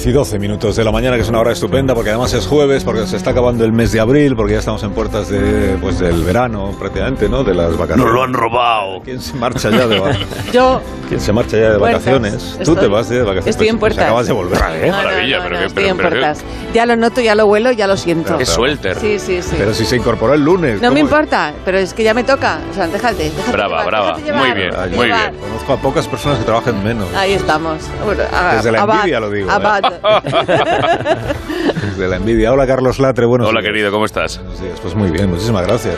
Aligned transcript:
las 0.00 0.04
10 0.04 0.06
y 0.06 0.12
12 0.12 0.38
minutos 0.38 0.76
de 0.76 0.84
la 0.84 0.92
mañana, 0.92 1.16
que 1.16 1.22
es 1.22 1.28
una 1.28 1.40
hora 1.40 1.52
estupenda, 1.52 1.94
porque 1.94 2.08
además 2.10 2.32
es 2.32 2.46
jueves, 2.46 2.84
porque 2.84 3.06
se 3.06 3.16
está 3.18 3.30
acabando 3.30 3.64
el 3.66 3.72
mes 3.72 3.92
de 3.92 4.00
abril, 4.00 4.34
porque 4.34 4.54
ya 4.54 4.58
estamos 4.60 4.82
en 4.82 4.92
puertas 4.92 5.28
de, 5.28 5.76
pues, 5.80 5.98
del 5.98 6.22
verano, 6.24 6.74
prácticamente, 6.78 7.28
¿no? 7.28 7.44
De 7.44 7.54
las 7.54 7.72
vacaciones. 7.76 8.04
¡Nos 8.06 8.14
lo 8.14 8.22
han 8.22 8.32
robado! 8.32 9.02
¿Quién 9.04 9.20
se 9.20 9.34
marcha 9.34 9.68
ya 9.70 9.86
de 9.86 9.98
vacaciones? 10.00 10.28
Yo. 10.52 10.80
¿Quién 11.08 11.20
se 11.20 11.32
marcha 11.32 11.56
ya 11.58 11.72
de 11.72 11.78
Puertas. 11.78 12.04
vacaciones? 12.04 12.52
Tú 12.56 12.62
Estoy- 12.72 12.76
te 12.76 12.86
vas 12.86 13.08
de 13.08 13.18
vacaciones. 13.20 13.46
estoy 13.48 13.68
en 13.68 13.78
Pues 13.78 13.94
puertas. 13.94 14.04
acabas 14.04 14.26
de 14.28 14.32
volver. 14.32 14.58
¿Eh? 14.80 14.86
No, 14.90 14.96
Maravilla, 14.96 15.36
no, 15.38 15.42
pero 15.42 15.54
no, 15.56 15.60
qué- 15.60 15.66
estoy 15.66 15.82
pero- 15.84 15.90
en 15.90 15.96
pero 15.96 16.08
qué- 16.10 16.16
puertas. 16.20 16.44
Ya 16.72 16.86
lo 16.86 16.96
noto, 16.96 17.20
ya 17.20 17.34
lo 17.34 17.46
huelo, 17.46 17.72
ya 17.72 17.86
lo 17.88 17.96
siento. 17.96 18.38
¡Qué 18.38 18.46
suelter! 18.46 18.96
Sí, 19.00 19.18
sí, 19.18 19.42
sí. 19.42 19.56
Pero 19.58 19.74
si 19.74 19.84
se 19.84 19.96
incorporó 19.96 20.34
el 20.34 20.44
lunes. 20.44 20.80
No 20.80 20.92
me 20.92 21.00
importa, 21.00 21.52
pero 21.64 21.78
es 21.78 21.92
que 21.94 22.04
ya 22.04 22.14
me 22.14 22.22
toca. 22.22 22.60
O 22.70 22.74
sea, 22.74 22.86
déjate, 22.86 23.24
déjate 23.24 23.50
Brava, 23.52 23.78
llevar, 23.78 23.86
brava. 23.86 24.16
déjate 24.18 24.32
Muy 24.32 24.50
bien, 24.52 24.70
muy 24.94 25.06
bien. 25.06 25.34
Conozco 25.40 25.72
a 25.72 25.76
pocas 25.78 26.06
personas 26.06 26.38
que 26.38 26.44
trabajen 26.44 26.82
menos. 26.84 27.08
Ahí 27.16 27.32
estamos. 27.32 27.78
Bueno, 28.04 28.22
a- 28.32 28.54
Desde 28.56 28.70
la 28.72 28.78
envidia 28.82 29.18
lo 29.20 29.30
digo, 29.30 29.48
¿eh? 29.50 29.52
abad. 29.52 29.89
Desde 31.82 32.08
la 32.08 32.16
envidia. 32.16 32.52
Hola, 32.52 32.66
Carlos 32.66 32.98
Latre. 32.98 33.26
Buenos 33.26 33.48
Hola, 33.48 33.60
días. 33.60 33.70
querido, 33.72 33.90
¿cómo 33.90 34.04
estás? 34.04 34.38
Buenos 34.38 34.60
días. 34.60 34.78
Pues 34.80 34.94
muy 34.94 35.10
bien, 35.10 35.30
muchísimas 35.30 35.66
gracias. 35.66 35.96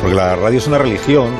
Porque 0.00 0.14
la 0.16 0.36
radio 0.36 0.58
es 0.58 0.66
una 0.66 0.78
religión. 0.78 1.30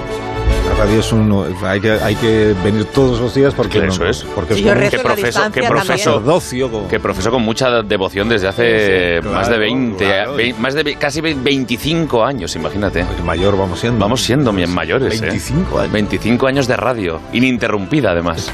Radio 0.80 1.00
es 1.00 1.12
un... 1.12 1.54
Hay 1.62 1.78
que, 1.78 1.90
hay 1.92 2.14
que 2.14 2.54
venir 2.64 2.86
todos 2.86 3.20
los 3.20 3.34
días 3.34 3.52
porque... 3.52 3.84
Eso 3.86 4.02
es. 4.06 4.24
Porque 4.34 4.54
Sí, 4.54 4.60
es 4.60 4.64
yo 4.66 4.72
como 4.72 4.80
un 4.80 4.80
rezo 4.90 4.90
¿Qué 4.90 4.96
la 4.96 5.02
profeso- 5.14 5.52
qué 5.52 5.62
profeso- 5.62 6.88
Que 6.88 6.98
profesó 7.00 7.30
con 7.30 7.42
mucha 7.42 7.82
devoción 7.82 8.30
desde 8.30 8.48
hace 8.48 9.20
Sí, 9.20 9.22
sí, 9.22 9.28
más 9.28 9.48
de 9.48 9.56
claro, 9.56 9.60
20, 9.74 10.04
claro. 10.06 10.34
ve- 10.36 10.54
más 10.58 10.72
de 10.74 10.94
casi 10.96 11.20
ve- 11.20 11.36
25 11.38 12.24
años, 12.24 12.56
imagínate. 12.56 13.00
El 13.00 13.24
mayor 13.24 13.58
vamos 13.58 13.78
siendo. 13.78 13.98
Vamos 14.00 14.22
siendo 14.22 14.52
bien 14.54 14.72
mayores, 14.72 15.20
¿eh? 15.20 15.26
25 15.26 15.80
años. 15.80 15.92
25 15.92 16.46
años 16.46 16.66
de 16.66 16.76
radio, 16.78 17.20
ininterrumpida 17.34 18.12
además. 18.12 18.50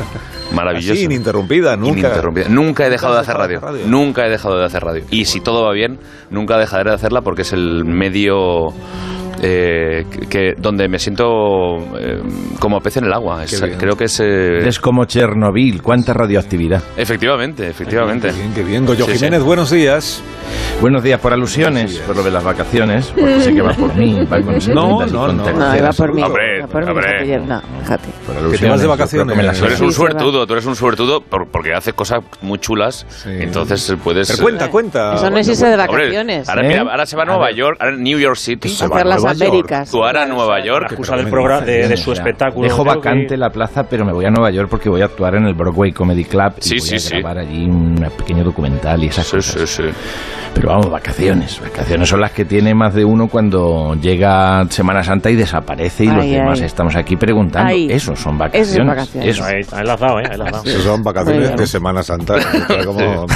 Maravilloso. 0.52 0.94
Así, 0.94 1.04
ininterrumpida, 1.04 1.77
nunca. 1.77 2.00
Ininterrumpida. 2.00 2.48
Nunca 2.48 2.86
he 2.86 2.91
dejado 2.91 3.14
de 3.14 3.20
has 3.20 3.28
hacer 3.28 3.36
dejado 3.36 3.47
radio. 3.47 3.60
de 3.60 3.66
hacer 3.69 3.78
radio. 3.86 3.91
Nunca 4.04 4.27
he 4.27 4.30
dejado 4.30 4.58
de 4.58 4.64
hacer 4.64 4.82
radio. 4.82 5.04
Y 5.10 5.24
si 5.27 5.41
todo 5.41 5.62
va 5.64 5.72
bien, 5.72 6.00
nunca 6.30 6.58
dejaré 6.58 6.91
de 6.91 6.97
hacerla 6.97 7.20
porque 7.20 7.42
es 7.42 7.52
el 7.52 7.84
medio 7.84 8.72
eh, 9.42 10.04
que, 10.28 10.54
donde 10.58 10.88
me 10.88 10.98
siento 10.98 11.78
eh, 11.98 12.22
como 12.58 12.80
pez 12.80 12.96
en 12.98 13.04
el 13.04 13.12
agua. 13.12 13.44
Es- 13.44 13.62
creo 13.78 13.96
que 13.96 14.04
es 14.04 14.20
eh, 14.20 14.66
Es 14.66 14.78
como 14.80 15.04
Chernobyl, 15.04 15.82
cuánta 15.82 16.12
radioactividad. 16.12 16.82
efectivamente, 16.96 17.68
efectivamente. 17.68 18.28
Qué 18.28 18.34
bien, 18.34 18.54
qué 18.54 18.62
bien. 18.62 18.86
Goyo 18.86 19.04
Sí, 19.06 19.12
sí. 19.12 19.18
Jiménez, 19.18 19.42
buenos 19.42 19.70
días. 19.70 20.22
Buenos 20.80 21.02
días 21.02 21.19
por 21.19 21.32
alusiones, 21.32 21.98
por 22.06 22.14
lo 22.16 22.22
de 22.22 22.30
las 22.30 22.44
vacaciones, 22.44 23.06
porque 23.19 23.41
sé 23.41 23.55
que 23.55 23.62
va 23.62 23.72
por 23.72 23.94
mí, 23.96 24.14
va 24.30 24.41
con 24.42 24.58
no, 24.74 25.06
no. 25.06 25.42
terceras. 25.42 25.56
No, 25.56 25.77
iba 25.77 25.91
por 25.92 26.14
mí. 26.14 26.22
Hombre, 26.22 26.58
iba 26.58 26.66
por 26.69 26.84
mí, 26.84 26.91
hombre. 26.91 27.38
No, 27.38 27.62
déjate. 27.80 28.08
Por 28.27 28.34
Que 28.34 28.41
te 28.41 28.46
alusiones, 28.46 28.70
vas 28.70 28.80
de 28.80 28.84
yo 28.84 28.91
vacaciones. 28.91 29.24
creo 29.24 29.27
que 29.27 29.42
me 29.42 29.42
las 29.48 29.58
Tú 29.58 29.64
eres 29.64 29.78
Sí, 29.78 29.84
un 29.84 29.92
se 29.92 30.02
va. 30.02 30.10
suertudo, 30.10 30.47
tú 30.47 30.52
eres 30.52 30.66
un 30.66 30.77
suertudo 30.77 31.20
por- 31.22 31.48
porque 31.48 31.72
haces 31.72 31.94
cosas 31.94 32.20
muy 32.42 32.58
chulas. 32.58 33.06
Sí. 33.08 33.30
Entonces 33.32 33.94
puedes. 34.04 34.30
Pero 34.30 34.42
cuenta, 34.42 34.70
cuenta. 34.70 35.14
Eso 35.14 35.30
no 35.30 35.38
es 35.38 35.48
irse 35.48 35.66
de. 35.66 35.72
Hombre, 35.77 35.86
vacaciones. 35.86 36.48
ahora, 36.48 36.62
¿Eh? 36.62 36.69
mira, 36.69 36.80
ahora 36.82 37.06
se 37.06 37.16
va 37.16 37.22
a 37.22 37.27
Nueva 37.27 37.50
York, 37.52 37.78
ahora 37.80 37.97
New 37.97 38.19
York 38.19 38.36
City. 38.36 38.69
Se 38.69 38.86
va 38.86 38.97
a 38.97 38.98
Hacer 38.98 39.06
las 39.08 39.22
Nueva 39.22 39.32
York. 39.34 39.48
Américas. 39.50 39.91
Tú 39.91 40.04
ahora 40.04 40.22
a 40.22 40.27
Nueva. 40.27 40.60
York. 40.62 40.86
excusa 40.91 41.16
del 41.16 41.28
programa 41.28 41.62
de, 41.64 41.88
de 41.88 41.97
su 41.97 42.12
espectáculo. 42.12 42.64
Dejo 42.69 42.82
creo 42.82 42.97
vacante 42.97 43.27
que- 43.28 43.36
la 43.38 43.48
plaza, 43.50 43.84
pero 43.88 44.04
me 44.04 44.12
voy 44.12 44.27
a 44.27 44.30
Nueva 44.30 44.50
York 44.50 44.69
porque 44.70 44.91
voy 44.91 45.00
a 45.00 45.06
actuar 45.06 45.36
en 45.36 45.47
el 45.47 45.54
Broadway 45.54 45.92
Comedy 45.92 46.24
Club 46.27 46.52
y 46.58 46.62
Sí, 46.62 46.70
voy 46.78 46.81
sí, 46.88 46.94
a 46.97 46.98
sí. 46.98 47.10
grabar 47.19 47.38
allí 47.38 47.64
un 47.64 47.94
pequeño 48.19 48.44
documental 48.44 49.03
y 49.03 49.06
esas 49.06 49.26
Sí, 49.26 49.37
cosas. 49.37 49.70
sí, 49.70 49.82
sí. 49.84 49.91
Pero 50.56 50.69
vamos, 50.71 50.91
vacaciones. 50.91 51.61
Vacaciones 51.61 52.09
son 52.09 52.21
las 52.21 52.33
que 52.33 52.44
tiene 52.47 52.75
más 52.75 52.94
de 52.94 53.05
uno 53.05 53.28
cuando 53.28 53.94
llega 54.00 54.65
Semana 54.71 55.05
Santa 55.05 55.31
y 55.31 55.37
desaparece 55.37 56.05
y 56.05 56.06
los 56.09 56.25
demás 56.25 56.61
ay. 56.61 56.67
estamos 56.67 56.97
aquí 56.97 57.15
preguntando. 57.17 57.69
Ay. 57.71 57.89
Eso 57.93 58.17
son 58.17 58.34
Eso 58.34 58.39
vacaciones. 58.39 58.75
son 58.77 58.87
vacaciones. 58.87 59.28
Eso. 59.37 59.44
Ahí, 59.44 59.61
ahí 59.72 59.87
la 59.87 59.93
has 59.94 60.00
dado, 60.00 60.21
¿eh? 60.21 60.25
Eso 60.65 60.81
son 60.83 61.03
vacaciones 61.03 61.56
de 61.56 61.67
Semana 61.67 62.03
Santa. 62.03 62.37
Como- 62.87 63.27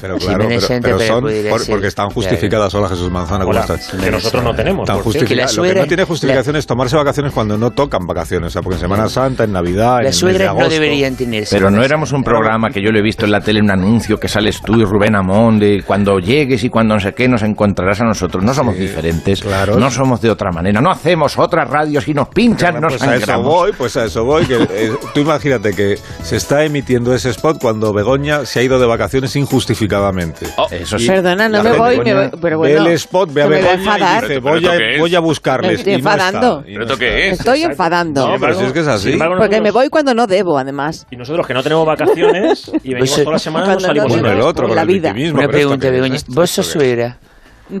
Pero 0.00 0.16
claro, 0.18 0.46
pero, 0.48 1.00
son 1.00 1.22
por- 1.22 1.66
porque 1.68 1.86
están 1.86 2.10
justificadas. 2.10 2.74
Hola 2.74 2.88
Jesús 2.88 3.10
Manzana, 3.10 3.44
¿cómo 3.44 3.50
Hola, 3.50 3.60
estás? 3.60 3.88
que 3.88 4.10
nosotros 4.10 4.44
no 4.44 4.54
tenemos. 4.54 4.88
Están 4.88 5.02
por 5.02 5.12
cierto. 5.12 5.28
Que 5.28 5.36
la 5.36 5.42
justificadas. 5.44 5.56
Lo 5.56 5.62
que 5.62 5.68
suegra- 5.68 5.80
no 5.82 5.88
tiene 5.88 6.04
justificación 6.04 6.56
es 6.56 6.66
tomarse 6.66 6.96
vacaciones 6.96 7.32
cuando 7.32 7.56
no 7.56 7.70
tocan 7.70 8.06
vacaciones. 8.06 8.48
O 8.48 8.50
sea, 8.50 8.62
porque 8.62 8.76
en 8.76 8.80
Semana 8.82 9.08
Santa, 9.08 9.44
en 9.44 9.52
Navidad, 9.52 9.98
en 10.00 10.04
mes 10.04 10.14
de 10.14 10.20
suegras 10.20 10.44
no 10.46 10.50
agosto. 10.60 10.70
deberían 10.70 11.16
tener 11.16 11.44
Pero 11.50 11.70
no 11.70 11.82
éramos 11.82 12.12
un 12.12 12.22
programa 12.22 12.68
que 12.70 12.82
yo 12.82 12.92
lo 12.92 12.98
he 12.98 13.02
visto 13.02 13.24
en 13.24 13.32
la 13.32 13.40
tele, 13.40 13.60
un 13.62 13.70
anuncio 13.70 14.18
que 14.20 14.28
sales 14.28 14.60
tú 14.60 14.74
y 14.80 14.84
Rubén 14.84 15.14
Amón 15.16 15.58
de 15.58 15.82
cuando 15.86 16.09
llegues 16.18 16.64
y 16.64 16.68
cuando 16.70 16.94
no 16.94 17.00
sé 17.00 17.12
qué 17.14 17.28
nos 17.28 17.42
encontrarás 17.42 18.00
a 18.00 18.04
nosotros. 18.04 18.42
No 18.44 18.52
somos 18.54 18.74
Sí, 18.74 18.82
diferentes, 18.82 19.42
claro. 19.42 19.76
no 19.78 19.90
somos 19.90 20.20
de 20.20 20.30
otra 20.30 20.50
manera, 20.50 20.80
no 20.80 20.90
hacemos 20.90 21.38
otras 21.38 21.68
radios 21.68 22.06
y 22.08 22.14
nos 22.14 22.28
pinchan, 22.28 22.80
nos 22.80 22.94
pues 22.96 23.02
a 23.02 23.16
eso 23.16 23.42
voy, 23.42 23.72
pues 23.72 23.96
a 23.96 24.04
eso 24.06 24.24
voy. 24.24 24.46
Que, 24.46 24.54
eh, 24.56 24.92
tú 25.14 25.20
imagínate 25.20 25.72
que 25.74 25.96
se 26.22 26.36
está 26.36 26.64
emitiendo 26.64 27.14
ese 27.14 27.30
spot 27.30 27.58
cuando 27.60 27.92
Begoña 27.92 28.44
se 28.46 28.60
ha 28.60 28.62
ido 28.62 28.78
de 28.78 28.86
vacaciones 28.86 29.36
injustificadamente. 29.36 30.46
Oh, 30.56 30.66
Eso 30.70 30.98
sí. 30.98 31.06
Perdona, 31.06 31.48
no 31.48 31.62
la 31.62 31.70
me 31.72 31.78
voy, 31.78 32.00
me 32.00 32.14
voy, 32.14 32.30
pero 32.40 32.58
bueno. 32.58 32.86
el 32.86 32.92
spot, 32.94 33.32
ve 33.32 33.42
a 33.42 33.46
Begoña 33.46 33.70
y 33.72 33.74
enfadar. 33.76 34.22
dice, 34.22 34.40
Pero 34.40 34.40
voy 34.42 34.58
¿esto 34.64 34.70
a, 34.72 34.98
voy 35.00 35.14
a 35.14 35.20
buscarles. 35.20 35.78
Estoy 35.80 35.92
y 35.92 35.96
no 35.96 35.98
está, 36.10 36.12
enfadando. 36.28 36.64
y 36.66 36.72
¿Pero 36.74 36.86
no 36.86 36.96
qué 36.96 37.28
es? 37.28 37.38
Estoy 37.40 37.62
enfadando. 37.62 38.28
No, 38.28 38.34
pero 38.40 38.54
si 38.54 38.64
es 38.64 38.72
que 38.72 38.80
es 38.80 38.86
así. 38.88 39.12
Embargo, 39.12 39.34
Porque 39.38 39.60
me 39.60 39.70
voy 39.70 39.88
cuando 39.88 40.14
no 40.14 40.26
debo, 40.26 40.58
además. 40.58 41.06
Y 41.10 41.16
nosotros 41.16 41.46
que 41.46 41.54
no 41.54 41.62
tenemos 41.62 41.86
vacaciones 41.86 42.70
y 42.82 42.88
venimos 42.94 43.10
Pues, 43.10 43.24
todas 43.24 43.32
las 43.32 43.42
semanas 43.42 43.68
cuando 43.68 43.80
nos 43.80 43.86
salimos 43.86 44.12
no 44.12 44.18
Uno 44.20 44.28
de 44.28 44.34
el 44.34 44.40
otro, 44.42 44.66
con 44.66 44.76
la 44.76 44.82
el 44.82 44.88
vida. 44.88 45.14
Una 45.32 45.48
pregunta, 45.48 45.90
Begoña. 46.00 46.20
¿Vos 46.28 46.50
sos 46.50 46.66
suegra? 46.66 47.18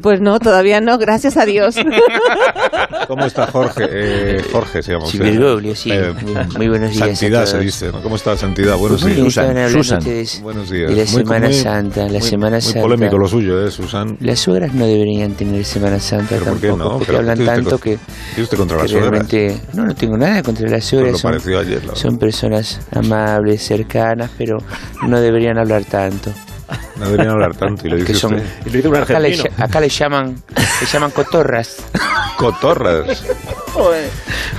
Pues 0.02 0.20
no, 0.20 0.38
todavía 0.38 0.80
no, 0.80 0.98
gracias 0.98 1.36
a 1.36 1.44
Dios. 1.44 1.74
¿Cómo 3.08 3.26
está 3.26 3.48
Jorge? 3.48 3.88
Eh, 3.90 4.42
Jorge 4.52 4.82
se 4.84 4.92
llama 4.92 5.06
Sí. 5.06 5.18
Bergoglio, 5.18 5.74
sí. 5.74 5.90
Eh, 5.90 6.12
Muy, 6.22 6.34
muy 6.58 6.68
buenos 6.68 6.90
días. 6.92 7.02
a 7.02 7.06
Santidad 7.16 7.44
se 7.46 7.58
dice, 7.58 7.90
¿no? 7.90 8.00
¿Cómo 8.00 8.14
está 8.14 8.36
Santidad? 8.36 8.76
Buenos 8.76 9.04
días. 9.04 9.18
Susan. 9.18 9.98
ustedes 9.98 10.40
Buenos 10.42 10.70
días. 10.70 10.90
de 10.90 10.96
la 10.96 11.02
Muy- 11.10 11.22
Semana 11.22 11.46
muy- 11.48 11.54
Santa. 11.54 12.02
La 12.04 12.08
muy- 12.18 12.22
Semana 12.22 12.56
muy 12.56 12.60
Santa. 12.62 12.80
polémico 12.82 13.18
lo 13.18 13.26
suyo, 13.26 13.66
¿eh, 13.66 13.70
Susan? 13.72 14.16
Las 14.20 14.38
suegras 14.38 14.72
no 14.74 14.86
deberían 14.86 15.32
tener 15.34 15.64
Semana 15.64 15.98
Santa 15.98 16.36
¿Pero 16.38 16.44
por 16.44 16.60
qué 16.60 16.68
tampoco, 16.68 16.84
no? 16.90 16.90
porque 16.98 17.06
Pero 17.06 17.18
hablan 17.18 17.38
¿qué 17.38 17.42
tiene 17.44 17.58
usted 17.58 17.70
tanto 17.70 17.78
con- 17.78 17.90
que, 17.92 17.98
¿Tiene 18.34 18.42
usted 18.44 18.58
contra 18.58 18.76
las 18.78 18.90
suegras? 18.90 19.10
realmente... 19.10 19.60
No, 19.74 19.86
no 19.86 19.94
tengo 19.96 20.16
nada 20.16 20.42
contra 20.44 20.64
las 20.68 20.72
Pues 20.72 20.84
suegras. 20.84 21.12
lo 21.12 21.18
son- 21.18 21.58
ayer. 21.58 21.84
la 21.84 21.96
Son 21.96 22.16
personas 22.16 22.80
amables, 22.92 23.62
cercanas, 23.62 24.30
pero 24.38 24.58
no 25.06 25.20
deberían 25.20 25.58
hablar 25.58 25.84
tanto. 25.84 26.32
No 26.96 27.06
deberían 27.06 27.30
hablar 27.30 27.54
tanto. 27.56 27.86
Y 27.86 27.90
lo 27.90 27.96
dice 27.96 28.12
Que 28.12 28.14
son, 28.18 28.34
usted. 28.34 28.48
Y 28.66 28.70
lo 28.70 28.76
dice 28.76 28.88
un 28.88 28.96
acá, 28.96 29.18
le, 29.20 29.50
acá 29.56 29.80
le 29.80 29.88
llaman 29.88 30.42
le 30.80 30.86
llaman 30.86 31.10
cotorras. 31.10 31.76
Cotorras. 32.36 33.22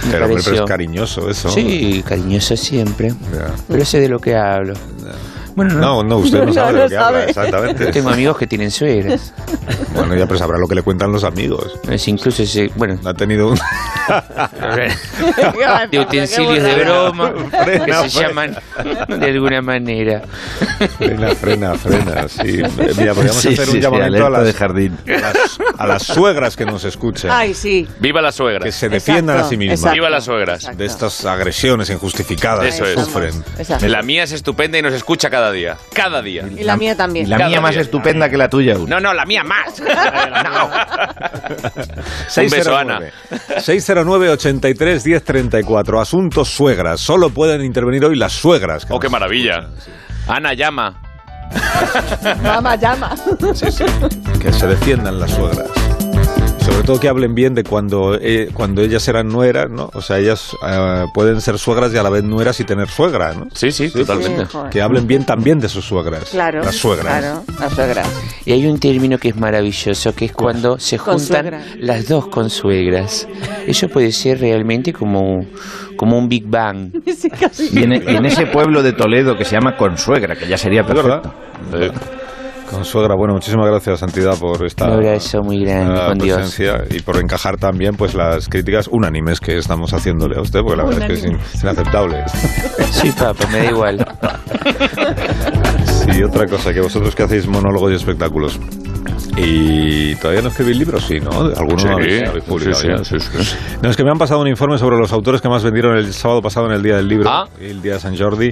Pero, 0.09 0.27
pero 0.27 0.37
es 0.37 0.61
cariñoso 0.63 1.29
eso. 1.29 1.49
Sí, 1.49 2.03
cariñoso 2.07 2.55
siempre. 2.57 3.09
Ya. 3.09 3.53
Pero 3.67 3.85
sé 3.85 3.99
de 3.99 4.09
lo 4.09 4.19
que 4.19 4.35
hablo. 4.35 4.73
Bueno, 5.55 5.73
no. 5.75 5.81
No, 5.81 6.03
no, 6.03 6.17
usted 6.17 6.39
no, 6.39 6.45
No, 6.45 6.53
sabe 6.53 6.71
no 6.73 6.77
de 6.77 6.83
lo 6.85 6.89
que 6.89 6.97
habla, 6.97 7.23
exactamente. 7.25 7.85
Yo 7.85 7.91
tengo 7.91 8.09
amigos 8.09 8.37
que 8.37 8.47
tienen 8.47 8.71
suegras. 8.71 9.33
Bueno, 9.93 10.15
ya 10.15 10.25
pero 10.25 10.39
sabrá 10.39 10.57
lo 10.57 10.67
que 10.67 10.75
le 10.75 10.81
cuentan 10.83 11.11
los 11.11 11.23
amigos. 11.23 11.77
Es 11.89 12.07
incluso 12.07 12.43
ese, 12.43 12.69
bueno, 12.75 12.99
Ha 13.05 13.13
tenido 13.13 13.49
un... 13.49 13.59
de 15.91 15.99
utensilios 15.99 16.63
de 16.63 16.75
broma 16.83 17.33
que 17.51 17.63
Frena, 17.63 18.03
se 18.03 18.09
frena. 18.09 18.27
llaman 18.27 18.57
de 19.19 19.25
alguna 19.25 19.61
manera. 19.61 20.21
Frena, 20.97 21.35
frena, 21.35 21.75
frena, 21.75 22.27
sí. 22.27 22.61
Mira, 22.97 23.13
podríamos 23.13 23.41
Sí, 23.41 23.49
hacer 23.53 23.65
sí, 23.67 23.75
un 23.77 23.81
llamamiento 23.81 24.23
a, 24.23 24.27
alerta 24.27 24.39
de 24.41 24.45
las, 24.51 24.55
jardín. 24.55 24.97
a, 25.07 25.19
las, 25.19 25.59
a 25.77 25.87
las 25.87 26.03
suegras 26.03 26.55
que 26.55 26.65
nos 26.65 26.83
escuchan. 26.83 27.31
Ay, 27.31 27.53
sí. 27.53 27.87
Viva 27.99 28.21
las 28.21 28.35
suegras. 28.35 28.63
que 28.63 28.71
se 28.71 28.89
defiendan 28.89 29.37
Exacto, 29.37 29.47
a 29.47 29.49
sí 29.49 29.57
mismas 29.57 29.79
exacto, 29.79 29.93
Viva 29.95 30.09
las 30.09 30.25
suegras. 30.25 30.59
exacto. 30.59 30.77
de 30.79 30.85
estas 30.85 31.25
agresiones 31.25 31.89
injustificadas 31.89 32.65
Eso 32.65 32.83
que 32.83 32.93
es. 32.93 32.99
sufren. 32.99 33.43
Exacto. 33.57 33.87
La 33.87 34.01
mía 34.01 34.23
es 34.23 34.31
estupenda 34.31 34.77
y 34.77 34.81
nos 34.81 34.93
escucha 34.93 35.29
cada 35.29 35.40
día. 35.49 35.77
Cada 35.93 36.21
día. 36.21 36.43
Y 36.55 36.63
la 36.63 36.75
mía 36.77 36.95
también. 36.95 37.25
Y 37.25 37.29
la 37.29 37.37
Cada 37.37 37.49
mía 37.49 37.61
más 37.61 37.71
día. 37.71 37.81
estupenda 37.81 38.29
que 38.29 38.37
la 38.37 38.49
tuya. 38.49 38.75
aún. 38.75 38.87
No, 38.89 38.99
no, 38.99 39.13
la 39.13 39.25
mía 39.25 39.43
más. 39.43 39.79
Un 39.79 39.85
609. 42.27 42.57
beso, 42.57 42.77
Ana. 42.77 42.99
609 43.61 44.29
83 44.29 45.05
1034 45.05 46.01
Asuntos 46.01 46.49
suegras. 46.49 46.99
Solo 46.99 47.29
pueden 47.29 47.63
intervenir 47.63 48.05
hoy 48.05 48.15
las 48.17 48.33
suegras. 48.33 48.85
que 48.85 48.93
Oh, 48.93 48.99
qué 48.99 49.07
nos 49.07 49.13
maravilla. 49.13 49.59
escuchan. 49.69 49.93
Ana 50.27 50.53
llama. 50.53 51.01
Mamá, 52.43 52.75
llama. 52.75 53.15
Sí, 53.53 53.71
sí. 53.71 53.83
Que 54.39 54.53
se 54.53 54.67
defiendan 54.67 55.19
las 55.19 55.31
suegras. 55.31 55.67
Sobre 56.61 56.83
todo 56.83 56.99
que 56.99 57.07
hablen 57.07 57.33
bien 57.33 57.55
de 57.55 57.63
cuando, 57.63 58.15
eh, 58.21 58.49
cuando 58.53 58.83
ellas 58.83 59.07
eran 59.07 59.27
nueras, 59.29 59.69
¿no? 59.69 59.89
O 59.93 60.01
sea, 60.01 60.19
ellas 60.19 60.55
eh, 60.67 61.05
pueden 61.13 61.41
ser 61.41 61.57
suegras 61.57 61.91
y 61.93 61.97
a 61.97 62.03
la 62.03 62.09
vez 62.11 62.23
nueras 62.23 62.59
y 62.59 62.63
tener 62.65 62.87
suegra, 62.87 63.33
¿no? 63.33 63.47
Sí, 63.53 63.71
sí, 63.71 63.89
totalmente. 63.89 64.45
Sí. 64.45 64.57
Que 64.69 64.81
hablen 64.81 65.07
bien 65.07 65.25
también 65.25 65.59
de 65.59 65.67
sus 65.67 65.85
suegras. 65.85 66.29
Claro. 66.29 66.63
Las 66.63 66.75
suegras. 66.75 67.19
Claro, 67.19 67.43
las 67.59 67.73
suegras. 67.73 68.07
Y 68.45 68.51
hay 68.51 68.67
un 68.67 68.79
término 68.79 69.17
que 69.17 69.29
es 69.29 69.35
maravilloso, 69.35 70.13
que 70.13 70.25
es 70.25 70.33
cuando 70.33 70.77
se 70.77 70.99
juntan 70.99 71.63
las 71.79 72.07
dos 72.07 72.27
consuegras. 72.27 73.27
Eso 73.65 73.89
puede 73.89 74.11
ser 74.11 74.39
realmente 74.39 74.93
como, 74.93 75.45
como 75.97 76.17
un 76.17 76.29
Big 76.29 76.45
Bang. 76.45 76.91
Sí, 77.21 77.29
casi. 77.29 77.69
Y 77.71 77.83
en, 77.83 77.93
y 77.93 78.15
en 78.15 78.25
ese 78.25 78.47
pueblo 78.47 78.81
de 78.81 78.93
Toledo 78.93 79.37
que 79.37 79.45
se 79.45 79.51
llama 79.51 79.77
Consuegra, 79.77 80.35
que 80.35 80.47
ya 80.47 80.57
sería 80.57 80.81
Es 80.81 80.87
verdad. 80.87 81.21
Perfecto. 82.71 82.75
Eh, 82.75 82.75
Con 82.75 82.85
suegra, 82.85 83.15
bueno, 83.15 83.33
muchísimas 83.33 83.67
gracias, 83.67 83.99
Santidad, 83.99 84.37
por 84.39 84.65
esta 84.65 84.85
Un 84.85 84.93
abrazo 84.93 85.41
muy 85.41 85.59
grande, 85.63 85.99
con 86.07 86.17
Dios. 86.17 86.37
presencia 86.37 86.83
y 86.89 87.01
por 87.01 87.17
encajar 87.17 87.57
también 87.57 87.95
pues 87.95 88.13
las 88.13 88.47
críticas 88.47 88.87
unánimes 88.91 89.39
que 89.39 89.57
estamos 89.57 89.93
haciéndole 89.93 90.37
a 90.37 90.41
usted, 90.41 90.61
porque 90.61 90.77
la 90.77 90.85
verdad 90.85 91.11
es 91.11 91.21
que 91.21 91.29
es 91.29 91.63
inaceptable. 91.63 92.23
Sí, 92.91 93.11
papá, 93.11 93.45
me 93.51 93.57
da 93.59 93.71
igual. 93.71 94.05
Sí, 96.09 96.23
otra 96.23 96.47
cosa, 96.47 96.73
que 96.73 96.81
vosotros 96.81 97.15
que 97.15 97.23
hacéis 97.23 97.47
monólogos 97.47 97.91
y 97.91 97.95
espectáculos. 97.95 98.59
¿Y 99.37 100.15
todavía 100.15 100.41
no 100.41 100.49
escribís 100.49 100.77
libros? 100.77 101.05
Sí, 101.05 101.19
¿no? 101.19 101.31
Algunos 101.31 101.81
Sí, 101.81 101.87
no 101.87 101.93
habéis, 101.95 102.23
habéis 102.27 102.43
publicado 102.43 102.75
sí, 102.81 102.87
ya. 102.87 103.03
sí, 103.03 103.19
sí, 103.19 103.43
sí. 103.43 103.55
No, 103.81 103.89
es 103.89 103.95
que 103.95 104.03
me 104.03 104.11
han 104.11 104.17
pasado 104.17 104.41
un 104.41 104.47
informe 104.47 104.77
sobre 104.77 104.97
los 104.97 105.11
autores 105.13 105.41
que 105.41 105.47
más 105.49 105.63
vendieron 105.63 105.95
el 105.97 106.13
sábado 106.13 106.41
pasado 106.41 106.65
en 106.67 106.73
el 106.73 106.83
Día 106.83 106.97
del 106.97 107.07
Libro, 107.07 107.29
Ah. 107.29 107.47
el 107.59 107.81
Día 107.81 107.93
de 107.93 107.99
San 107.99 108.17
Jordi. 108.17 108.51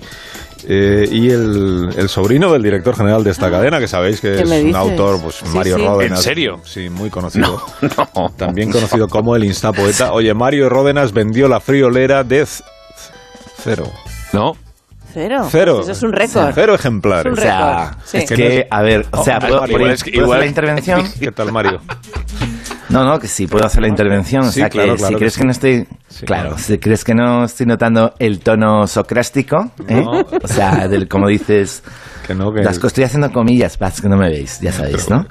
eh, 0.68 1.08
y 1.12 1.30
el, 1.30 1.90
el 1.98 2.10
sobrino 2.10 2.52
del 2.52 2.62
director 2.64 2.96
general 2.96 3.24
de 3.24 3.32
esta 3.32 3.50
cadena, 3.50 3.80
que 3.80 3.88
sabéis 3.88 4.20
que 4.22 4.30
¿Qué 4.36 4.42
es 4.42 4.50
un 4.50 4.58
dices? 4.66 4.76
autor, 4.76 5.22
pues 5.22 5.36
Sí, 5.36 5.46
Mario 5.58 5.76
sí. 5.78 5.86
Ródenas. 5.86 6.20
¿En 6.20 6.24
serio? 6.24 6.60
Sí, 6.64 6.90
muy 6.90 7.10
conocido. 7.10 7.62
No. 8.16 8.30
También 8.38 8.72
conocido 8.72 9.08
como 9.08 9.36
el 9.36 9.44
Instapoeta. 9.44 10.12
Oye, 10.14 10.34
Mario 10.34 10.70
Ródenas 10.70 11.14
vendió 11.14 11.48
la 11.48 11.60
friolera 11.60 12.24
de 12.24 12.46
cero. 13.64 13.86
¿No? 14.34 14.54
Cero. 15.14 15.48
Cero. 15.50 15.80
Eso 15.82 15.92
es 15.92 16.04
un 16.04 16.12
récord. 16.14 16.52
Cero 16.54 16.76
ejemplares. 16.76 17.34
Es 17.34 17.40
O 17.40 17.42
sea, 17.42 17.80
récord, 17.92 17.98
sí. 18.06 18.18
es 18.18 18.30
Que 18.30 18.36
que, 18.36 18.68
a 18.70 18.82
ver, 18.82 19.06
o 19.12 19.24
sea, 19.24 19.38
Oh, 19.38 19.40
¿puedo, 19.42 19.62
Mario, 19.62 19.78
puedo- 19.78 19.92
es 19.92 20.04
que- 20.04 20.12
puedo 20.12 20.24
igual- 20.26 20.40
hacer 20.40 20.46
la 20.46 20.50
intervención? 20.50 21.04
¿Qué 21.20 21.32
tal, 21.32 21.52
Mario? 21.52 21.80
No, 22.90 23.04
no, 23.06 23.20
que 23.20 23.28
sí, 23.28 23.46
puedo 23.46 23.66
hacer 23.66 23.82
la 23.82 23.88
intervención. 23.88 24.44
o 24.46 24.52
Sí, 24.52 24.60
sea, 24.62 24.70
claro, 24.70 24.94
que 24.94 24.98
claro 24.98 25.08
si 25.10 25.14
que 25.14 25.20
crees 25.20 25.34
sí. 25.34 25.40
que 25.40 25.46
no 25.46 25.52
estoy... 25.52 25.88
Sí, 26.08 26.26
claro, 26.26 26.50
claro. 26.50 26.58
si 26.58 26.78
crees 26.80 27.04
que 27.04 27.14
no 27.14 27.44
estoy 27.46 27.66
notando 27.68 28.14
el 28.18 28.40
tono 28.40 28.88
socrástico, 28.88 29.72
¿eh? 29.88 30.02
No. 30.04 30.22
O 30.42 30.48
sea, 30.48 30.88
del, 30.88 31.08
como 31.08 31.28
dices... 31.28 31.84
Que 32.26 32.34
no, 32.34 32.52
que... 32.52 32.64
Las 32.64 32.80
que 32.80 32.88
estoy 32.88 33.04
haciendo 33.04 33.32
comillas, 33.32 33.78
para 33.78 33.92
que 33.92 34.10
no 34.10 34.18
me 34.18 34.30
veis, 34.30 34.60
ya 34.60 34.72
sabéis, 34.72 35.08
¿no? 35.10 35.26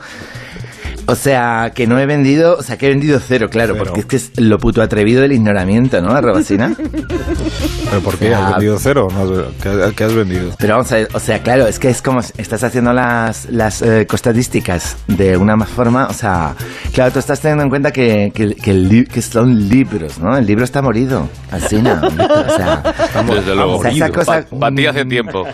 O 1.10 1.14
sea, 1.14 1.72
que 1.74 1.86
no 1.86 1.98
he 1.98 2.04
vendido, 2.04 2.56
o 2.58 2.62
sea, 2.62 2.76
que 2.76 2.84
he 2.86 2.88
vendido 2.90 3.18
cero, 3.18 3.48
claro, 3.50 3.72
Cero. 3.72 3.84
porque 3.86 4.00
es 4.00 4.06
que 4.06 4.16
es 4.16 4.30
lo 4.38 4.58
puto 4.58 4.82
atrevido 4.82 5.22
del 5.22 5.32
ignoramiento, 5.32 6.02
¿no? 6.02 6.10
Arrobacina. 6.12 6.74
¿Pero 7.90 8.00
por 8.02 8.18
qué? 8.18 8.34
¿Has 8.34 8.50
vendido 8.52 8.78
cero? 8.78 9.08
No 9.10 9.22
has- 9.22 9.94
¿Qué, 9.94 10.04
has 10.04 10.14
vendido? 10.14 10.50
Pero 10.58 10.74
vamos 10.74 10.92
a 10.92 10.96
ver, 10.96 11.08
o 11.14 11.18
sea, 11.20 11.42
claro, 11.42 11.66
es 11.66 11.78
que 11.78 11.88
es 11.88 12.02
como 12.02 12.20
estás 12.20 12.62
haciendo 12.62 12.92
las, 12.92 13.46
las 13.50 13.80
eh, 13.80 14.06
estadísticas 14.12 14.96
de 15.06 15.38
una 15.38 15.56
más 15.56 15.70
forma, 15.70 16.08
o 16.08 16.12
sea, 16.12 16.54
claro, 16.92 17.10
tú 17.12 17.18
estás 17.20 17.40
teniendo 17.40 17.64
en 17.64 17.70
cuenta 17.70 17.90
que, 17.90 18.30
que, 18.34 18.54
que 18.54 18.70
el 18.70 18.88
li- 18.88 19.06
que 19.06 19.22
son 19.22 19.68
libros, 19.68 20.18
¿no? 20.18 20.36
El 20.36 20.44
libro 20.44 20.64
está 20.64 20.82
morido, 20.82 21.28
así, 21.50 21.80
¿no? 21.80 21.92
O 21.94 22.50
sea, 22.56 22.82
Desde 23.34 23.54
luego. 23.54 23.76
o 23.76 23.82
sea, 23.82 23.90
esa 23.92 24.10
cosa... 24.10 24.44
Pa- 24.50 24.58
pa' 24.58 24.70
ti 24.74 24.86
hace 24.86 25.04
tiempo. 25.06 25.44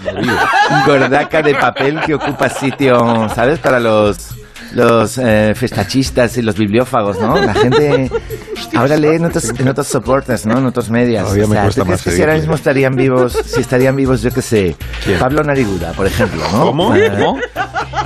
gordaca 0.86 1.42
de 1.42 1.54
papel 1.54 2.00
que 2.00 2.14
ocupa 2.14 2.48
sitio, 2.48 3.28
¿sabes? 3.34 3.58
Para 3.60 3.78
los 3.80 4.34
los 4.74 5.18
eh, 5.18 5.52
festachistas 5.54 6.36
y 6.36 6.42
los 6.42 6.56
bibliófagos, 6.56 7.20
¿no? 7.20 7.36
La 7.40 7.54
gente 7.54 8.10
ahora 8.74 8.96
lee 8.96 9.16
en 9.16 9.26
otros, 9.26 9.52
en 9.58 9.68
otros 9.68 9.86
soportes, 9.86 10.46
¿no? 10.46 10.58
En 10.58 10.66
otros 10.66 10.90
medios. 10.90 11.30
O 11.30 11.34
sea, 11.34 11.46
cuesta 11.46 11.82
¿tú 11.82 11.86
crees 11.86 11.88
más 11.88 12.02
que 12.02 12.10
si 12.10 12.20
ahora 12.22 12.34
mismo 12.34 12.54
estarían 12.54 12.96
vivos, 12.96 13.38
si 13.44 13.60
estarían 13.60 13.96
vivos, 13.96 14.22
yo 14.22 14.30
qué 14.30 14.42
sé, 14.42 14.76
¿Quién? 15.04 15.18
Pablo 15.18 15.42
Nariguda, 15.42 15.92
por 15.92 16.06
ejemplo, 16.06 16.42
¿no? 16.52 16.66
¿Cómo? 16.66 16.94
Eh, 16.94 17.12
¿Cómo? 17.18 17.38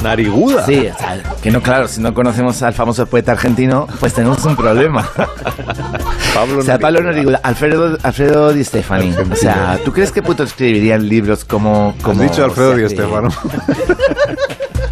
¿Nariguda? 0.03 0.65
Sí, 0.67 0.87
o 0.87 0.99
sea, 0.99 1.23
que 1.43 1.51
no, 1.51 1.63
claro, 1.63 1.89
si 1.89 2.01
no 2.01 2.15
conocemos 2.15 2.63
al 2.63 2.75
famoso 2.75 3.07
poeta 3.07 3.33
argentino, 3.33 3.87
pues 3.99 4.13
tenemos 4.15 4.45
un 4.45 4.55
problema. 4.55 5.09
Pablo 6.35 6.61
O 6.61 6.63
sea, 6.63 6.79
Pablo 6.79 7.03
Nariguda. 7.03 7.09
Nariguda, 7.09 7.41
Alfredo, 7.43 7.99
Alfredo 8.03 8.53
Di 8.53 8.63
Stefani. 8.63 9.15
O 9.33 9.37
sea, 9.37 9.81
¿tú 9.85 9.93
crees 9.93 10.13
que 10.13 10.23
puto 10.23 10.43
escribirían 10.43 11.09
libros 11.09 11.45
como... 11.45 11.95
Has 11.97 12.05
como 12.05 12.23
dicho 12.23 12.45
Alfredo 12.45 12.75
se 12.75 12.83
Di? 12.83 12.89
Stefano. 12.95 13.29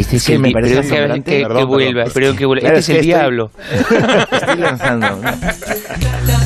Este 0.00 0.16
es 0.16 0.24
que 0.26 0.32
el 0.34 0.38
me 0.40 0.48
di- 0.48 0.54
parece 0.54 0.82
perdón 0.82 1.22
que- 1.22 1.44
vuelva, 1.64 2.04
perdón. 2.04 2.12
perdón 2.14 2.36
que 2.36 2.46
vuelva. 2.46 2.60
Claro, 2.60 2.78
Este 2.78 2.92
es 2.92 2.96
el 2.96 2.96
es 2.96 3.02
que 3.02 3.10
estoy- 3.10 3.20
diablo. 3.20 3.50
Estoy 4.32 4.56
lanzando. 4.58 5.20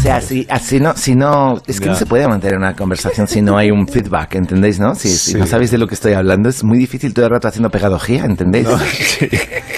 ¿No? 0.05 0.11
O 0.17 0.21
sea, 0.21 0.21
si, 0.21 0.47
así 0.51 0.81
no, 0.81 0.97
si 0.97 1.15
no, 1.15 1.61
es 1.67 1.79
que 1.81 1.87
Ya. 1.87 1.93
no 1.93 1.97
se 1.99 2.07
puede 2.07 2.29
mantener 2.29 2.57
una 2.59 2.75
conversación 2.77 3.27
si 3.27 3.41
no 3.43 3.57
hay 3.57 3.71
un 3.71 3.89
feedback, 3.89 4.35
¿entendéis, 4.37 4.79
no? 4.79 4.95
Si, 4.95 5.09
si 5.09 5.33
Sí. 5.33 5.39
no 5.39 5.47
sabéis 5.47 5.71
de 5.71 5.79
lo 5.79 5.87
que 5.87 5.95
estoy 5.95 6.13
hablando, 6.13 6.49
es 6.49 6.63
muy 6.63 6.79
difícil 6.79 7.13
todo 7.15 7.25
el 7.27 7.31
rato 7.33 7.49
haciendo 7.49 7.71
pedagogía, 7.71 8.25
¿entendéis? 8.25 8.69
Sí. 8.95 9.29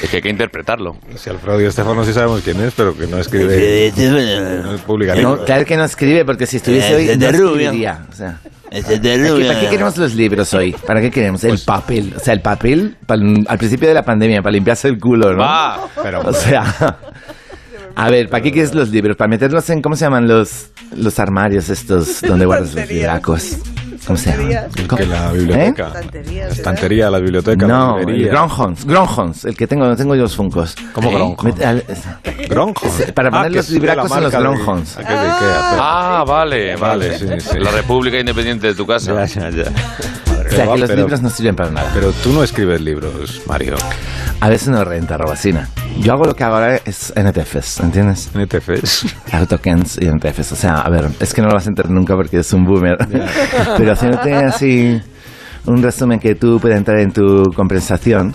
Es 0.02 0.11
que 0.11 0.17
hay 0.17 0.23
que 0.23 0.28
interpretarlo. 0.31 0.96
Si 1.17 1.31
Alfredo 1.31 1.58
Di 1.58 1.70
Stefano 1.70 2.05
sí 2.05 2.12
sabemos 2.12 2.40
quién 2.43 2.61
es, 2.61 2.73
pero 2.75 2.96
que 2.96 3.06
no 3.06 3.19
escribe, 3.19 3.93
no 4.64 4.76
publica 4.78 5.14
No, 5.17 5.38
claro 5.44 5.64
que 5.64 5.76
no 5.76 5.84
escribe, 5.84 6.25
porque 6.25 6.46
si 6.46 6.56
estuviese 6.58 6.94
hoy, 6.94 7.17
no 7.17 7.26
escribiría. 7.26 8.06
O 8.11 8.14
sea, 8.14 8.38
¿para 8.70 8.82
qué, 8.82 9.44
para 9.46 9.61
qué 9.61 9.69
queremos 9.70 9.96
los 9.96 10.14
libros 10.14 10.52
hoy? 10.55 10.73
¿Para 10.87 11.00
qué 11.00 11.11
queremos? 11.11 11.43
El 11.44 11.58
papel. 11.61 12.14
O 12.17 12.20
sea, 12.20 12.34
el 12.34 12.40
papel 12.40 12.96
pal- 13.06 13.44
al 13.49 13.58
principio 13.58 13.88
de 13.88 13.94
la 13.94 14.02
pandemia, 14.05 14.43
para 14.43 14.52
limpiarse 14.52 14.88
el 14.88 14.99
culo, 14.99 15.32
¿no? 15.32 15.38
Va. 15.38 15.88
Pero, 16.02 16.20
O 16.20 16.32
sea... 16.32 16.99
A 17.97 18.11
ver, 18.11 18.29
¿para 18.29 18.43
qué 18.43 18.53
quieres 18.53 18.75
los 18.75 18.91
libros? 18.91 19.17
¿Para 19.17 19.29
meterlos 19.29 19.69
en, 19.71 19.81
cómo 19.81 19.97
se 19.97 20.05
llaman 20.05 20.29
los, 20.29 20.67
los 20.95 21.19
armarios 21.19 21.71
estos 21.71 22.21
donde 22.29 22.45
guardas 22.47 22.75
los 22.75 22.89
libracos? 22.89 23.57
¿Cómo 24.07 24.17
se 24.19 24.31
llaman? 24.31 24.69
que 24.97 25.07
la 25.07 25.33
biblioteca. 25.33 25.87
Estanterías, 25.89 26.47
La 26.49 26.55
estantería, 26.55 27.11
la 27.11 27.19
biblioteca, 27.19 27.67
No. 27.67 27.97
Gronhons, 28.05 28.85
Gronhons, 28.85 29.45
el 29.47 29.57
que 29.57 29.67
tengo, 29.67 29.97
tengo 29.97 30.15
yo 30.15 30.23
los 30.23 30.37
funcos. 30.37 30.77
¿Cómo 30.93 31.11
Gronhons? 31.11 31.43
Mete 31.43 31.65
al- 31.65 31.85
Gronhons. 32.49 33.13
Para 33.15 33.31
poner 33.31 33.51
que 33.51 33.57
los 33.57 33.71
libracos 33.71 34.13
en 34.17 34.23
los 34.25 34.33
Gronhons. 34.33 34.99
Ikea, 34.99 35.37
pero- 35.41 35.83
Ah, 35.83 36.25
vale, 36.27 36.77
Vale, 36.77 37.09
vale. 37.11 37.19
sí, 37.19 37.27
sí. 37.51 37.59
La 37.59 37.71
República 37.73 38.21
Independiente 38.21 38.67
de 38.69 38.75
tu 38.75 38.87
casa. 38.87 39.13
Ya, 39.13 39.25
ya, 39.25 39.51
ya. 39.51 39.63
O 39.63 40.51
sea, 40.51 40.67
que 40.73 40.79
los 40.79 40.89
Pero- 40.89 41.03
libros 41.03 41.23
no 41.23 41.31
sirven 41.31 41.57
para 41.57 41.71
nada. 41.71 41.91
Pero 41.95 42.13
tú 42.13 42.33
no 42.33 42.45
escribes 42.45 42.81
libros, 42.81 43.41
Mario. 43.47 43.75
A 44.41 44.49
veces 44.49 44.69
no 44.69 44.85
renta, 44.85 45.17
Robacina. 45.17 45.69
Yo 45.99 46.12
hago 46.12 46.25
lo 46.25 46.35
que 46.35 46.44
hago 46.44 46.56
ahora 46.56 46.77
es 46.85 47.12
NTFs, 47.17 47.81
¿entiendes? 47.81 48.31
NTFs. 48.35 49.17
Hago 49.33 49.47
tokens 49.47 49.99
y 50.00 50.06
NTFs. 50.06 50.53
O 50.53 50.56
sea, 50.56 50.83
a 50.83 50.91
ver, 50.91 51.09
es 51.19 51.33
que 51.33 51.41
no 51.41 51.49
lo 51.49 51.55
vas 51.55 51.67
a 51.67 51.71
entender 51.71 51.91
nunca 51.91 52.15
porque 52.15 52.38
es 52.38 52.53
un 52.53 52.65
boomer. 52.65 52.99
Pero 53.79 53.93
haciéndote 53.93 54.35
así 54.35 55.00
un 55.65 55.83
resumen 55.83 56.21
que 56.21 56.35
tú 56.35 56.61
puedas 56.61 56.79
entrar 56.79 57.00
en 57.00 57.12
tu 57.12 57.44
compensación. 57.55 58.35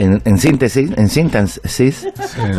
En, 0.00 0.20
en 0.24 0.38
síntesis, 0.38 0.90
en 0.96 1.08
síntesis, 1.10 2.06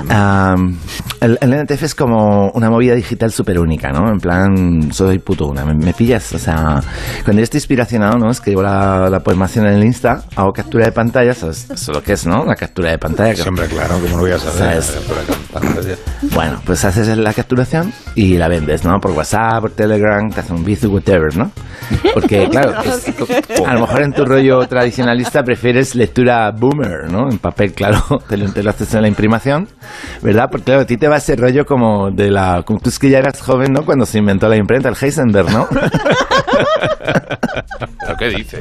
am, 0.10 0.78
el, 1.22 1.38
el 1.42 1.64
NTF 1.64 1.84
es 1.84 1.96
como 1.96 2.52
una 2.52 2.70
movida 2.70 2.94
digital 2.94 3.32
súper 3.32 3.58
única, 3.60 3.92
¿no? 3.92 4.10
En 4.12 4.20
plan, 4.20 4.92
soy 4.94 5.18
puto 5.20 5.48
una, 5.48 5.66
me, 5.66 5.74
me 5.74 5.94
pillas, 5.94 6.32
o 6.34 6.38
sea, 6.40 6.82
cuando 7.24 7.40
yo 7.40 7.44
estoy 7.44 7.58
inspiracionado, 7.58 8.18
¿no? 8.20 8.30
Escribo 8.30 8.62
la, 8.62 9.10
la 9.10 9.20
poemación 9.22 9.66
en 9.66 9.74
el 9.74 9.84
Insta, 9.84 10.24
hago 10.36 10.52
captura 10.54 10.86
de 10.86 10.92
pantalla, 10.92 11.34
¿sabes? 11.34 11.64
Eso 11.70 11.74
es 11.74 11.88
lo 11.98 12.04
que 12.04 12.14
es, 12.14 12.26
¿no? 12.28 12.46
La 12.46 12.56
captura 12.56 12.92
de 12.92 13.00
pantalla. 13.00 13.34
que- 13.34 13.42
Siempre, 13.42 13.66
claro, 13.68 13.96
como 14.00 14.18
no 14.18 14.22
voy 14.22 14.32
a 14.32 14.38
saber. 14.38 14.84
Bueno, 16.34 16.62
pues 16.66 16.86
haces 16.86 17.08
la 17.18 17.34
capturación 17.34 17.92
y 18.16 18.38
la 18.38 18.48
vendes, 18.48 18.84
¿no? 18.86 19.00
Por 19.00 19.12
WhatsApp, 19.12 19.62
por 19.62 19.72
Telegram, 19.72 20.30
te 20.30 20.40
hacen 20.42 20.58
un 20.58 20.64
bizu, 20.64 20.90
whatever, 20.90 21.36
¿no? 21.36 21.52
Porque, 22.14 22.48
claro, 22.52 22.74
pues, 22.84 23.06
a 23.66 23.74
lo 23.74 23.82
mejor 23.82 24.02
en 24.04 24.14
tu 24.14 24.26
rollo 24.26 24.66
tradicionalista 24.68 25.44
prefieres 25.44 25.96
lectura 25.96 26.52
boomer, 26.52 27.12
¿no? 27.12 27.31
En 27.32 27.40
papel, 27.40 27.72
claro, 27.74 28.04
te 28.30 28.36
lo, 28.36 28.52
te 28.52 28.62
lo 28.62 28.70
haces 28.72 28.94
en 28.94 29.04
la 29.04 29.08
imprimación, 29.08 29.70
¿verdad? 30.22 30.50
Porque, 30.52 30.66
claro, 30.66 30.82
a 30.82 30.86
ti 30.86 30.98
te 30.98 31.08
va 31.08 31.16
ese 31.16 31.38
rollo 31.38 31.66
como 31.66 32.12
de 32.12 32.30
la... 32.30 32.64
Como 32.64 32.80
tú 32.80 32.90
es 32.90 33.00
que 33.00 33.10
ya 33.10 33.20
eras 33.20 33.42
joven, 33.42 33.72
¿no? 33.72 33.86
Cuando 33.86 34.06
se 34.06 34.18
inventó 34.18 34.50
la 34.50 34.58
imprenta, 34.58 34.90
el 34.90 34.98
Heisenberg, 35.00 35.50
¿no? 35.50 35.66
¿Pero 37.80 38.18
qué 38.20 38.28
dice? 38.30 38.58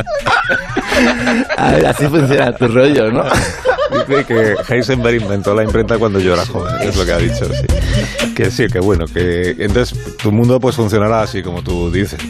A 1.56 1.72
ver, 1.72 1.86
así 1.86 2.06
funciona 2.06 2.52
tu 2.52 2.68
rollo, 2.68 3.10
¿no? 3.10 3.24
Dice 4.08 4.24
que 4.24 4.54
Heisenberg 4.68 5.22
inventó 5.22 5.54
la 5.54 5.62
imprenta 5.64 5.98
cuando 5.98 6.18
yo 6.20 6.34
era 6.34 6.44
joven, 6.46 6.74
es 6.82 6.96
lo 6.96 7.04
que 7.04 7.12
ha 7.12 7.18
dicho, 7.18 7.44
sí. 7.46 8.34
Que 8.34 8.50
sí, 8.50 8.66
que 8.68 8.80
bueno, 8.80 9.04
que 9.06 9.50
entonces 9.58 9.98
tu 10.16 10.32
mundo 10.32 10.58
pues 10.58 10.76
funcionará 10.76 11.22
así 11.22 11.42
como 11.42 11.62
tú 11.62 11.90
dices. 11.90 12.20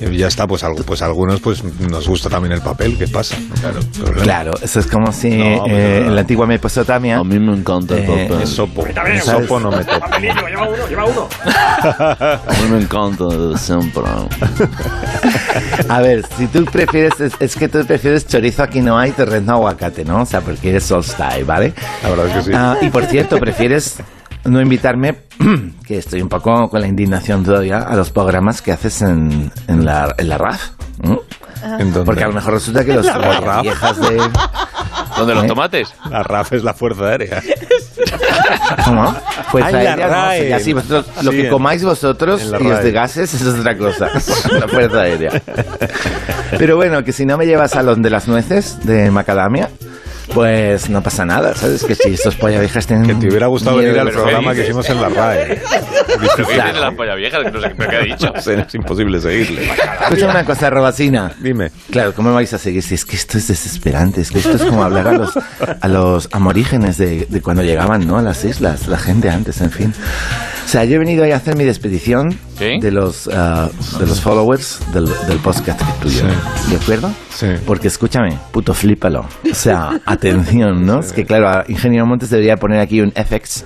Y 0.00 0.16
ya 0.16 0.26
está, 0.26 0.46
pues, 0.46 0.64
algo, 0.64 0.82
pues 0.84 1.00
a 1.02 1.06
algunos 1.06 1.40
pues 1.40 1.62
nos 1.62 2.08
gusta 2.08 2.28
también 2.28 2.52
el 2.52 2.60
papel, 2.60 2.98
¿qué 2.98 3.06
pasa? 3.06 3.36
Claro, 3.60 3.78
no. 3.98 4.22
Claro, 4.22 4.52
eso 4.60 4.80
es 4.80 4.86
como 4.86 5.12
si 5.12 5.30
No, 5.30 5.66
eh, 5.68 6.00
no. 6.00 6.08
en 6.08 6.14
la 6.14 6.20
antigua 6.22 6.46
Mesopotamia... 6.46 7.22
mí 7.22 7.38
me 7.38 7.56
encanta 7.56 7.96
el 7.96 8.04
papel. 8.04 8.42
Es 8.42 8.48
sopo, 8.50 8.84
el 8.86 9.20
sopo 9.20 9.60
no 9.60 9.70
me 9.70 9.84
toca. 9.84 10.18
Lleva 10.18 10.68
uno, 10.68 10.88
lleva 10.88 11.04
uno. 11.04 11.28
A 11.44 12.52
mí 12.62 12.70
me 12.70 12.82
encanta 12.82 13.24
siempre. 13.56 14.02
A 15.88 16.00
ver, 16.00 16.24
si 16.36 16.46
tú 16.46 16.64
prefieres, 16.64 17.20
es, 17.20 17.32
es 17.38 17.56
que 17.56 17.68
tú 17.68 17.84
prefieres 17.84 18.26
chorizo 18.26 18.62
aquí 18.62 18.80
no 18.80 18.98
hay, 18.98 19.12
terreno 19.12 19.52
aguacate, 19.52 20.04
¿no? 20.04 20.22
O 20.22 20.26
sea, 20.26 20.40
porque 20.40 20.70
eres 20.70 20.84
all 20.92 21.04
style, 21.04 21.44
¿vale? 21.44 21.72
La 22.02 22.10
verdad 22.10 22.26
es 22.28 22.32
que 22.34 22.42
sí. 22.42 22.52
Ah, 22.54 22.76
y 22.80 22.90
por 22.90 23.04
cierto, 23.06 23.38
prefieres 23.38 23.98
no 24.44 24.60
invitarme, 24.60 25.18
que 25.86 25.98
estoy 25.98 26.20
un 26.22 26.28
poco 26.28 26.68
con 26.68 26.80
la 26.80 26.86
indignación 26.88 27.44
todavía, 27.44 27.78
a 27.78 27.94
los 27.96 28.10
programas 28.10 28.60
que 28.62 28.72
haces 28.72 29.02
en, 29.02 29.50
en, 29.68 29.84
la, 29.84 30.14
en 30.18 30.28
la 30.28 30.38
RAF. 30.38 30.70
¿no? 31.02 31.20
¿En 31.62 31.92
dónde? 31.92 32.04
Porque 32.04 32.24
a 32.24 32.28
lo 32.28 32.32
mejor 32.34 32.54
resulta 32.54 32.84
que 32.84 32.92
los 32.92 33.06
La 33.06 33.40
RAF. 33.40 33.62
viejas 33.62 34.00
de... 34.00 34.20
¿Dónde 35.16 35.34
los 35.34 35.44
¿Eh? 35.44 35.46
tomates? 35.46 35.94
La 36.10 36.22
RAF 36.24 36.52
es 36.54 36.64
la 36.64 36.74
Fuerza 36.74 37.04
Aérea. 37.04 37.40
¿Cómo? 38.84 39.14
Pues 39.52 39.64
Ay, 39.66 39.72
la 39.72 39.78
aérea, 39.78 39.96
no, 40.06 40.12
RAE. 40.12 40.42
si 40.42 40.48
ya 40.48 40.58
si 40.60 40.72
vosotros- 40.72 41.06
lo 41.22 41.30
Sí, 41.30 41.36
que 41.36 41.44
en- 41.44 41.50
comáis 41.52 41.84
vosotros 41.84 42.42
la 42.46 42.58
y 42.58 42.62
los 42.64 42.72
RAE. 42.72 42.84
de 42.84 42.92
gases 42.92 43.34
eso 43.34 43.52
es 43.52 43.60
otra 43.60 43.76
cosa. 43.76 44.08
la 44.58 44.66
fuerza 44.68 45.00
aérea. 45.02 45.30
Pero 46.58 46.76
bueno, 46.76 47.04
que 47.04 47.12
si 47.12 47.24
no 47.26 47.36
me 47.38 47.46
llevas 47.46 47.76
a 47.76 47.82
los 47.82 48.00
de 48.00 48.10
las 48.10 48.26
nueces 48.26 48.84
de 48.84 49.10
macadamia, 49.10 49.68
Pues 50.34 50.88
no 50.88 51.02
pasa 51.02 51.24
nada, 51.26 51.54
¿sabes? 51.54 51.84
Que 51.84 51.94
si 51.94 52.10
estos 52.10 52.36
polla 52.36 52.58
viejas 52.58 52.86
tienen. 52.86 53.06
Que 53.06 53.14
te 53.14 53.28
hubiera 53.28 53.48
gustado 53.48 53.76
venir 53.76 53.98
al 53.98 54.10
programa 54.10 54.54
que 54.54 54.62
hicimos 54.62 54.88
en 54.88 55.00
la 55.02 55.08
RAE. 55.10 55.60
Pero 56.06 56.20
que 56.36 56.42
Claro. 56.54 56.68
dice 56.70 56.80
la 56.80 56.92
polla 56.92 57.14
vieja, 57.14 57.42
que 57.44 57.50
no 57.50 57.60
sé 57.60 57.74
qué 57.78 57.96
ha 57.96 58.00
dicho. 58.00 58.32
No 58.34 58.40
sé, 58.40 58.60
es 58.66 58.74
imposible 58.74 59.20
seguirle. 59.20 59.68
Escucha 60.04 60.28
una 60.30 60.44
cosa, 60.44 60.70
Robacina. 60.70 61.32
Dime. 61.40 61.70
Claro, 61.90 62.14
¿cómo 62.14 62.30
me 62.30 62.34
vais 62.36 62.52
a 62.54 62.58
seguir? 62.58 62.82
Si 62.82 62.94
es 62.94 63.04
que 63.04 63.16
esto 63.16 63.36
es 63.36 63.48
desesperante, 63.48 64.22
es 64.22 64.30
que 64.30 64.38
esto 64.38 64.52
es 64.56 64.62
como 64.62 64.82
hablar 64.84 65.06
a 65.08 65.12
los, 65.12 65.32
a 65.80 65.88
los 65.88 66.28
amorígenes 66.32 66.96
de, 66.96 67.26
de 67.28 67.42
cuando 67.42 67.62
llegaban, 67.62 68.06
¿no? 68.06 68.16
A 68.18 68.22
las 68.22 68.44
islas, 68.44 68.86
la 68.88 68.98
gente 68.98 69.28
antes, 69.28 69.60
en 69.60 69.70
fin. 69.70 69.94
O 70.64 70.68
sea, 70.68 70.84
yo 70.84 70.94
he 70.94 70.98
venido 70.98 71.24
ahí 71.24 71.32
a 71.32 71.36
hacer 71.36 71.56
mi 71.56 71.64
despedición 71.64 72.38
¿Sí? 72.58 72.78
de 72.80 72.90
los 72.92 73.28
ah, 73.32 73.68
de 73.98 74.06
los 74.06 74.20
followers 74.20 74.78
del, 74.94 75.06
del 75.28 75.38
podcast 75.38 75.80
tuyo. 76.00 76.22
¿De 76.70 76.76
acuerdo? 76.76 77.12
Sí. 77.34 77.48
Porque 77.66 77.88
escúchame, 77.88 78.38
puto 78.52 78.72
flípalo. 78.72 79.26
O 79.50 79.54
sea, 79.54 80.00
atención, 80.30 80.84
¿no? 80.86 81.00
Es 81.00 81.12
que 81.12 81.24
claro, 81.24 81.64
Ingeniero 81.68 82.06
Montes 82.06 82.30
debería 82.30 82.56
poner 82.56 82.80
aquí 82.80 83.00
un 83.00 83.12
FX, 83.12 83.64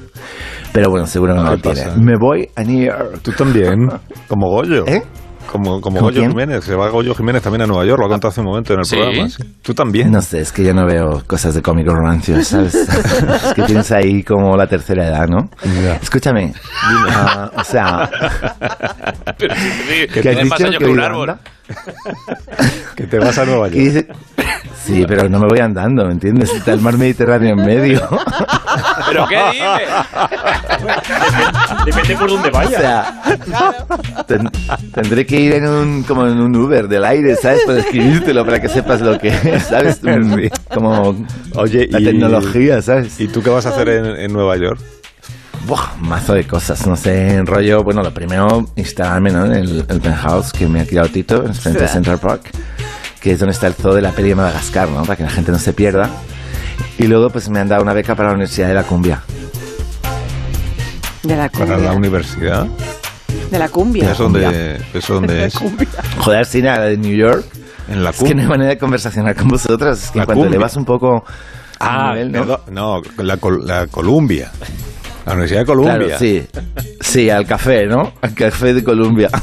pero 0.72 0.90
bueno, 0.90 1.06
seguro 1.06 1.34
que 1.34 1.40
no 1.40 1.50
¿Qué 1.50 1.56
lo 1.56 1.62
tiene. 1.62 1.80
pasa? 1.82 1.96
Me 2.00 2.16
voy 2.18 2.48
a 2.56 2.62
New 2.62 2.84
York. 2.86 3.20
Tú 3.22 3.32
también, 3.32 3.88
como 4.28 4.48
Goyo. 4.50 4.86
¿Eh? 4.86 5.02
Como, 5.50 5.80
como 5.80 5.98
¿Con 5.98 6.06
Goyo 6.08 6.18
quién? 6.22 6.30
Jiménez. 6.32 6.64
Se 6.64 6.75
va 6.75 6.88
Goyo 6.90 7.14
Jiménez 7.14 7.40
también 7.40 7.62
a 7.62 7.66
Nueva 7.68 7.84
York, 7.84 8.00
lo 8.00 8.06
ha 8.06 8.08
contado 8.08 8.30
hace 8.30 8.40
un 8.40 8.46
momento 8.48 8.72
en 8.75 8.80
el 8.80 8.84
¿Sí? 8.84 8.96
programa. 8.96 9.28
sí. 9.28 9.42
Tú 9.62 9.75
también. 9.75 10.10
No 10.10 10.20
sé, 10.20 10.40
es 10.40 10.50
que 10.50 10.64
yo 10.64 10.75
no 10.75 10.84
veo 10.86 11.22
cosas 11.25 11.54
de 11.54 11.62
cómico 11.62 11.94
rancio, 11.94 12.42
¿sabes? 12.44 12.75
es 13.44 13.54
que 13.54 13.62
tienes 13.62 13.92
ahí 13.92 14.25
como 14.25 14.56
la 14.56 14.66
tercera 14.66 15.06
edad, 15.06 15.28
¿no? 15.28 15.48
Ya. 15.84 15.94
Escúchame, 16.02 16.52
ah, 16.82 17.48
o 17.56 17.62
sea, 17.62 18.10
Pero 19.38 19.54
sí, 19.54 19.70
sí, 19.88 20.06
¿qué 20.12 20.18
has 20.18 20.22
tiene 20.22 20.44
más 20.46 20.58
dicho? 20.58 20.66
años 20.68 20.78
¿Que 20.80 20.84
que 20.84 20.90
un 20.90 21.00
árbol. 21.00 21.34
Que 22.96 23.06
te 23.06 23.18
vas 23.18 23.38
a 23.38 23.44
Nueva 23.44 23.68
¿Qué 23.70 23.92
York. 23.92 24.08
Sí, 24.87 25.05
pero 25.09 25.28
no 25.28 25.38
me 25.40 25.47
voy 25.49 25.59
andando, 25.59 26.05
¿me 26.07 26.12
entiendes? 26.12 26.52
Está 26.55 26.73
el 26.73 26.81
mar 26.81 26.97
Mediterráneo 26.97 27.50
en 27.59 27.64
medio. 27.66 28.00
¿Pero 29.09 29.26
qué 29.26 29.37
dices? 29.52 29.88
Depende 31.85 32.16
por 32.16 32.31
dónde 32.31 32.49
O 32.49 32.52
vaya. 32.52 32.78
sea, 32.81 33.23
ten- 34.26 34.50
tendré 34.95 35.26
que 35.26 35.40
ir 35.40 35.55
en 35.55 35.66
un, 35.69 36.02
como 36.05 36.26
en 36.26 36.38
un 36.40 36.55
Uber 36.57 36.88
del 36.88 37.05
aire, 37.05 37.37
¿sabes? 37.37 37.62
Para 37.66 37.78
escribírtelo, 37.81 38.45
para 38.45 38.61
que 38.61 38.69
sepas 38.69 39.00
lo 39.00 39.19
que 39.19 39.28
es, 39.28 39.62
¿sabes? 39.64 40.00
Como 40.73 41.26
Oye, 41.55 41.88
la 41.90 42.00
y- 42.00 42.05
tecnología, 42.05 42.83
¿sabes? 42.83 43.19
¿Y 43.21 43.28
tú 43.28 43.43
qué 43.43 43.50
vas 43.50 43.66
a 43.66 43.71
hacer 43.71 43.88
en, 43.88 44.07
en 44.07 44.33
Nueva 44.33 44.57
York? 44.57 44.81
Buah, 45.66 45.97
mazo 45.99 46.35
de 46.35 46.45
cosas, 46.47 46.87
no 46.87 46.95
sé, 46.97 47.35
en 47.35 47.45
rollo, 47.47 47.83
bueno, 47.83 48.00
lo 48.02 48.14
primero, 48.14 48.66
instalarme, 48.76 49.33
¿no? 49.33 49.47
En 49.47 49.52
el, 49.55 49.85
el 49.88 50.00
penthouse 50.00 50.52
que 50.52 50.66
me 50.69 50.81
ha 50.81 50.85
tirado 50.85 51.09
Tito, 51.09 51.45
en 51.45 51.55
frente 51.55 51.81
de 51.81 51.88
Sí. 51.88 51.95
Central 51.95 52.19
Park, 52.19 52.50
que 53.26 53.33
es 53.33 53.40
donde 53.40 53.54
está 53.54 53.66
el 53.66 53.75
zoo 53.75 53.92
de 53.92 54.02
la 54.02 54.12
peli 54.12 54.28
de 54.28 54.35
Madagascar, 54.37 54.88
¿no? 54.88 55.02
Para 55.02 55.16
que 55.16 55.25
la 55.25 55.30
gente 55.30 55.50
no 55.50 55.59
se 55.59 55.73
pierda. 55.73 56.09
Y 56.97 57.09
luego, 57.09 57.28
pues 57.28 57.49
me 57.49 57.59
han 57.59 57.66
dado 57.66 57.83
una 57.83 57.92
beca 57.92 58.14
para 58.14 58.28
la 58.28 58.35
Universidad 58.37 58.68
de 58.68 58.75
la 58.75 58.85
Cumbia. 58.85 59.21
De 61.25 61.35
la 61.35 61.49
Para 61.49 61.66
la 61.66 61.75
cumbia. 61.75 61.92
universidad. 61.92 62.66
De 63.50 63.59
la 63.59 63.68
cumbia. 63.68 64.12
¿Eso 64.12 64.23
dónde, 64.23 64.80
¿Eso 64.95 65.14
dónde 65.14 65.47
es? 65.47 65.54
Joder, 66.18 66.47
sí, 66.47 66.62
nada, 66.62 66.85
de 66.85 66.97
New 66.99 67.16
York. 67.16 67.45
En 67.88 68.04
la 68.04 68.11
Es 68.11 68.18
que 68.18 68.23
no 68.23 68.28
hay 68.28 68.33
cumbia. 68.35 68.49
manera 68.49 68.71
de 68.71 68.78
conversacionar 68.78 69.35
con 69.35 69.49
vosotros. 69.49 70.04
Es 70.04 70.11
que 70.12 70.18
La 70.18 70.23
en 70.23 70.26
cuanto 70.26 70.42
cumbia. 70.42 70.59
le 70.59 70.62
vas 70.62 70.76
un 70.76 70.85
poco 70.85 71.25
Ah, 71.80 72.12
nivel, 72.12 72.30
¿no? 72.30 72.61
no, 72.71 73.02
la, 73.18 73.37
Col- 73.38 73.66
la 73.66 73.88
Columbia. 73.88 74.52
La 75.26 75.33
Universidad 75.33 75.61
de 75.61 75.66
Columbia. 75.66 75.97
Claro, 75.97 76.18
sí. 76.18 76.47
Sí, 77.00 77.28
al 77.30 77.47
café, 77.47 77.87
¿no? 77.87 78.12
Al 78.21 78.33
café 78.35 78.73
de 78.75 78.83
Columbia. 78.85 79.28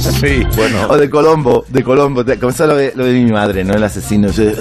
Sí, 0.00 0.42
bueno. 0.56 0.86
o 0.88 0.96
de 0.96 1.10
Colombo, 1.10 1.64
de 1.68 1.82
Colombo. 1.82 2.24
Como 2.24 2.50
eso 2.50 2.66
lo 2.66 2.76
de, 2.76 2.92
lo 2.94 3.04
de 3.04 3.12
mi 3.12 3.30
madre, 3.30 3.64
¿no? 3.64 3.74
El 3.74 3.84
asesino. 3.84 4.28
ese, 4.28 4.54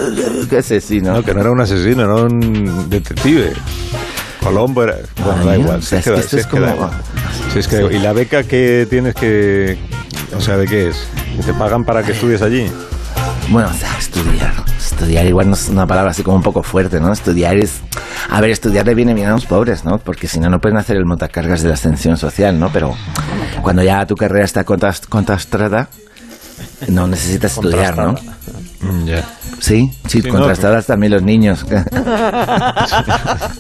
¿Qué 0.50 0.58
asesino? 0.58 1.14
No, 1.14 1.24
que 1.24 1.34
no 1.34 1.42
era 1.42 1.52
un 1.52 1.60
asesino, 1.62 2.04
era 2.04 2.16
un 2.16 2.90
detective. 2.90 3.54
Colombo 4.44 4.84
era. 4.84 4.96
Bueno, 5.24 5.46
da 5.46 5.58
igual. 5.58 5.84
si 5.84 5.96
es 5.96 6.04
que 6.04 6.14
esto 6.16 6.30
si 6.30 6.38
es 6.38 6.48
como-. 6.48 6.90
Si 7.54 7.60
es 7.60 7.68
que- 7.68 7.82
¿Y 7.92 8.00
la 8.00 8.14
beca 8.14 8.44
que 8.44 8.88
tienes 8.90 9.16
que.? 9.16 9.78
O 10.36 10.42
sea, 10.42 10.58
¿de 10.58 10.68
qué 10.68 10.90
es? 10.90 11.08
¿Que 11.38 11.44
¿Te 11.44 11.54
pagan 11.54 11.84
para 11.86 12.04
que 12.04 12.12
estudies 12.14 12.42
allí? 12.42 12.70
Bueno, 13.50 13.70
o 13.70 13.78
sea, 13.78 13.98
estudiar. 13.98 14.54
Estudiar 14.92 15.26
igual 15.28 15.48
no 15.50 15.54
es 15.56 15.70
una 15.70 15.86
palabra 15.88 16.12
así 16.12 16.24
como 16.24 16.38
un 16.38 16.44
poco 16.44 16.64
fuerte, 16.64 17.00
¿no? 17.00 17.12
Estudiar 17.14 17.56
es... 17.58 17.82
A 18.30 18.42
ver, 18.42 18.50
estudiar 18.50 18.86
le 18.86 18.96
viene 18.96 19.14
bien 19.14 19.28
a 19.28 19.32
los 19.32 19.46
pobres, 19.46 19.86
¿no? 19.86 19.98
Porque 20.00 20.28
si 20.28 20.40
no, 20.40 20.50
no 20.50 20.60
pueden 20.60 20.78
hacer 20.78 20.98
el 20.98 21.06
montacargas 21.06 21.62
de 21.62 21.70
la 21.70 21.76
ascensión 21.76 22.18
social, 22.18 22.60
¿no? 22.60 22.72
Pero 22.74 22.96
cuando 23.62 23.84
ya 23.84 24.06
tu 24.06 24.16
carrera 24.16 24.44
está 24.46 24.66
contrast- 24.66 25.08
contrastada, 25.08 25.90
no 26.88 27.08
necesitas 27.08 27.54
estudiar, 27.54 27.96
¿no? 27.98 28.16
Mm, 28.82 29.06
Ya. 29.06 29.24
Sí, 29.60 29.92
sí, 30.08 30.22
Sí, 30.22 30.28
no, 30.28 30.34
contrastadas 30.36 30.86
también 30.86 31.14
los 31.14 31.22
niños. 31.24 31.66
Sí, 31.68 31.76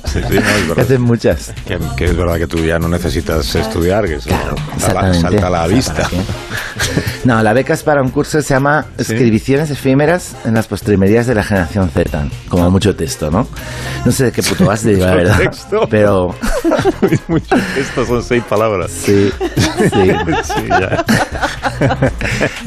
sí, 0.05 0.19
no, 0.19 0.19
es 0.19 0.23
que 0.27 0.39
verdad. 0.39 0.79
hacen 0.85 1.01
muchas. 1.01 1.53
Que, 1.65 1.77
que 1.95 2.05
es 2.05 2.15
verdad 2.17 2.37
que 2.37 2.47
tú 2.47 2.57
ya 2.65 2.79
no 2.79 2.87
necesitas 2.87 3.53
estudiar, 3.55 4.05
que 4.05 4.15
eso 4.15 4.29
Claro, 4.29 4.55
salta, 4.77 5.09
exactamente. 5.09 5.21
salta 5.21 5.47
a 5.47 5.49
la 5.49 5.67
vista. 5.67 6.09
No, 7.25 7.43
la 7.43 7.53
beca 7.53 7.73
es 7.73 7.83
para 7.83 8.01
un 8.01 8.09
curso 8.09 8.37
que 8.37 8.43
se 8.43 8.53
llama 8.53 8.85
Escribiciones 8.97 9.69
efímeras 9.69 10.35
en 10.45 10.53
las 10.55 10.67
postrimerías 10.67 11.27
de 11.27 11.35
la 11.35 11.43
generación 11.43 11.89
Z. 11.89 12.27
Como 12.47 12.69
mucho 12.71 12.95
texto, 12.95 13.29
¿no? 13.29 13.47
No 14.05 14.11
sé 14.11 14.25
de 14.25 14.31
qué 14.31 14.41
puto 14.41 14.65
vas 14.65 14.83
de 14.83 14.93
la 14.97 15.13
verdad. 15.15 15.37
texto. 15.37 15.81
Pero 15.89 16.33
Mucho- 17.27 17.55
Estos 17.77 18.07
son 18.07 18.23
seis 18.23 18.43
palabras. 18.47 18.89
sí, 18.91 19.29
sí. 19.77 20.11
Sí, 20.43 20.67
ya. 20.69 21.05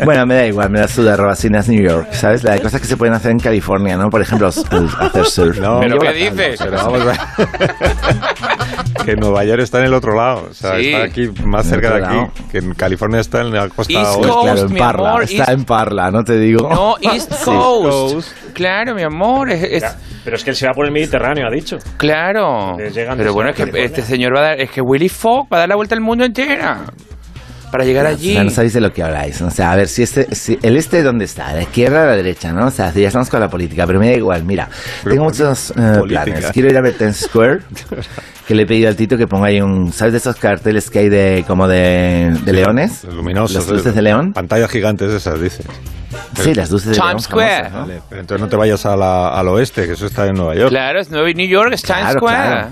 Bueno, 0.04 0.24
me 0.26 0.34
da 0.34 0.46
igual, 0.46 0.70
me 0.70 0.80
da 0.80 0.88
suda 0.88 1.16
Robasinas 1.16 1.68
New 1.68 1.82
York, 1.82 2.08
¿sabes? 2.12 2.42
La 2.44 2.52
de 2.54 2.60
cosas 2.62 2.80
que 2.80 2.86
se 2.86 2.96
pueden 2.96 3.14
hacer 3.14 3.21
en 3.30 3.38
California, 3.38 3.96
¿no? 3.96 4.08
Por 4.10 4.20
ejemplo, 4.22 4.48
el 4.48 4.88
hacer 5.00 5.24
surf. 5.26 5.58
No, 5.58 5.80
¿Pero 5.80 5.98
qué 5.98 6.12
dices? 6.12 6.60
Pero 6.62 6.76
vamos 6.76 7.00
a 7.06 9.02
que 9.04 9.16
Nueva 9.16 9.44
York 9.44 9.60
está 9.62 9.78
en 9.80 9.86
el 9.86 9.94
otro 9.94 10.14
lado. 10.14 10.48
O 10.50 10.54
sea, 10.54 10.78
Sí. 10.78 10.92
está 10.92 11.04
aquí 11.04 11.28
más 11.44 11.66
cerca 11.66 11.90
de 11.96 12.04
aquí. 12.04 12.14
lado. 12.14 12.32
Que 12.50 12.58
en 12.58 12.74
California 12.74 13.20
está 13.20 13.40
en 13.40 13.52
la 13.52 13.68
costa 13.68 13.92
East 13.92 14.16
oeste. 14.16 14.28
Coast. 14.28 14.42
Claro, 14.44 14.60
en 14.60 14.72
mi 14.72 14.78
Parla, 14.78 15.08
amor, 15.10 15.22
está 15.24 15.36
East- 15.42 15.48
en 15.52 15.64
Parla, 15.64 16.10
¿no 16.10 16.24
te 16.24 16.38
digo? 16.38 16.68
No, 16.68 16.94
East 17.00 17.30
Coast. 17.44 18.12
Coast. 18.12 18.32
Claro, 18.54 18.94
mi 18.94 19.02
amor. 19.02 19.50
Es, 19.50 19.62
es- 19.64 19.82
Ya, 19.82 19.96
Pero 20.24 20.36
es 20.36 20.44
que 20.44 20.50
él 20.50 20.56
se 20.56 20.66
va 20.66 20.72
por 20.72 20.84
el 20.86 20.92
Mediterráneo, 20.92 21.46
ha 21.46 21.50
dicho. 21.50 21.78
claro. 21.96 22.76
Pero 22.78 23.32
bueno, 23.34 23.50
es 23.50 23.56
que 23.56 23.62
California. 23.62 23.84
este 23.86 24.02
señor 24.02 24.34
va 24.36 24.40
a 24.40 24.42
dar. 24.42 24.60
Es 24.60 24.70
que 24.70 24.80
Willy 24.80 25.08
Fogg 25.08 25.46
va 25.52 25.56
a 25.56 25.60
dar 25.60 25.68
la 25.68 25.76
vuelta 25.76 25.94
al 25.94 26.00
mundo 26.00 26.24
entera. 26.24 26.80
Para 27.72 27.84
llegar 27.84 28.06
O 28.06 28.10
allí. 28.10 28.34
sea, 28.34 28.44
no 28.44 28.50
sabéis 28.50 28.74
de 28.74 28.80
lo 28.82 28.92
que 28.92 29.02
habláis. 29.02 29.40
O 29.42 29.50
sea, 29.50 29.72
a 29.72 29.76
ver, 29.76 29.88
si 29.88 30.02
este, 30.04 30.32
si 30.34 30.58
el 30.62 30.76
este, 30.76 31.02
¿dónde 31.02 31.24
está? 31.24 31.52
¿La 31.54 31.62
izquierda 31.62 32.02
o 32.02 32.06
la 32.06 32.16
derecha? 32.16 32.52
¿no? 32.52 32.66
O 32.66 32.70
sea, 32.70 32.92
ya 32.92 33.06
estamos 33.08 33.28
con 33.30 33.40
la 33.40 33.48
política, 33.48 33.86
pero 33.86 33.98
me 33.98 34.10
da 34.10 34.16
igual. 34.16 34.44
Mira, 34.44 34.68
Pero 35.02 35.14
tengo 35.14 35.24
¿por 35.26 35.32
qué 35.34 35.42
muchos 35.44 35.72
política? 35.74 36.24
planes. 36.24 36.50
Quiero 36.52 36.68
ir 36.70 36.76
a 36.76 36.80
ver 36.82 36.92
Times 36.98 37.16
Square, 37.16 37.60
que 38.46 38.54
le 38.54 38.62
he 38.62 38.66
pedido 38.66 38.88
al 38.88 38.96
Tito 38.96 39.16
que 39.16 39.26
ponga 39.26 39.46
ahí 39.48 39.60
un... 39.60 39.92
¿Sabes 39.92 40.12
de 40.12 40.18
esos 40.18 40.36
carteles 40.36 40.90
que 40.90 40.98
hay 41.00 41.08
de 41.08 41.44
como 41.46 41.66
de, 41.66 42.36
de 42.44 42.52
leones? 42.52 43.04
Luminosos. 43.04 43.56
Las 43.56 43.68
luces 43.68 43.94
de 43.94 44.02
león. 44.02 44.32
Pantallas 44.34 44.70
gigantes 44.70 45.10
esas, 45.10 45.40
dices. 45.40 45.66
Sí, 46.36 46.52
las 46.54 46.70
luces 46.70 46.90
de 46.90 46.94
Times 46.96 47.08
león. 47.08 47.20
Square. 47.22 47.54
famosas, 47.64 47.72
¿no? 47.72 47.80
Vale, 47.86 48.02
pero 48.10 48.20
entonces 48.20 48.42
no 48.42 48.48
te 48.50 48.56
vayas 48.56 48.84
a 48.84 48.94
la- 48.96 49.28
al 49.30 49.48
oeste, 49.48 49.86
que 49.86 49.92
eso 49.92 50.04
está 50.06 50.26
en 50.26 50.34
Nueva 50.34 50.54
York. 50.54 50.68
Claro, 50.70 51.00
es 51.00 51.10
Nueva 51.10 51.28
New 51.34 51.48
York, 51.48 51.70
es 51.72 51.82
Times 51.82 52.00
Claro, 52.02 52.18
Square. 52.18 52.36
claro. 52.36 52.68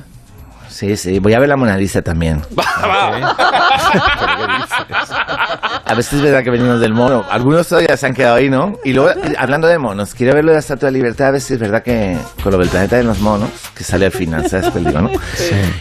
Sí, 0.71 0.97
sí. 0.97 1.19
Voy 1.19 1.35
a 1.35 1.39
ver 1.41 1.49
la 1.49 1.57
Mona 1.57 1.77
Lisa 1.77 2.01
también. 2.03 2.41
A 5.85 6.03
si 6.03 6.17
es 6.17 6.23
verdad 6.23 6.43
que 6.45 6.51
venimos 6.51 6.81
del 6.81 6.95
mono. 6.95 7.25
Algunos 7.29 7.67
todavía 7.69 7.97
se 7.97 8.07
han 8.07 8.15
quedado 8.15 8.37
ahí, 8.37 8.49
¿no? 8.49 8.75
Y 8.85 8.93
luego, 8.93 9.11
hablando 9.37 9.67
de 9.67 9.77
monos, 9.79 10.15
quiero 10.15 10.35
ver 10.35 10.45
lo 10.45 10.51
de 10.53 10.55
la 10.57 10.61
Estatua 10.61 10.87
de 10.89 10.93
Libertad, 10.93 11.35
a 11.35 11.41
si 11.41 11.55
es 11.55 11.61
verdad 11.61 11.83
que 11.83 12.17
con 12.43 12.53
lo 12.53 12.59
del 12.59 12.69
planeta 12.69 12.97
de 12.97 13.03
los 13.05 13.19
monos, 13.21 13.51
que 13.75 13.83
sale 13.85 14.07
al 14.07 14.13
final, 14.13 14.49
¿sabes? 14.49 14.73
digo, 14.73 15.01
¿no? 15.01 15.11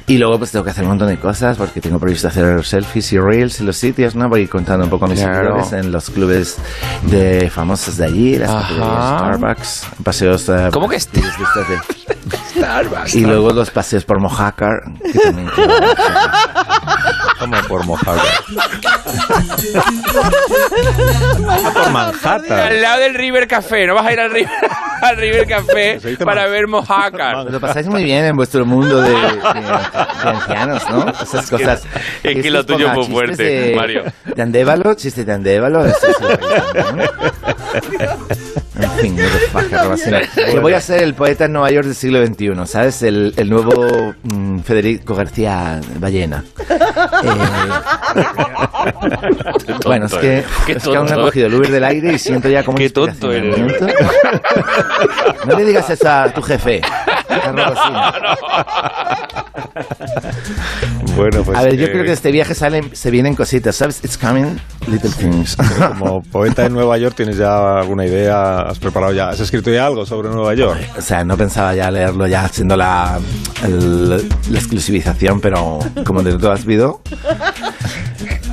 Y 0.08 0.18
luego 0.18 0.38
pues 0.40 0.52
tengo 0.52 0.66
que 0.66 0.72
hacer 0.72 0.84
un 0.84 0.90
montón 0.90 1.08
de 1.10 1.18
cosas, 1.20 1.58
porque 1.58 1.80
tengo 1.80 2.00
previsto 2.00 2.28
hacer 2.28 2.66
selfies 2.66 3.14
y 3.14 3.20
reels 3.20 3.60
en 3.60 3.68
los 3.68 3.78
sitios, 3.78 4.16
¿no? 4.16 4.28
Voy 4.28 4.48
contando 4.48 4.84
un 4.86 4.90
poco 4.90 5.06
a 5.06 5.08
mis 5.10 5.20
Claro. 5.22 5.62
en 5.74 5.92
los 5.92 6.10
clubes 6.10 6.58
de 7.04 7.50
famosos 7.50 7.98
de 7.98 8.06
allí, 8.06 8.38
las 8.38 8.50
Starbucks, 8.50 9.88
paseos... 10.04 10.50
eh, 10.50 10.70
¿Cómo 10.74 10.90
que 10.90 10.96
este- 10.96 11.22
Starbucks. 12.56 13.16
Y 13.16 13.26
luego 13.26 13.52
los 13.54 13.70
paseos 13.70 14.04
por 14.06 14.20
Mojácar, 14.20 14.79
que 15.12 15.20
también 15.20 15.50
quiero 15.56 15.74
hacer. 15.74 15.96
Como 17.40 17.58
por 17.68 17.86
Mojácar. 17.86 18.26
Ah, 21.48 21.72
por 21.74 21.90
Manhattan. 21.92 22.60
Al 22.60 22.82
lado 22.82 23.00
del 23.02 23.14
River 23.16 23.48
Café, 23.48 23.88
no 23.88 23.96
vas 23.96 24.06
a 24.08 24.14
ir 24.14 24.20
al 24.20 24.32
River, 24.32 24.52
al 25.02 25.18
River 25.18 25.48
Café 25.48 26.00
dice 26.04 26.26
para 26.26 26.48
ver 26.48 26.68
Mojácar. 26.68 27.46
Lo 27.50 27.60
pasáis 27.60 27.88
muy 27.88 28.04
bien 28.04 28.26
en 28.26 28.36
vuestro 28.36 28.66
mundo 28.66 29.02
de, 29.02 29.10
de- 29.12 29.16
de 29.16 30.30
ancianos, 30.30 30.84
¿no? 30.90 31.10
Esas 31.10 31.50
cosas. 31.50 31.84
es 32.24 32.42
que 32.44 32.52
lo 32.52 32.66
tuyo 32.66 32.88
fue 32.94 33.04
chistes 33.06 33.14
fuerte, 33.14 33.44
de- 33.44 33.76
Mario. 33.76 34.04
De 34.36 34.42
Andévalo, 34.42 34.94
chiste 34.96 35.24
de 35.26 35.34
Andévalo. 35.34 35.86
eso 35.86 36.08
sí 36.20 36.26
nothing, 39.02 39.16
motherfucker. 39.52 40.30
Que 40.52 40.60
voy 40.60 40.74
a 40.74 40.82
ser 40.82 41.04
el 41.04 41.14
poeta 41.14 41.46
en 41.46 41.54
Nueva 41.54 41.72
York 41.72 41.86
del 41.86 41.96
siglo 41.96 42.26
XXI, 42.26 42.66
¿sabes? 42.66 43.02
El, 43.04 43.34
el 43.38 43.50
nuevo 43.50 44.14
mm, 44.24 44.60
Federico 44.60 45.16
García 45.16 45.80
Ballena. 46.00 46.44
Eh, 46.60 46.76
bueno, 49.86 50.06
es 50.06 50.14
que, 50.14 50.44
es 50.68 50.84
que 50.84 50.96
aún 50.96 51.08
no 51.08 51.20
he 51.20 51.26
cogido 51.26 51.48
el 51.48 51.56
Uber 51.56 51.70
del 51.70 51.84
aire 51.84 52.14
y 52.14 52.20
siento 52.20 52.50
ya 52.50 52.64
como 52.64 52.78
Qué 52.78 52.90
tonto 52.90 53.32
eres. 53.32 53.58
No 55.46 55.58
le 55.58 55.66
digas 55.66 55.90
eso 55.90 56.10
a 56.10 56.30
tu 56.30 56.42
jefe. 56.42 56.82
Bueno, 61.16 61.44
pues. 61.44 61.58
A 61.58 61.64
ver, 61.64 61.76
yo 61.76 61.86
eh, 61.86 61.92
creo 61.92 62.04
que 62.04 62.10
de 62.10 62.14
este 62.14 62.32
viaje 62.32 62.56
salen, 62.56 62.96
se 62.96 63.12
vienen 63.12 63.36
cositas, 63.36 63.76
¿sabes? 63.76 64.00
It's 64.04 64.18
coming, 64.18 64.58
little 64.88 65.10
things. 65.10 65.58
Como 66.00 66.22
poeta 66.24 66.66
en 66.66 66.74
Nueva 66.74 66.98
York, 66.98 67.16
¿tienes 67.16 67.38
ya 67.38 67.80
alguna 67.80 68.06
idea? 68.06 68.62
¿Has 68.62 68.80
preparado 68.80 69.12
ya? 69.14 69.30
¿Has 69.30 69.40
escrito 69.40 69.70
ya 69.72 69.86
algo 69.88 70.06
sobre 70.06 70.30
Nueva 70.30 70.54
York? 70.54 70.80
O 70.98 71.02
sea, 71.02 71.24
no 71.24 71.36
pensaba 71.36 71.76
ya 71.76 71.92
leerlo 71.92 72.26
ya 72.28 72.48
siendo 72.48 72.78
la, 72.78 73.20
el- 73.64 74.10
la 74.18 74.60
exclusivización, 74.60 75.42
pero 75.42 75.80
como 76.06 76.24
de 76.24 76.38
todo 76.38 76.52
has 76.52 76.66
visto, 76.66 77.02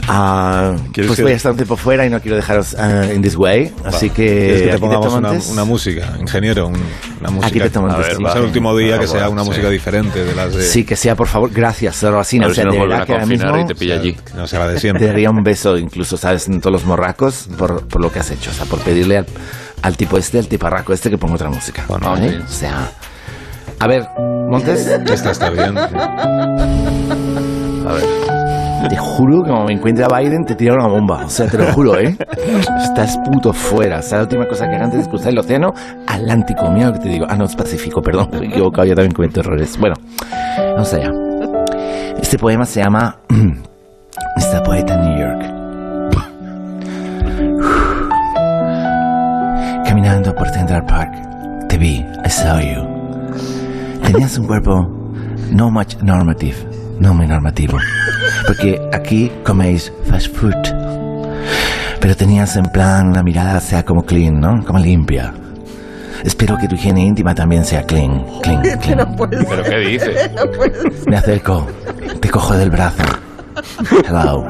ah, 0.09 0.75
¿Quieres 0.93 1.09
pues 1.09 1.17
que- 1.17 1.23
voy 1.23 1.33
a 1.33 1.37
estar 1.37 1.53
un 1.53 1.57
tiempo 1.59 1.77
fuera 1.77 2.07
y 2.07 2.11
no 2.11 2.21
quiero 2.21 2.37
dejaros 2.37 2.75
ah, 2.79 3.07
in 3.15 3.23
this 3.23 3.37
way. 3.37 3.73
Así 3.85 4.11
que, 4.11 4.27
¿Quieres 4.27 4.63
que 4.63 4.69
te 4.73 4.79
pongamos 4.79 5.13
una, 5.15 5.33
una 5.33 5.65
música, 5.65 6.15
ingeniero? 6.21 6.69
un- 6.69 6.75
una 7.21 7.31
música. 7.31 7.47
Arquitecto 7.47 7.81
Montes, 7.83 7.99
a 7.99 8.09
ver, 8.09 8.17
sí. 8.17 8.23
va 8.23 8.29
a 8.31 8.33
ser 8.33 8.43
el 8.43 8.47
último 8.49 8.77
día 8.77 8.93
Por 8.97 9.01
que 9.01 9.07
favor, 9.07 9.21
sea 9.21 9.29
una 9.31 9.43
sí. 9.43 9.49
música 9.49 9.71
diferente 9.71 10.25
de 10.25 10.35
las 10.35 10.55
de. 10.55 10.63
Sí, 10.65 10.85
que 10.85 10.97
sea, 10.97 11.15
por 11.17 11.27
favor, 11.29 11.51
gracias, 11.53 12.03
Rosina. 12.03 12.47
A 12.47 12.51
O 12.51 12.55
sea, 12.55 12.65
si 12.65 12.71
de 12.71 12.79
verdad 12.79 13.03
a 13.03 13.07
que 13.07 13.13
ahora 13.13 13.25
confinar 13.25 13.53
mismo 13.55 13.65
y 13.65 13.67
te 13.69 13.75
pilla 13.75 13.95
allí. 13.95 14.13
Que 14.15 14.35
no 14.35 14.45
la 14.51 14.69
de 14.69 14.75
te 14.75 14.81
siempre. 14.81 15.07
daría 15.07 15.31
un 15.31 15.43
beso, 15.43 15.77
incluso, 15.79 16.17
¿sabes? 16.17 16.47
En 16.49 16.61
todos 16.61 16.73
los 16.73 16.85
morracos 16.85 17.49
por, 17.59 17.87
por 17.87 18.01
lo 18.01 18.13
que 18.13 18.19
has 18.21 18.31
hecho. 18.31 18.51
O 18.51 18.55
sea, 18.55 18.65
por 18.67 18.79
pedirle 18.81 19.19
al, 19.19 19.27
al 19.83 19.97
tipo 19.97 20.19
este, 20.19 20.39
al 20.39 20.49
tiparraco 20.49 20.93
este, 20.93 21.11
que 21.11 21.19
ponga 21.19 21.35
otra 21.35 21.49
música. 21.51 21.85
Bueno, 21.89 22.11
¿vale? 22.11 22.31
sí. 22.31 22.37
O 22.45 22.49
sea, 22.49 22.91
a 23.79 23.87
ver, 23.87 24.07
Montes. 24.49 24.87
Esta 24.87 25.31
está 25.33 25.51
bien. 25.51 25.77
A 27.87 27.93
ver. 27.93 28.46
Te 28.89 28.97
juro 28.97 29.43
que 29.43 29.51
como 29.51 29.65
me 29.65 29.73
encuentre 29.73 30.05
a 30.05 30.09
Biden 30.09 30.45
te 30.45 30.55
tira 30.55 30.75
una 30.75 30.87
bomba. 30.87 31.25
O 31.25 31.29
sea, 31.29 31.47
te 31.47 31.59
lo 31.59 31.65
juro, 31.73 31.99
¿eh? 31.99 32.17
Estás 32.83 33.19
puto 33.19 33.53
fuera. 33.53 33.99
O 33.99 34.03
sea, 34.03 34.19
la 34.19 34.25
última 34.25 34.47
cosa 34.47 34.69
que 34.69 34.77
antes 34.77 35.05
de 35.05 35.11
cruzar 35.11 35.33
el 35.33 35.39
océano 35.39 35.73
Atlántico. 36.07 36.71
Mira 36.71 36.89
lo 36.89 36.93
que 36.95 37.01
te 37.01 37.09
digo. 37.09 37.27
Ah, 37.29 37.37
no, 37.37 37.45
es 37.47 37.57
Pacífico, 37.57 38.01
perdón. 38.01 38.29
Me 38.33 38.47
he 38.47 38.49
equivocado, 38.49 38.87
yo 38.87 38.95
también 38.95 39.13
cometo 39.13 39.41
errores. 39.41 39.77
Bueno, 39.79 39.97
vamos 40.73 40.93
allá. 40.95 41.11
Este 42.21 42.39
poema 42.39 42.65
se 42.65 42.83
llama 42.83 43.19
Esta 44.37 44.63
poeta 44.63 44.95
en 44.95 45.01
New 45.01 45.19
York. 45.19 45.43
Caminando 49.87 50.35
por 50.35 50.49
Central 50.49 50.85
Park, 50.87 51.13
te 51.69 51.79
vi, 51.79 52.05
I 52.25 52.29
saw 52.29 52.61
you. 52.61 52.97
Tenías 54.03 54.39
un 54.39 54.47
cuerpo 54.47 54.89
no 55.51 55.71
much 55.71 55.97
normative, 56.03 56.57
no 56.99 57.15
muy 57.15 57.27
normativo. 57.27 57.79
Porque 58.47 58.81
aquí 58.93 59.31
coméis 59.45 59.93
fast 60.09 60.35
food. 60.35 60.55
Pero 62.01 62.17
tenías 62.17 62.57
en 62.57 62.67
plan 62.67 63.13
la 63.13 63.23
mirada 63.23 63.61
sea 63.61 63.85
como 63.85 64.05
clean, 64.05 64.41
¿no? 64.41 64.65
Como 64.65 64.79
limpia. 64.79 65.33
Espero 66.25 66.57
que 66.57 66.67
tu 66.69 66.75
higiene 66.75 67.05
íntima 67.05 67.35
también 67.35 67.65
sea 67.65 67.83
clean, 67.83 68.25
clean, 68.43 68.63
clean. 68.81 69.17
¿Pero 69.17 69.63
qué 69.63 69.79
dices? 69.79 70.31
Me 71.07 71.17
acerco, 71.17 71.67
te 72.21 72.29
cojo 72.29 72.57
del 72.57 72.71
brazo. 72.71 73.03
Hello. 74.07 74.45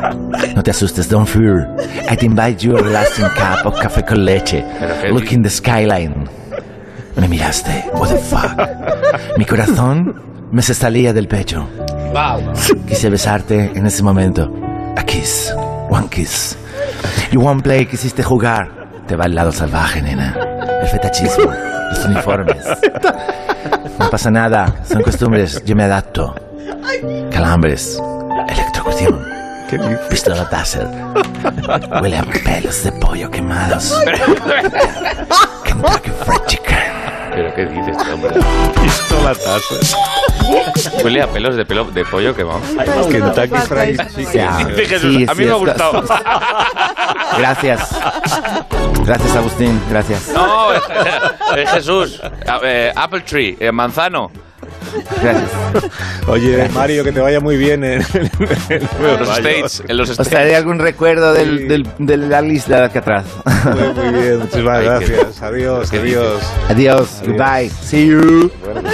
No 0.54 0.62
te 0.62 0.70
asustes, 0.70 1.08
don't 1.08 1.28
fear. 1.28 1.68
I'd 2.10 2.22
invite 2.22 2.58
you 2.58 2.76
a 2.76 2.82
relaxing 2.82 3.26
cup 3.36 3.66
of 3.66 3.78
café 3.80 4.04
con 4.04 4.24
leche. 4.24 4.64
¿Pero 4.78 5.00
qué 5.00 5.08
Look 5.08 5.32
in 5.32 5.42
the 5.42 5.50
skyline. 5.50 6.28
Me 7.16 7.28
miraste. 7.28 7.84
What 7.94 8.08
the 8.08 8.18
fuck. 8.18 9.38
Mi 9.38 9.44
corazón 9.44 10.22
me 10.50 10.62
se 10.62 10.74
salía 10.74 11.12
del 11.12 11.28
pecho. 11.28 11.68
Quise 12.86 13.10
besarte 13.10 13.72
en 13.74 13.86
ese 13.86 14.02
momento. 14.02 14.50
A 14.96 15.02
kiss. 15.02 15.52
One 15.90 16.08
kiss. 16.08 16.56
You 17.30 17.46
one 17.46 17.60
play 17.60 17.86
quisiste 17.86 18.22
jugar. 18.22 18.70
Te 19.06 19.16
va 19.16 19.26
el 19.26 19.34
lado 19.34 19.52
salvaje, 19.52 20.00
nena. 20.00 20.34
El 20.80 20.88
fetichismo. 20.88 21.52
Los 21.90 22.04
uniformes. 22.06 22.64
No 23.98 24.10
pasa 24.10 24.30
nada. 24.30 24.76
Son 24.90 25.02
costumbres. 25.02 25.62
Yo 25.64 25.76
me 25.76 25.84
adapto. 25.84 26.34
Calambres. 27.30 28.00
Electrocución. 28.48 29.22
Pistola 30.08 30.48
Taser. 30.48 30.86
Huele 32.00 32.16
a 32.16 32.24
pelos 32.44 32.84
de 32.84 32.92
pollo 32.92 33.30
quemados. 33.30 33.94
Kentucky 35.64 36.10
Fried 36.24 36.46
Chicken. 36.46 36.76
¿Pero 37.36 37.54
qué 37.54 37.66
dices, 37.66 37.94
este 37.98 38.12
hombre? 38.14 38.30
Pistola 38.82 39.34
taza. 39.34 39.96
Huele 41.04 41.20
a 41.20 41.26
pelos 41.26 41.54
de 41.54 41.66
pelo 41.66 41.84
de 41.84 42.02
pollo 42.06 42.34
que 42.34 42.42
vamos. 42.42 42.66
Kentucky 43.10 43.58
Fried 43.68 44.00
Chicken. 44.14 44.68
Dice 44.68 44.86
Jesús, 44.86 45.14
Sí, 45.16 45.26
a 45.28 45.34
mí 45.34 45.42
sí, 45.42 45.44
me 45.44 45.50
ha 45.50 45.54
gustado. 45.56 46.02
Gracias. 47.36 47.98
Gracias, 49.04 49.36
Agustín. 49.36 49.78
Gracias. 49.90 50.30
No, 50.32 50.72
es 50.72 51.70
Jesús. 51.74 52.22
A- 52.48 52.60
eh, 52.62 52.90
Apple 52.96 53.20
Tree, 53.20 53.56
eh, 53.60 53.70
manzano. 53.70 54.30
Gracias. 55.22 55.50
Oye, 56.26 56.68
Mario, 56.70 57.04
que 57.04 57.12
te 57.12 57.20
vaya 57.20 57.40
muy 57.40 57.56
bien 57.56 57.84
en, 57.84 58.02
en 58.14 58.30
En 58.68 58.88
los. 59.18 59.28
States. 59.38 59.82
En 59.88 59.96
los 59.96 60.08
Os 60.10 60.12
States. 60.14 60.30
traeré 60.30 60.56
algún 60.56 60.78
recuerdo 60.78 61.34
Sí. 61.34 61.40
del, 61.40 61.68
del- 61.68 61.86
de 61.98 62.16
la 62.16 62.40
lista 62.42 62.88
de 62.88 62.98
atrás. 62.98 63.24
Muy, 63.64 63.94
muy 64.12 64.20
bien, 64.20 64.38
muchísimas 64.40 64.82
gracias. 64.82 65.42
Adiós, 65.42 65.90
¿Qué 65.90 65.98
adiós. 65.98 66.42
Adiós. 66.68 67.08
Adiós. 67.20 67.22
Goodbye. 67.26 67.70
See 67.82 68.06
you. 68.08 68.50
Bueno, 68.64 68.88
ha, 68.88 68.92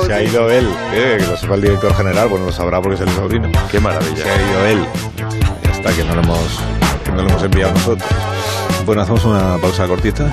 se- 0.00 0.06
se 0.06 0.12
ha 0.14 0.22
ido 0.22 0.50
él, 0.50 0.68
eh, 0.94 1.16
que 1.20 1.26
lo 1.26 1.36
sepa 1.36 1.54
el 1.54 1.60
director 1.62 1.94
general, 1.96 2.28
bueno, 2.28 2.46
lo 2.46 2.52
sabrá 2.52 2.80
porque 2.80 2.96
es 2.96 3.00
el 3.08 3.10
sobrino. 3.10 3.50
Qué 3.70 3.80
maravilla. 3.80 4.16
Se 4.22 4.30
ha 4.30 4.36
ido 4.50 4.66
él. 4.66 4.84
Ya 5.64 5.70
está, 5.70 5.92
que 5.92 6.04
no 6.04 6.14
lo 6.14 6.22
hemos, 6.22 6.60
que 7.04 7.10
no 7.12 7.22
lo 7.22 7.28
hemos 7.28 7.42
enviado 7.42 7.72
nosotros. 7.72 8.08
Bueno, 8.86 9.02
hacemos 9.02 9.24
una 9.24 9.56
pausa 9.58 9.86
cortita. 9.86 10.30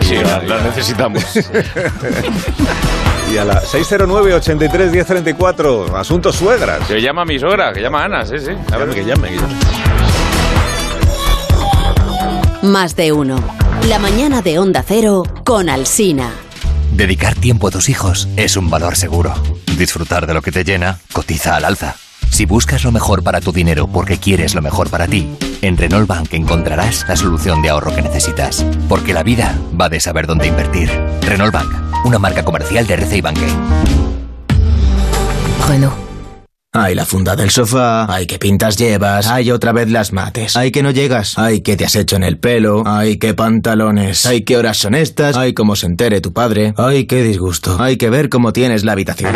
Sí, 0.00 0.16
la, 0.16 0.42
la 0.42 0.60
necesitamos. 0.62 1.24
Y 3.32 3.38
a 3.38 3.44
la 3.44 3.62
609-83-1034, 3.62 5.94
asunto 5.94 6.32
suegras. 6.32 6.86
Que 6.86 7.00
llama 7.00 7.22
a 7.22 7.24
mi 7.24 7.38
suegra, 7.38 7.72
que 7.72 7.80
llama 7.80 8.02
a 8.02 8.04
Ana, 8.04 8.26
sí, 8.26 8.38
sí. 8.38 8.50
A 8.72 8.76
ver, 8.76 8.90
que 8.90 9.04
llame, 9.04 9.30
que 9.30 9.36
llame. 9.36 9.54
Más 12.62 12.96
de 12.96 13.12
uno. 13.12 13.36
La 13.88 13.98
mañana 13.98 14.40
de 14.40 14.58
Onda 14.58 14.82
Cero 14.86 15.24
con 15.44 15.68
Alsina. 15.68 16.30
Dedicar 16.92 17.34
tiempo 17.34 17.68
a 17.68 17.70
tus 17.70 17.88
hijos 17.88 18.28
es 18.36 18.56
un 18.56 18.70
valor 18.70 18.96
seguro. 18.96 19.34
Disfrutar 19.76 20.26
de 20.26 20.34
lo 20.34 20.42
que 20.42 20.52
te 20.52 20.64
llena 20.64 20.98
cotiza 21.12 21.56
al 21.56 21.64
alza. 21.64 21.96
Si 22.30 22.46
buscas 22.46 22.84
lo 22.84 22.92
mejor 22.92 23.22
para 23.22 23.40
tu 23.40 23.52
dinero 23.52 23.86
porque 23.86 24.18
quieres 24.18 24.54
lo 24.54 24.62
mejor 24.62 24.90
para 24.90 25.06
ti, 25.06 25.28
en 25.62 25.76
Renault 25.76 26.08
Bank 26.08 26.32
encontrarás 26.32 27.04
la 27.08 27.16
solución 27.16 27.62
de 27.62 27.70
ahorro 27.70 27.94
que 27.94 28.02
necesitas. 28.02 28.64
Porque 28.88 29.14
la 29.14 29.22
vida 29.22 29.58
va 29.80 29.88
de 29.88 30.00
saber 30.00 30.26
dónde 30.26 30.48
invertir. 30.48 30.90
Renault 31.22 31.52
Bank, 31.52 31.72
una 32.04 32.18
marca 32.18 32.44
comercial 32.44 32.86
de 32.86 32.94
RCI 32.94 33.20
Banque. 33.20 33.46
Renault. 35.68 36.04
Ay, 36.76 36.96
la 36.96 37.06
funda 37.06 37.36
del 37.36 37.50
sofá. 37.50 38.12
Ay, 38.12 38.26
qué 38.26 38.36
pintas 38.40 38.76
llevas. 38.76 39.28
Ay, 39.28 39.52
otra 39.52 39.70
vez 39.70 39.88
las 39.92 40.12
mates. 40.12 40.56
Ay, 40.56 40.72
que 40.72 40.82
no 40.82 40.90
llegas. 40.90 41.38
Ay, 41.38 41.60
qué 41.60 41.76
te 41.76 41.84
has 41.84 41.94
hecho 41.94 42.16
en 42.16 42.24
el 42.24 42.40
pelo. 42.40 42.82
Ay, 42.84 43.16
qué 43.16 43.32
pantalones. 43.32 44.26
Ay, 44.26 44.42
qué 44.42 44.56
horas 44.56 44.78
son 44.78 44.96
estas. 44.96 45.36
Ay, 45.36 45.54
cómo 45.54 45.76
se 45.76 45.86
entere 45.86 46.20
tu 46.20 46.32
padre. 46.32 46.74
Ay, 46.76 47.06
qué 47.06 47.22
disgusto. 47.22 47.80
Hay 47.80 47.96
que 47.96 48.10
ver 48.10 48.28
cómo 48.28 48.52
tienes 48.52 48.84
la 48.84 48.90
habitación. 48.90 49.32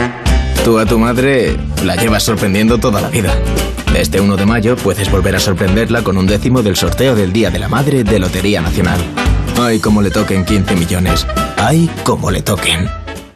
Tú 0.64 0.79
a 0.79 0.87
tu 0.87 0.99
madre 0.99 1.57
la 1.85 1.97
llevas 1.97 2.23
sorprendiendo 2.23 2.79
toda 2.79 3.01
la 3.01 3.09
vida. 3.09 3.33
Este 3.97 4.21
1 4.21 4.37
de 4.37 4.47
mayo 4.47 4.77
puedes 4.77 5.11
volver 5.11 5.35
a 5.37 5.40
sorprenderla 5.40 6.03
con 6.03 6.18
un 6.18 6.27
décimo 6.27 6.62
del 6.62 6.77
sorteo 6.77 7.14
del 7.14 7.33
Día 7.33 7.51
de 7.51 7.59
la 7.59 7.68
Madre 7.68 8.05
de 8.05 8.18
Lotería 8.18 8.61
Nacional. 8.61 9.01
Ay, 9.59 9.81
cómo 9.81 10.03
le 10.03 10.11
toquen 10.11 10.44
15 10.44 10.77
millones. 10.77 11.27
Ay, 11.57 11.90
cómo 12.05 12.31
le 12.31 12.42
toquen. 12.42 12.88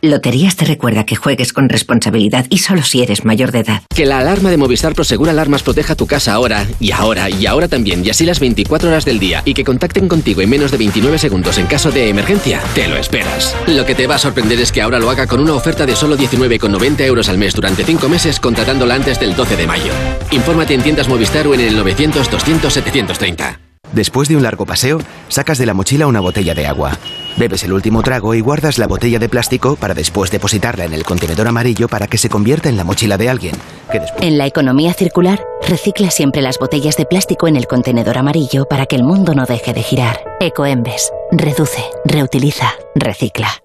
Loterías 0.05 0.57
te 0.57 0.65
recuerda 0.65 1.07
que 1.07 1.15
juegues 1.15 1.53
con 1.53 1.69
responsabilidad 1.69 2.47
y 2.51 2.59
solo 2.59 2.83
si 2.83 3.03
eres 3.05 3.25
mayor 3.25 3.53
de 3.53 3.61
edad. 3.61 3.83
Que 3.89 4.05
la 4.05 4.19
alarma 4.19 4.51
de 4.51 4.57
Movistar 4.57 4.97
Prosegura 4.97 5.31
Alarmas 5.31 5.63
proteja 5.63 5.95
tu 5.95 6.09
casa 6.09 6.33
ahora, 6.33 6.67
y 6.81 6.91
ahora, 6.91 7.31
y 7.31 7.47
ahora 7.47 7.69
también, 7.69 8.05
y 8.05 8.11
así 8.11 8.27
las 8.27 8.41
24 8.41 8.89
horas 8.89 9.05
del 9.05 9.21
día, 9.21 9.43
y 9.45 9.55
que 9.55 9.63
contacten 9.63 10.09
contigo 10.09 10.41
en 10.41 10.51
menos 10.51 10.73
de 10.73 10.79
29 10.79 11.19
segundos 11.19 11.57
en 11.59 11.67
caso 11.67 11.93
de 11.93 12.09
emergencia, 12.09 12.61
te 12.75 12.89
lo 12.89 12.97
esperas. 12.97 13.55
Lo 13.69 13.87
que 13.87 13.95
te 13.95 14.09
va 14.09 14.17
a 14.17 14.19
sorprender 14.19 14.59
es 14.59 14.73
que 14.73 14.83
ahora 14.83 14.99
lo 14.99 15.09
haga 15.09 15.29
con 15.29 15.39
una 15.39 15.55
oferta 15.55 15.87
de 15.87 15.95
solo 15.95 16.19
19,90 16.19 17.01
euros 17.03 17.29
al 17.29 17.39
mes 17.39 17.55
durante 17.55 17.85
5 17.85 18.09
meses 18.09 18.41
contratándola 18.41 18.97
antes 18.97 19.21
del 19.21 19.37
12 19.37 19.57
de 19.57 19.67
mayo. 19.69 19.93
Infórmate 20.33 20.75
en 20.75 20.83
tiendas 20.83 21.07
Movistar 21.07 21.47
o 21.47 21.55
en 21.55 21.61
el 21.61 21.77
900 21.77 22.29
200 22.29 22.73
730. 22.73 23.72
Después 23.93 24.29
de 24.29 24.37
un 24.37 24.43
largo 24.43 24.67
paseo, 24.67 24.99
sacas 25.29 25.59
de 25.59 25.67
la 25.67 25.75
mochila 25.75 26.07
una 26.07 26.21
botella 26.21 26.55
de 26.55 26.67
agua. 26.67 26.99
Bebes 27.37 27.63
el 27.65 27.73
último 27.73 28.03
trago 28.03 28.35
y 28.35 28.41
guardas 28.41 28.79
la 28.79 28.87
botella 28.87 29.19
de 29.19 29.29
plástico 29.29 29.77
para 29.77 29.95
después 29.95 30.31
depositarla 30.31 30.85
en 30.85 30.95
el 30.95 31.05
contenedor 31.05 31.49
amarillo 31.49 31.89
para 31.89 32.07
que 32.07 32.19
se 32.19 32.29
convierta 32.29 32.69
en 32.69 32.77
la 32.77 32.85
mochila 32.85 33.19
de 33.19 33.29
alguien. 33.29 33.55
En 34.21 34.39
la 34.39 34.47
economía 34.47 34.95
circular, 34.95 35.45
recicla 35.67 36.11
siempre 36.11 36.43
las 36.43 36.59
botellas 36.59 36.97
de 36.97 37.07
plástico 37.07 37.49
en 37.49 37.57
el 37.57 37.67
contenedor 37.67 38.19
amarillo 38.19 38.67
para 38.67 38.87
que 38.87 38.97
el 38.97 39.05
mundo 39.05 39.35
no 39.35 39.45
deje 39.45 39.73
de 39.73 39.83
girar. 39.83 40.21
Ecoembes. 40.41 41.11
Reduce, 41.31 41.85
reutiliza, 42.05 42.73
recicla. 42.95 43.63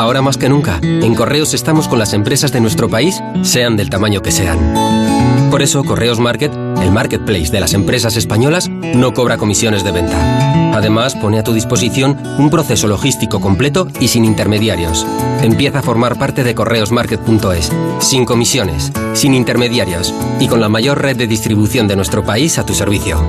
Ahora 0.00 0.22
más 0.22 0.38
que 0.38 0.48
nunca, 0.48 0.80
en 0.82 1.14
Correos 1.14 1.52
estamos 1.52 1.86
con 1.86 1.98
las 1.98 2.14
empresas 2.14 2.52
de 2.52 2.60
nuestro 2.62 2.88
país, 2.88 3.20
sean 3.42 3.76
del 3.76 3.90
tamaño 3.90 4.22
que 4.22 4.32
sean. 4.32 5.50
Por 5.50 5.60
eso, 5.60 5.84
Correos 5.84 6.18
Market, 6.18 6.50
el 6.80 6.90
marketplace 6.90 7.52
de 7.52 7.60
las 7.60 7.74
empresas 7.74 8.16
españolas, 8.16 8.70
no 8.70 9.12
cobra 9.12 9.36
comisiones 9.36 9.84
de 9.84 9.92
venta. 9.92 10.74
Además, 10.74 11.14
pone 11.16 11.38
a 11.38 11.44
tu 11.44 11.52
disposición 11.52 12.16
un 12.38 12.48
proceso 12.48 12.88
logístico 12.88 13.42
completo 13.42 13.88
y 14.00 14.08
sin 14.08 14.24
intermediarios. 14.24 15.06
Empieza 15.42 15.80
a 15.80 15.82
formar 15.82 16.18
parte 16.18 16.44
de 16.44 16.54
correosmarket.es, 16.54 17.70
sin 17.98 18.24
comisiones, 18.24 18.92
sin 19.12 19.34
intermediarios 19.34 20.14
y 20.38 20.48
con 20.48 20.62
la 20.62 20.70
mayor 20.70 21.02
red 21.02 21.18
de 21.18 21.26
distribución 21.26 21.88
de 21.88 21.96
nuestro 21.96 22.24
país 22.24 22.58
a 22.58 22.64
tu 22.64 22.72
servicio. 22.72 23.28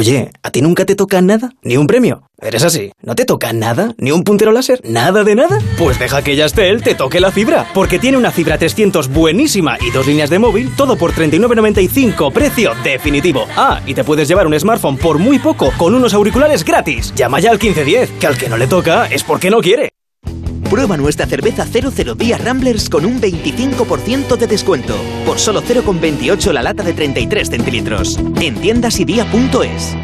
Oye, 0.00 0.30
¿a 0.42 0.50
ti 0.50 0.62
nunca 0.62 0.86
te 0.86 0.94
toca 0.94 1.20
nada? 1.20 1.52
¿Ni 1.60 1.76
un 1.76 1.86
premio? 1.86 2.22
¿Eres 2.40 2.64
así? 2.64 2.90
¿No 3.02 3.14
te 3.14 3.26
toca 3.26 3.52
nada? 3.52 3.94
¿Ni 3.98 4.12
un 4.12 4.24
puntero 4.24 4.50
láser? 4.50 4.80
¿Nada 4.82 5.24
de 5.24 5.34
nada? 5.34 5.58
Pues 5.76 5.98
deja 5.98 6.24
que 6.24 6.36
Yastel 6.36 6.82
te 6.82 6.94
toque 6.94 7.20
la 7.20 7.30
fibra, 7.30 7.66
porque 7.74 7.98
tiene 7.98 8.16
una 8.16 8.30
fibra 8.30 8.56
300 8.56 9.08
buenísima 9.08 9.76
y 9.78 9.90
dos 9.90 10.06
líneas 10.06 10.30
de 10.30 10.38
móvil, 10.38 10.70
todo 10.74 10.96
por 10.96 11.12
39.95, 11.12 12.32
precio 12.32 12.72
definitivo. 12.82 13.44
Ah, 13.58 13.82
y 13.84 13.92
te 13.92 14.02
puedes 14.02 14.26
llevar 14.26 14.46
un 14.46 14.58
smartphone 14.58 14.96
por 14.96 15.18
muy 15.18 15.38
poco, 15.38 15.70
con 15.76 15.94
unos 15.94 16.14
auriculares 16.14 16.64
gratis. 16.64 17.12
Llama 17.14 17.38
ya 17.40 17.50
al 17.50 17.58
1510, 17.58 18.12
que 18.18 18.26
al 18.26 18.38
que 18.38 18.48
no 18.48 18.56
le 18.56 18.68
toca 18.68 19.04
es 19.04 19.22
porque 19.22 19.50
no 19.50 19.60
quiere. 19.60 19.90
Prueba 20.70 20.96
nuestra 20.96 21.26
cerveza 21.26 21.66
00 21.66 22.14
Días 22.14 22.42
Ramblers 22.42 22.88
con 22.88 23.04
un 23.04 23.20
25% 23.20 24.36
de 24.36 24.46
descuento. 24.46 24.94
Por 25.26 25.40
solo 25.40 25.62
0,28 25.62 26.52
la 26.52 26.62
lata 26.62 26.84
de 26.84 26.92
33 26.92 27.50
centilitros. 27.50 28.18
En 28.40 28.54
tiendasidía.es. 28.54 29.96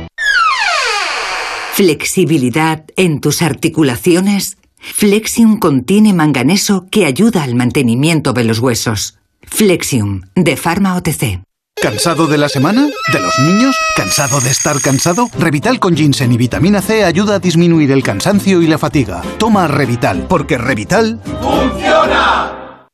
Flexibilidad 1.72 2.84
en 2.96 3.20
tus 3.20 3.42
articulaciones. 3.42 4.58
Flexium 4.76 5.58
contiene 5.58 6.12
manganeso 6.12 6.88
que 6.90 7.06
ayuda 7.06 7.44
al 7.44 7.54
mantenimiento 7.54 8.32
de 8.32 8.42
los 8.42 8.58
huesos. 8.58 9.18
Flexium, 9.42 10.22
de 10.34 10.56
Pharma 10.56 10.96
OTC. 10.96 11.42
¿Cansado 11.80 12.26
de 12.26 12.38
la 12.38 12.48
semana? 12.48 12.88
¿De 13.12 13.20
los 13.20 13.38
niños? 13.38 13.76
¿Cansado 13.94 14.40
de 14.40 14.50
estar 14.50 14.80
cansado? 14.80 15.28
Revital 15.38 15.78
con 15.78 15.94
ginseng 15.94 16.32
y 16.32 16.38
vitamina 16.38 16.80
C 16.80 17.04
ayuda 17.04 17.34
a 17.34 17.38
disminuir 17.38 17.92
el 17.92 18.02
cansancio 18.02 18.62
y 18.62 18.66
la 18.66 18.78
fatiga. 18.78 19.20
Toma 19.38 19.68
Revital, 19.68 20.26
porque 20.26 20.56
Revital... 20.56 21.20
¡Funciona! 21.42 22.86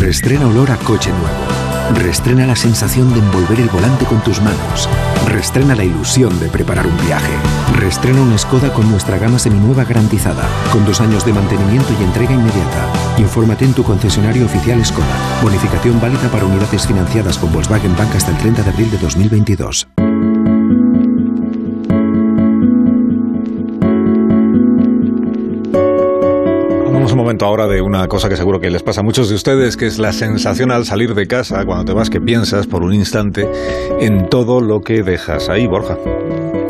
Restrena 0.00 0.48
olor 0.48 0.72
a 0.72 0.76
coche 0.76 1.10
nuevo. 1.10 1.65
Restrena 1.94 2.46
la 2.46 2.56
sensación 2.56 3.12
de 3.12 3.20
envolver 3.20 3.60
el 3.60 3.68
volante 3.68 4.04
con 4.04 4.20
tus 4.22 4.40
manos. 4.40 4.88
Restrena 5.26 5.74
la 5.74 5.84
ilusión 5.84 6.38
de 6.40 6.48
preparar 6.48 6.86
un 6.86 6.96
viaje. 7.06 7.32
Restrena 7.78 8.20
una 8.20 8.36
Skoda 8.38 8.72
con 8.72 8.90
nuestra 8.90 9.18
gama 9.18 9.38
seminueva 9.38 9.84
garantizada, 9.84 10.48
con 10.72 10.84
dos 10.84 11.00
años 11.00 11.24
de 11.24 11.32
mantenimiento 11.32 11.88
y 11.98 12.04
entrega 12.04 12.32
inmediata. 12.32 12.92
Infórmate 13.18 13.64
en 13.64 13.74
tu 13.74 13.84
concesionario 13.84 14.46
oficial 14.46 14.84
Skoda. 14.84 15.40
Bonificación 15.42 16.00
válida 16.00 16.28
para 16.30 16.44
unidades 16.44 16.86
financiadas 16.86 17.38
con 17.38 17.52
Volkswagen 17.52 17.96
Bank 17.96 18.14
hasta 18.16 18.32
el 18.32 18.38
30 18.38 18.62
de 18.62 18.70
abril 18.70 18.90
de 18.90 18.98
2022. 18.98 20.05
Un 27.12 27.18
momento 27.22 27.46
ahora 27.46 27.66
de 27.66 27.80
una 27.80 28.08
cosa 28.08 28.28
que 28.28 28.36
seguro 28.36 28.60
que 28.60 28.68
les 28.68 28.82
pasa 28.82 29.00
a 29.00 29.04
muchos 29.04 29.30
de 29.30 29.36
ustedes, 29.36 29.76
que 29.76 29.86
es 29.86 29.98
la 29.98 30.12
sensación 30.12 30.70
al 30.70 30.84
salir 30.84 31.14
de 31.14 31.26
casa, 31.26 31.64
cuando 31.64 31.84
te 31.86 31.92
vas, 31.94 32.10
que 32.10 32.20
piensas 32.20 32.66
por 32.66 32.82
un 32.82 32.92
instante 32.92 33.48
en 34.00 34.28
todo 34.28 34.60
lo 34.60 34.80
que 34.80 35.02
dejas 35.02 35.48
ahí, 35.48 35.66
Borja. 35.66 35.96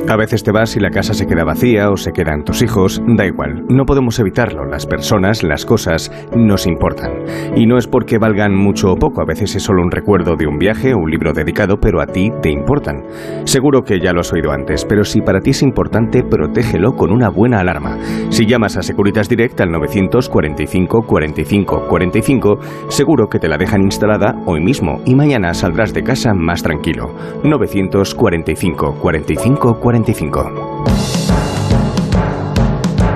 A 0.09 0.15
veces 0.15 0.45
te 0.45 0.53
vas 0.53 0.77
y 0.77 0.81
la 0.81 0.91
casa 0.91 1.15
se 1.15 1.27
queda 1.27 1.43
vacía 1.43 1.91
o 1.91 1.97
se 1.97 2.13
quedan 2.13 2.45
tus 2.45 2.63
hijos, 2.63 3.03
da 3.09 3.27
igual, 3.27 3.65
no 3.69 3.85
podemos 3.85 4.21
evitarlo, 4.21 4.65
las 4.65 4.87
personas, 4.87 5.43
las 5.43 5.67
cosas 5.67 6.13
nos 6.33 6.69
importan. 6.69 7.25
Y 7.57 7.67
no 7.67 7.77
es 7.77 7.89
porque 7.89 8.17
valgan 8.17 8.55
mucho 8.55 8.93
o 8.93 8.97
poco, 8.97 9.21
a 9.21 9.25
veces 9.27 9.57
es 9.57 9.65
solo 9.65 9.83
un 9.83 9.91
recuerdo 9.91 10.37
de 10.37 10.47
un 10.47 10.59
viaje 10.59 10.95
o 10.95 10.99
un 10.99 11.11
libro 11.11 11.33
dedicado, 11.33 11.79
pero 11.81 12.01
a 12.01 12.07
ti 12.07 12.31
te 12.41 12.51
importan. 12.51 13.03
Seguro 13.47 13.83
que 13.83 13.99
ya 13.99 14.13
lo 14.13 14.21
has 14.21 14.33
oído 14.33 14.53
antes, 14.53 14.85
pero 14.85 15.03
si 15.03 15.23
para 15.23 15.41
ti 15.41 15.51
es 15.51 15.63
importante, 15.63 16.23
protégelo 16.23 16.93
con 16.93 17.11
una 17.11 17.29
buena 17.29 17.59
alarma. 17.59 17.99
Si 18.31 18.47
llamas 18.47 18.77
a 18.77 18.83
Securitas 18.83 19.29
Direct 19.29 19.61
al 19.61 19.73
945 19.73 21.03
45 21.03 21.89
45, 21.89 22.59
seguro 22.91 23.27
que 23.27 23.41
te 23.41 23.49
la 23.49 23.59
dejan 23.59 23.83
instalada 23.83 24.37
hoy 24.47 24.61
mismo 24.61 25.01
y 25.05 25.17
mañana 25.17 25.53
saldrás 25.53 25.93
de 25.93 26.05
casa 26.05 26.33
más 26.33 26.63
tranquilo. 26.63 27.13
945 27.43 28.99
45 29.01 29.01
45. 29.01 29.96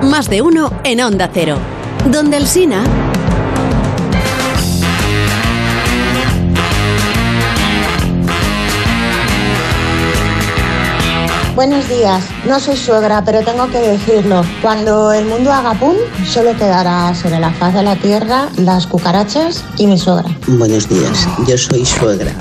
Más 0.01 0.29
de 0.29 0.41
uno 0.41 0.71
en 0.83 1.01
Onda 1.01 1.29
Cero. 1.31 1.57
Donde 2.11 2.37
el 2.37 2.47
Sina. 2.47 2.83
Buenos 11.53 11.87
días, 11.87 12.23
no 12.47 12.59
soy 12.59 12.75
suegra, 12.75 13.23
pero 13.23 13.43
tengo 13.43 13.69
que 13.69 13.77
decirlo. 13.77 14.43
Cuando 14.63 15.13
el 15.13 15.25
mundo 15.25 15.53
haga 15.53 15.75
pum, 15.75 15.95
solo 16.25 16.57
quedará 16.57 17.13
sobre 17.13 17.39
la 17.39 17.51
faz 17.51 17.75
de 17.75 17.83
la 17.83 17.95
tierra 17.95 18.49
las 18.57 18.87
cucarachas 18.87 19.63
y 19.77 19.85
mi 19.85 19.99
suegra. 19.99 20.35
Buenos 20.47 20.89
días, 20.89 21.27
yo 21.47 21.57
soy 21.59 21.85
suegra 21.85 22.33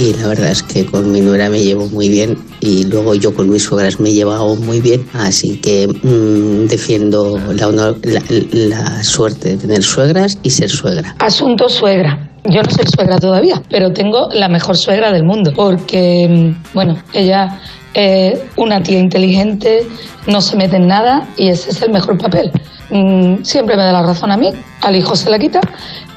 y 0.00 0.14
la 0.14 0.28
verdad 0.28 0.50
es 0.50 0.62
que 0.62 0.86
con 0.86 1.12
mi 1.12 1.20
nuera 1.20 1.50
me 1.50 1.62
llevo 1.62 1.86
muy 1.88 2.08
bien 2.08 2.38
y 2.60 2.84
luego 2.84 3.14
yo 3.14 3.34
con 3.34 3.50
mis 3.50 3.64
suegras 3.64 4.00
me 4.00 4.08
he 4.08 4.14
llevado 4.14 4.56
muy 4.56 4.80
bien, 4.80 5.06
así 5.12 5.58
que 5.58 5.88
mm, 5.88 6.68
defiendo 6.68 7.38
la, 7.52 9.02
suerte 9.02 9.50
de 9.50 9.56
tener 9.58 9.82
suegras 9.82 10.38
y 10.42 10.48
ser 10.48 10.70
suegra. 10.70 11.14
Asunto 11.18 11.68
suegra. 11.68 12.30
Yo 12.44 12.62
no 12.62 12.70
soy 12.70 12.86
suegra 12.86 13.18
todavía, 13.18 13.60
pero 13.68 13.92
tengo 13.92 14.30
la 14.32 14.48
mejor 14.48 14.78
suegra 14.78 15.12
del 15.12 15.24
mundo, 15.24 15.52
porque, 15.54 16.26
mm, 16.30 16.72
bueno, 16.72 16.96
ella 17.12 17.60
es 17.92 18.40
una 18.56 18.82
tía 18.82 19.00
inteligente, 19.00 19.86
no 20.26 20.40
se 20.40 20.56
mete 20.56 20.76
en 20.76 20.86
nada 20.86 21.28
y 21.36 21.48
ese 21.48 21.72
es 21.72 21.82
el 21.82 21.90
mejor 21.90 22.16
papel. 22.16 22.50
Mm, 22.88 23.42
Siempre 23.42 23.76
me 23.76 23.82
da 23.82 23.92
la 23.92 24.02
razón 24.02 24.30
a 24.30 24.38
mí, 24.38 24.50
al 24.80 24.96
hijo 24.96 25.14
se 25.14 25.28
la 25.28 25.38
quita 25.38 25.60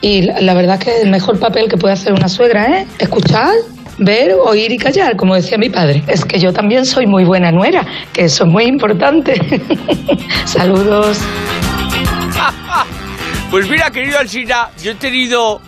y 0.04 0.22
la, 0.22 0.54
verdad 0.54 0.76
es 0.80 0.84
que 0.84 1.02
el 1.02 1.10
mejor 1.10 1.39
papel 1.39 1.70
que 1.70 1.78
puede 1.78 1.94
hacer 1.94 2.12
una 2.12 2.28
suegra 2.28 2.82
es 2.82 2.88
escuchar, 3.00 3.54
ver, 3.98 4.34
oír 4.34 4.70
y 4.70 4.78
callar, 4.78 5.16
como 5.16 5.34
decía 5.34 5.58
mi 5.58 5.70
padre. 5.70 6.04
Es 6.08 6.26
que 6.26 6.38
yo 6.39 6.52
también 6.52 6.86
soy 6.86 7.08
muy 7.08 7.24
buena 7.24 7.54
nuera, 7.54 7.86
que 8.12 8.26
eso 8.26 8.44
es 8.44 8.50
muy 8.50 8.66
importante. 8.66 9.39
Saludos. 10.46 11.20
Pues 13.50 13.70
mira, 13.70 13.92
querido 13.92 14.18
Alsina, 14.18 14.70
yo 14.82 14.94
he 14.94 14.96
tenido 14.96 15.62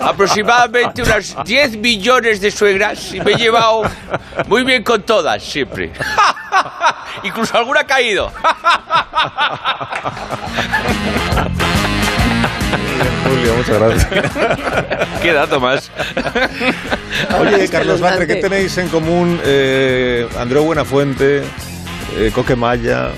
aproximadamente 0.00 1.02
unas 1.02 1.36
10 1.44 1.76
millones 1.76 2.40
de 2.40 2.50
suegras 2.50 3.12
y 3.12 3.20
me 3.20 3.32
he 3.32 3.36
llevado 3.36 3.82
muy 4.48 4.64
bien 4.64 4.82
con 4.82 5.02
todas, 5.02 5.42
siempre. 5.42 5.92
Incluso 7.22 7.58
alguna 7.58 7.80
ha 7.80 7.84
caído. 7.84 8.32
Julio, 13.28 13.54
muchas 13.56 13.78
gracias. 13.78 14.32
¿Qué 15.22 15.32
dato 15.32 15.60
más? 15.60 15.90
Oye, 17.40 17.68
Carlos 17.68 18.00
Latre, 18.00 18.26
¿qué 18.26 18.36
tenéis 18.36 18.76
en 18.78 18.88
común 18.88 19.40
eh, 19.44 20.28
Andreu 20.38 20.64
Buenafuente, 20.64 21.42
eh, 22.16 22.30
Coque 22.34 22.56
Maya, 22.56 23.10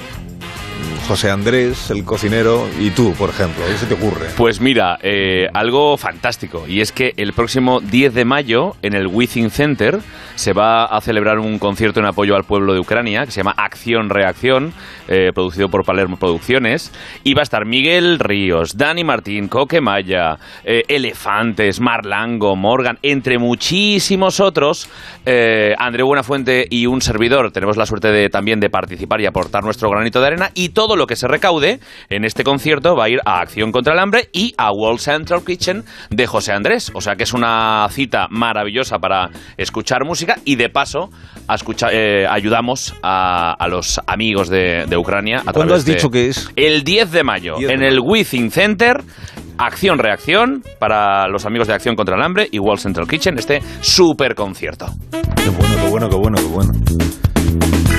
José 1.08 1.30
Andrés, 1.30 1.90
el 1.90 2.04
cocinero, 2.04 2.68
y 2.78 2.90
tú, 2.90 3.14
por 3.14 3.30
ejemplo? 3.30 3.64
¿Qué 3.66 3.78
se 3.78 3.86
te 3.86 3.94
ocurre? 3.94 4.26
Pues 4.36 4.60
mira, 4.60 4.98
eh, 5.02 5.48
algo 5.54 5.96
fantástico. 5.96 6.66
Y 6.68 6.82
es 6.82 6.92
que 6.92 7.14
el 7.16 7.32
próximo 7.32 7.80
10 7.80 8.12
de 8.12 8.26
mayo, 8.26 8.76
en 8.82 8.92
el 8.92 9.06
Within 9.06 9.48
Center, 9.48 10.00
se 10.34 10.52
va 10.52 10.84
a 10.84 11.00
celebrar 11.00 11.38
un 11.38 11.58
concierto 11.58 11.98
en 12.00 12.04
apoyo 12.04 12.36
al 12.36 12.44
pueblo 12.44 12.74
de 12.74 12.80
Ucrania, 12.80 13.24
que 13.24 13.30
se 13.30 13.40
llama 13.40 13.54
Acción 13.56 14.10
Reacción, 14.10 14.74
eh, 15.08 15.32
producido 15.34 15.70
por 15.70 15.82
Palermo 15.82 16.18
Producciones. 16.18 16.92
Y 17.24 17.32
va 17.32 17.40
a 17.40 17.44
estar 17.44 17.64
Miguel 17.64 18.18
Ríos, 18.18 18.76
Dani 18.76 19.02
Martín, 19.02 19.48
Coque 19.48 19.80
Maya, 19.80 20.36
eh, 20.62 20.82
Elefantes, 20.88 21.80
Marlango, 21.80 22.54
Morgan, 22.54 22.98
entre 23.00 23.38
muchísimos 23.38 24.40
otros. 24.40 24.90
André 25.78 26.02
Buenafuente 26.02 26.66
y 26.70 26.86
un 26.86 27.02
servidor 27.02 27.50
tenemos 27.50 27.76
la 27.76 27.86
suerte 27.86 28.08
de, 28.08 28.28
también 28.28 28.60
de 28.60 28.70
participar 28.70 29.20
y 29.20 29.26
aportar 29.26 29.64
nuestro 29.64 29.88
granito 29.90 30.20
de 30.20 30.26
arena. 30.26 30.50
Y 30.54 30.70
todo 30.70 30.97
lo 30.98 31.06
que 31.06 31.16
se 31.16 31.26
recaude 31.28 31.80
en 32.10 32.24
este 32.24 32.44
concierto 32.44 32.94
va 32.96 33.04
a 33.04 33.08
ir 33.08 33.20
a 33.24 33.40
Acción 33.40 33.72
contra 33.72 33.94
el 33.94 33.98
Hambre 34.00 34.28
y 34.32 34.52
a 34.58 34.70
World 34.72 34.98
Central 35.00 35.40
Kitchen 35.46 35.84
de 36.10 36.26
José 36.26 36.52
Andrés. 36.52 36.90
O 36.94 37.00
sea 37.00 37.16
que 37.16 37.22
es 37.22 37.32
una 37.32 37.86
cita 37.90 38.26
maravillosa 38.30 38.98
para 38.98 39.30
escuchar 39.56 40.04
música 40.04 40.36
y 40.44 40.56
de 40.56 40.68
paso 40.68 41.10
a 41.46 41.54
escuchar, 41.54 41.90
eh, 41.94 42.26
ayudamos 42.28 42.94
a, 43.02 43.52
a 43.58 43.68
los 43.68 44.00
amigos 44.06 44.48
de, 44.50 44.84
de 44.86 44.96
Ucrania. 44.96 45.42
a 45.46 45.52
¿Cuándo 45.52 45.74
has 45.74 45.84
de- 45.84 45.94
dicho 45.94 46.10
que 46.10 46.28
es? 46.28 46.50
El 46.56 46.84
10 46.84 47.12
de 47.12 47.24
mayo, 47.24 47.54
10 47.56 47.68
de 47.68 47.74
en 47.74 47.82
el 47.82 48.00
Within 48.00 48.50
Center. 48.50 49.02
Acción 49.60 49.98
Reacción 49.98 50.62
para 50.78 51.26
los 51.26 51.44
amigos 51.44 51.66
de 51.66 51.74
Acción 51.74 51.96
contra 51.96 52.14
el 52.14 52.22
Hambre 52.22 52.46
y 52.52 52.60
World 52.60 52.78
Central 52.80 53.08
Kitchen, 53.08 53.38
este 53.38 53.60
super 53.80 54.36
concierto. 54.36 54.86
Qué 55.10 55.48
bueno, 55.50 55.74
qué 55.82 55.88
bueno, 55.88 56.08
qué 56.08 56.16
bueno, 56.16 56.38
qué 56.38 56.92
bueno. 56.94 57.97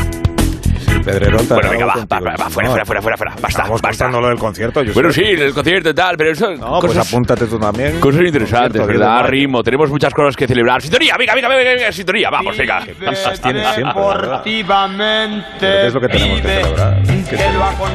Ha 0.99 1.53
Bueno, 1.53 1.69
venga, 1.71 1.85
va, 1.85 1.93
acabado 1.93 2.07
va, 2.09 2.17
contigo. 2.19 2.25
va, 2.25 2.35
va, 2.43 2.49
fuera, 2.49 2.69
fuera, 2.69 2.85
fuera, 2.85 3.01
fuera, 3.01 3.17
fuera. 3.17 3.31
Basta, 3.33 3.47
Estamos 3.47 3.81
basta. 3.81 4.05
contando 4.05 4.21
lo 4.21 4.27
del 4.29 4.37
concierto. 4.37 4.83
yo 4.83 4.93
Bueno, 4.93 5.11
sí, 5.11 5.23
el 5.23 5.53
concierto 5.53 5.89
y 5.89 5.93
tal, 5.93 6.15
pero 6.17 6.31
eso. 6.31 6.51
No, 6.55 6.79
pues 6.79 6.97
apúntate 6.97 7.45
tú 7.47 7.57
también. 7.57 7.99
Cosas 7.99 8.21
interesantes, 8.21 8.85
¿verdad? 8.85 8.95
10 8.95 8.99
de 8.99 9.05
mayo. 9.07 9.27
Ritmo, 9.27 9.63
tenemos 9.63 9.89
muchas 9.89 10.13
cosas 10.13 10.35
que 10.35 10.47
celebrar. 10.47 10.81
Sintonía, 10.81 11.15
venga, 11.17 11.33
venga, 11.35 11.47
venga, 11.49 11.71
venga, 11.71 11.91
sintonía, 11.91 12.29
vamos, 12.29 12.57
venga. 12.57 12.79
Cosas 13.05 13.41
tienes 13.41 13.67
siempre, 13.75 14.01
¿verdad? 14.01 14.41
¿Pero 14.43 15.81
¿Qué 15.81 15.87
es 15.87 15.93
lo 15.93 16.01
que 16.01 16.07
tenemos 16.07 16.41
que 16.41 16.47
celebrar? 16.47 17.01
¿Qué? 17.29 17.37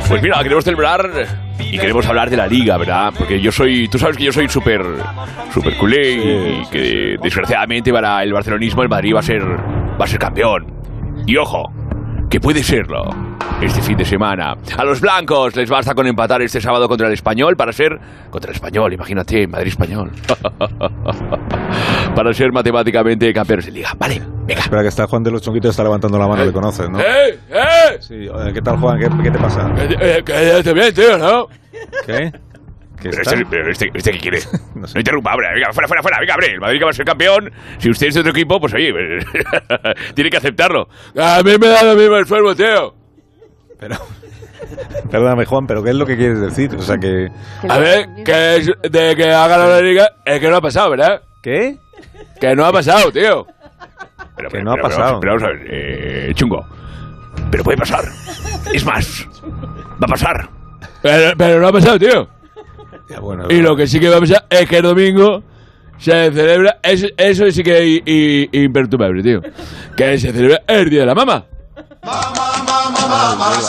Pues 0.08 0.22
mira, 0.22 0.42
queremos 0.42 0.64
celebrar 0.64 1.10
y 1.58 1.78
queremos 1.78 2.06
hablar 2.06 2.30
de 2.30 2.36
la 2.36 2.46
liga, 2.46 2.76
¿verdad? 2.78 3.12
Porque 3.16 3.40
yo 3.40 3.50
soy, 3.52 3.88
tú 3.88 3.98
sabes 3.98 4.16
que 4.16 4.24
yo 4.24 4.32
soy 4.32 4.48
súper, 4.48 4.80
súper 5.52 5.76
culé 5.76 6.12
y 6.12 6.66
que 6.70 7.16
desgraciadamente 7.22 7.92
para 7.92 8.22
el 8.22 8.32
barcelonismo 8.32 8.82
el 8.82 8.88
Madrid 8.88 9.14
va 9.14 9.20
a 9.20 9.22
ser, 9.22 9.42
va 9.42 10.04
a 10.04 10.06
ser 10.06 10.18
campeón. 10.18 10.66
Y 11.26 11.36
ojo, 11.36 11.64
que 12.34 12.40
puede 12.40 12.64
serlo 12.64 13.04
este 13.60 13.80
fin 13.80 13.96
de 13.96 14.04
semana. 14.04 14.56
A 14.76 14.84
los 14.84 15.00
blancos 15.00 15.54
les 15.54 15.70
basta 15.70 15.94
con 15.94 16.04
empatar 16.08 16.42
este 16.42 16.60
sábado 16.60 16.88
contra 16.88 17.06
el 17.06 17.12
español 17.12 17.56
para 17.56 17.72
ser 17.72 17.96
contra 18.28 18.50
el 18.50 18.56
español, 18.56 18.92
imagínate, 18.92 19.46
Madrid 19.46 19.68
español. 19.68 20.10
para 22.16 22.34
ser 22.34 22.50
matemáticamente 22.50 23.32
campeones 23.32 23.66
de 23.66 23.70
liga. 23.70 23.90
Vale, 23.96 24.20
venga. 24.46 24.62
Espera, 24.62 24.82
que 24.82 24.88
está 24.88 25.06
Juan 25.06 25.22
de 25.22 25.30
los 25.30 25.42
Chonguitos, 25.42 25.70
está 25.70 25.84
levantando 25.84 26.18
la 26.18 26.26
mano, 26.26 26.44
le 26.44 26.50
conoces, 26.50 26.90
¿no? 26.90 26.98
¡Eh! 26.98 27.38
¡Eh! 27.52 27.98
Sí, 28.00 28.28
oye, 28.28 28.52
¿qué 28.52 28.62
tal, 28.62 28.78
Juan? 28.78 28.98
¿Qué, 28.98 29.08
qué 29.22 29.30
te 29.30 29.38
pasa? 29.38 29.72
Eh, 29.78 30.20
Que 30.26 30.58
esté 30.58 30.72
bien, 30.72 30.92
tío, 30.92 31.16
¿no? 31.16 31.46
¿Qué? 32.04 32.32
¿Qué 33.04 33.10
Pero 33.10 33.22
está? 33.22 33.34
este, 33.34 33.46
pero 33.50 33.70
este, 33.70 33.90
este 33.92 34.12
qué 34.12 34.18
quiere. 34.18 34.38
No, 34.74 34.86
interrumpa, 34.96 35.32
hombre. 35.32 35.48
Venga, 35.54 35.72
fuera, 35.72 35.86
fuera, 35.88 36.02
fuera. 36.02 36.18
Venga, 36.20 36.34
hombre. 36.34 36.52
El 36.52 36.60
Madrid 36.60 36.78
que 36.78 36.84
va 36.84 36.90
a 36.90 36.94
ser 36.94 37.04
campeón. 37.04 37.52
Si 37.78 37.90
usted 37.90 38.06
es 38.08 38.14
de 38.14 38.20
otro 38.20 38.32
equipo, 38.32 38.58
pues 38.58 38.72
oye, 38.72 38.92
tiene 40.14 40.30
que 40.30 40.36
aceptarlo. 40.38 40.88
A 41.18 41.42
mí 41.42 41.52
me 41.60 41.66
da 41.68 41.82
lo 41.82 41.94
mismo 41.96 42.16
el 42.16 42.26
sueldo, 42.26 42.54
tío. 42.56 42.94
Pero... 43.78 43.96
Perdóname, 45.10 45.44
Juan, 45.44 45.66
pero 45.66 45.82
¿qué 45.82 45.90
es 45.90 45.96
lo 45.96 46.06
que 46.06 46.16
quieres 46.16 46.40
decir? 46.40 46.74
O 46.74 46.82
sea, 46.82 46.96
que... 46.96 47.28
A 47.68 47.78
ver, 47.78 48.06
que 48.24 48.56
es 48.56 48.70
de 48.90 49.14
que 49.14 49.30
ha 49.30 49.46
ganado 49.46 49.70
la 49.70 49.80
liga 49.82 50.08
es 50.24 50.40
que 50.40 50.48
no 50.48 50.56
ha 50.56 50.60
pasado, 50.62 50.90
¿verdad? 50.90 51.20
¿Qué? 51.42 51.76
Que 52.40 52.56
no 52.56 52.64
ha 52.64 52.72
pasado, 52.72 53.12
tío. 53.12 53.46
Pero, 54.36 54.48
Que 54.48 54.62
no 54.62 54.72
ha 54.72 54.76
pasado. 54.76 55.20
Pero, 55.20 55.34
vamos 55.34 55.48
a 55.48 55.52
ver, 55.52 55.66
eh, 55.68 56.32
chungo. 56.34 56.66
Pero 57.50 57.62
puede 57.62 57.76
pasar. 57.76 58.04
Es 58.72 58.84
más, 58.84 59.28
va 59.44 60.06
a 60.06 60.08
pasar. 60.08 60.48
Pero, 61.02 61.36
pero 61.36 61.60
no 61.60 61.68
ha 61.68 61.72
pasado, 61.72 61.98
tío. 61.98 62.26
Ya, 63.08 63.20
bueno, 63.20 63.44
Y 63.50 63.60
lo 63.60 63.76
que 63.76 63.86
sí 63.86 64.00
que 64.00 64.08
va 64.08 64.16
a 64.16 64.20
pasar 64.20 64.46
es 64.50 64.68
que 64.68 64.76
el 64.78 64.82
domingo 64.82 65.42
se 65.98 66.32
celebra. 66.32 66.78
Eso, 66.82 67.06
eso 67.16 67.50
sí 67.50 67.62
que 67.62 67.96
es 68.04 68.48
imperturbable, 68.52 69.22
tío. 69.22 69.42
Que 69.96 70.18
se 70.18 70.32
celebra 70.32 70.62
el 70.66 70.88
Día 70.90 71.00
de 71.00 71.06
la 71.06 71.14
Mama. 71.14 71.44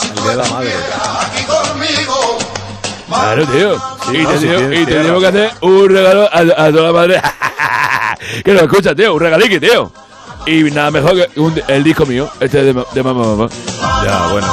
el 0.03 0.15
día 0.23 0.31
de 0.31 0.35
la 0.37 0.49
madre. 0.49 0.71
Claro, 3.07 3.45
tío. 3.47 3.75
Sí, 4.09 4.17
y 4.17 4.23
no, 4.23 4.29
te 4.31 4.39
tengo- 4.39 4.73
y 4.73 4.85
tenemos 4.85 5.21
que 5.21 5.27
hacer 5.27 5.51
un 5.61 5.89
regalo 5.89 6.23
a, 6.31 6.39
a 6.39 6.71
toda 6.71 6.83
la 6.87 6.91
madre. 6.93 7.21
que 8.43 8.53
lo 8.53 8.61
escucha, 8.61 8.95
tío. 8.95 9.13
Un 9.13 9.19
regalique, 9.19 9.59
tío. 9.59 9.91
Y 10.47 10.63
nada 10.63 10.91
mejor 10.91 11.13
que 11.15 11.39
un- 11.39 11.61
el 11.67 11.83
disco 11.83 12.05
mío, 12.05 12.29
este 12.39 12.63
de, 12.63 12.73
de 12.93 13.03
Mamá 13.03 13.23
Mamá. 13.25 13.49
Ya, 14.05 14.27
bueno. 14.31 14.47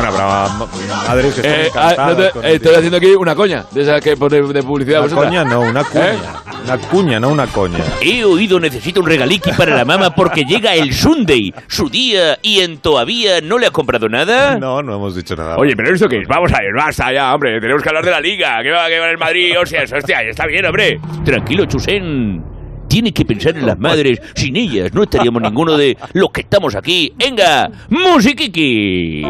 Bueno, 0.00 0.14
habrá 0.14 0.48
ma- 0.54 0.66
madres 1.08 1.34
que 1.34 1.40
están 1.40 1.52
Eh, 1.54 1.70
ah, 1.74 1.90
encantadas 1.90 2.16
no 2.18 2.24
te- 2.24 2.30
con 2.30 2.44
el 2.44 2.52
estoy 2.52 2.74
haciendo 2.74 2.96
aquí 2.96 3.06
una 3.14 3.34
coña 3.34 3.64
de 3.70 3.82
esas 3.82 4.00
que 4.00 4.16
pone 4.16 4.40
de 4.42 4.62
publicidad. 4.62 5.04
Una 5.04 5.14
coña 5.14 5.44
no, 5.44 5.60
una 5.60 5.84
cuña. 5.84 6.12
¿Eh? 6.12 6.18
Una 6.64 6.78
cuña, 6.78 7.20
no 7.20 7.28
una 7.30 7.46
coña. 7.46 7.78
He 8.02 8.24
oído 8.24 8.60
necesito 8.60 9.00
un 9.00 9.06
regaliqui 9.06 9.50
para 9.52 9.74
la 9.76 9.84
mamá 9.84 10.14
porque 10.14 10.44
llega 10.44 10.74
el 10.74 10.92
Sunday, 10.92 11.52
su 11.68 11.88
día, 11.88 12.38
y 12.42 12.60
en 12.60 12.78
todavía 12.78 13.40
no 13.40 13.58
le 13.58 13.66
ha 13.66 13.70
comprado 13.70 14.08
nada. 14.08 14.58
No, 14.58 14.82
no 14.82 14.94
hemos 14.96 15.14
dicho 15.16 15.34
nada. 15.36 15.56
Oye, 15.56 15.74
pero 15.76 15.94
¿esto 15.94 16.08
qué 16.08 16.18
es? 16.18 16.28
Vamos 16.28 16.52
a 16.52 16.58
ver, 16.60 16.72
basta 16.76 17.12
ya, 17.12 17.34
hombre. 17.34 17.60
Tenemos 17.60 17.82
que 17.82 17.88
hablar 17.88 18.04
de 18.04 18.10
la 18.10 18.20
liga. 18.20 18.62
¿Qué 18.62 18.70
va, 18.70 18.88
qué 18.88 18.98
va 18.98 19.10
el 19.10 19.18
Madrid? 19.18 19.58
O 19.60 19.66
sea, 19.66 19.82
eso, 19.82 19.96
hostia, 19.96 20.22
está 20.22 20.46
bien, 20.46 20.64
hombre. 20.66 21.00
Tranquilo, 21.24 21.64
Chusén. 21.66 22.42
Tiene 22.88 23.12
que 23.14 23.24
pensar 23.24 23.56
en 23.56 23.66
las 23.66 23.78
madres. 23.78 24.20
Sin 24.34 24.56
ellas 24.56 24.92
no 24.92 25.04
estaríamos 25.04 25.40
ninguno 25.40 25.76
de 25.76 25.96
los 26.12 26.30
que 26.32 26.40
estamos 26.40 26.74
aquí. 26.74 27.12
¡Venga! 27.16 27.70
¡Musiquiqui! 27.88 29.24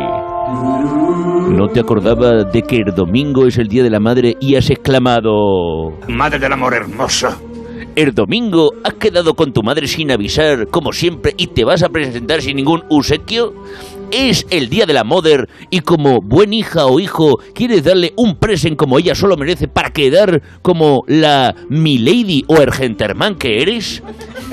¿No 1.50 1.66
te 1.68 1.80
acordabas 1.80 2.50
de 2.52 2.62
que 2.62 2.76
el 2.76 2.94
domingo 2.94 3.44
es 3.46 3.58
el 3.58 3.66
Día 3.66 3.82
de 3.82 3.90
la 3.90 3.98
Madre 3.98 4.36
y 4.40 4.54
has 4.54 4.70
exclamado... 4.70 5.90
Madre 6.08 6.38
del 6.38 6.52
amor 6.52 6.74
hermoso. 6.74 7.28
El 7.96 8.14
domingo 8.14 8.70
has 8.84 8.94
quedado 8.94 9.34
con 9.34 9.52
tu 9.52 9.62
madre 9.62 9.88
sin 9.88 10.12
avisar, 10.12 10.68
como 10.68 10.92
siempre, 10.92 11.34
y 11.36 11.48
te 11.48 11.64
vas 11.64 11.82
a 11.82 11.88
presentar 11.88 12.40
sin 12.40 12.56
ningún 12.56 12.84
obsequio? 12.88 13.52
Es 14.12 14.46
el 14.50 14.68
día 14.68 14.86
de 14.86 14.92
la 14.92 15.02
mother 15.02 15.48
y 15.70 15.80
como 15.80 16.20
buen 16.20 16.52
hija 16.52 16.86
o 16.86 17.00
hijo 17.00 17.38
quieres 17.52 17.82
darle 17.82 18.12
un 18.16 18.36
present 18.36 18.76
como 18.76 18.98
ella 18.98 19.14
solo 19.14 19.36
merece 19.36 19.66
para 19.66 19.90
quedar 19.90 20.42
como 20.62 21.02
la 21.08 21.54
milady 21.68 22.44
o 22.46 22.56
el 22.58 22.72
gentleman 22.72 23.34
que 23.34 23.60
eres? 23.60 24.02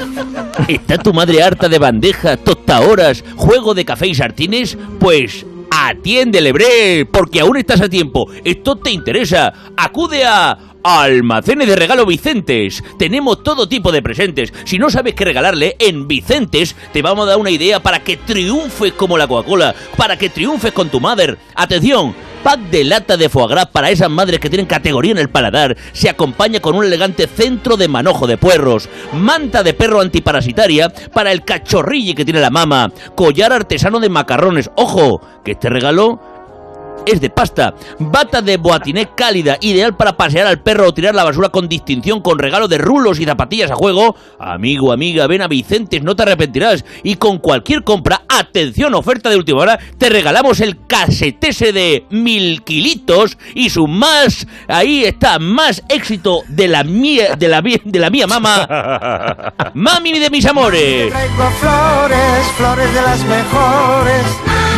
¿Está 0.67 0.97
tu 0.97 1.13
madre 1.13 1.43
harta 1.43 1.69
de 1.69 1.79
bandeja, 1.79 2.37
tostahoras, 2.37 3.23
juego 3.35 3.75
de 3.75 3.85
café 3.85 4.07
y 4.07 4.15
sartines? 4.15 4.77
Pues 4.99 5.45
atiéndele, 5.87 6.51
bre, 6.51 7.05
porque 7.11 7.39
aún 7.39 7.57
estás 7.57 7.81
a 7.81 7.89
tiempo. 7.89 8.29
Esto 8.43 8.75
te 8.75 8.91
interesa. 8.91 9.53
Acude 9.75 10.25
a 10.25 10.57
Almacenes 10.83 11.67
de 11.67 11.75
Regalo 11.75 12.05
Vicentes. 12.05 12.83
Tenemos 12.97 13.43
todo 13.43 13.67
tipo 13.67 13.91
de 13.91 14.01
presentes. 14.01 14.53
Si 14.65 14.77
no 14.77 14.89
sabes 14.89 15.15
qué 15.15 15.25
regalarle, 15.25 15.75
en 15.79 16.07
Vicentes 16.07 16.75
te 16.93 17.01
vamos 17.01 17.25
a 17.25 17.31
dar 17.31 17.37
una 17.37 17.49
idea 17.49 17.81
para 17.81 18.03
que 18.03 18.17
triunfes 18.17 18.93
como 18.93 19.17
la 19.17 19.27
Coca-Cola, 19.27 19.75
para 19.95 20.17
que 20.17 20.29
triunfes 20.29 20.71
con 20.71 20.89
tu 20.89 20.99
madre. 20.99 21.37
Atención, 21.55 22.15
pack 22.47 22.61
de 22.71 22.85
lata 22.85 23.17
de 23.17 23.27
foie 23.27 23.45
gras 23.49 23.65
para 23.65 23.89
esas 23.89 24.09
madres 24.09 24.39
que 24.39 24.49
tienen 24.49 24.67
categoría 24.67 25.11
en 25.11 25.17
el 25.17 25.27
paladar. 25.27 25.75
Se 25.91 26.07
acompaña 26.07 26.61
con 26.61 26.77
un 26.77 26.85
elegante 26.85 27.27
centro 27.27 27.75
de 27.75 27.89
manojo 27.89 28.25
de 28.25 28.37
puerros, 28.37 28.87
manta 29.11 29.63
de 29.63 29.73
perro 29.73 29.99
antiparasitaria 29.99 30.87
para 31.11 31.33
el 31.33 31.43
cachorrilli 31.43 32.15
que 32.15 32.23
tiene 32.23 32.39
la 32.39 32.49
mama, 32.49 32.93
collar 33.15 33.51
artesano 33.51 33.99
de 33.99 34.07
macarrones. 34.07 34.71
Ojo, 34.77 35.19
que 35.43 35.51
este 35.51 35.67
regalo 35.67 36.21
es 37.07 37.19
de 37.21 37.29
pasta. 37.29 37.73
Bata 37.99 38.41
de 38.41 38.57
boatiné 38.57 39.09
cálida, 39.15 39.57
ideal 39.61 39.95
para 39.97 40.15
pasear 40.17 40.47
al 40.47 40.59
perro 40.61 40.87
o 40.87 40.93
tirar 40.93 41.15
la 41.15 41.23
basura 41.23 41.49
con 41.49 41.67
distinción, 41.67 42.21
con 42.21 42.37
regalo 42.39 42.67
de 42.67 42.77
rulos 42.77 43.19
y 43.19 43.25
zapatillas 43.25 43.71
a 43.71 43.75
juego. 43.75 44.15
Amigo, 44.39 44.91
amiga, 44.91 45.25
ven 45.27 45.41
a 45.41 45.47
Vicentes, 45.47 46.03
no 46.03 46.15
te 46.15 46.23
arrepentirás. 46.23 46.83
Y 47.03 47.15
con 47.15 47.39
cualquier 47.39 47.83
compra, 47.83 48.21
atención, 48.29 48.93
oferta 48.93 49.29
de 49.29 49.37
última 49.37 49.59
hora, 49.61 49.79
te 49.97 50.09
regalamos 50.09 50.59
el 50.59 50.85
casetese 50.85 51.73
de 51.73 52.05
mil 52.09 52.63
kilitos 52.63 53.37
y 53.55 53.69
su 53.69 53.87
más, 53.87 54.45
ahí 54.67 55.03
está, 55.05 55.39
más 55.39 55.83
éxito 55.89 56.41
de 56.47 56.67
la 56.67 56.83
mía, 56.83 57.35
de 57.37 57.47
la, 57.47 57.61
mía- 57.61 57.81
de 57.83 57.99
la 57.99 58.09
mía 58.09 58.27
mamá. 58.27 58.67
Mami 59.73 60.19
de 60.19 60.29
mis 60.29 60.45
amores. 60.45 61.09
Traigo 61.11 61.49
flores, 61.59 62.47
flores 62.57 62.93
de 62.93 63.01
las 63.01 63.23
mejores. 63.25 64.23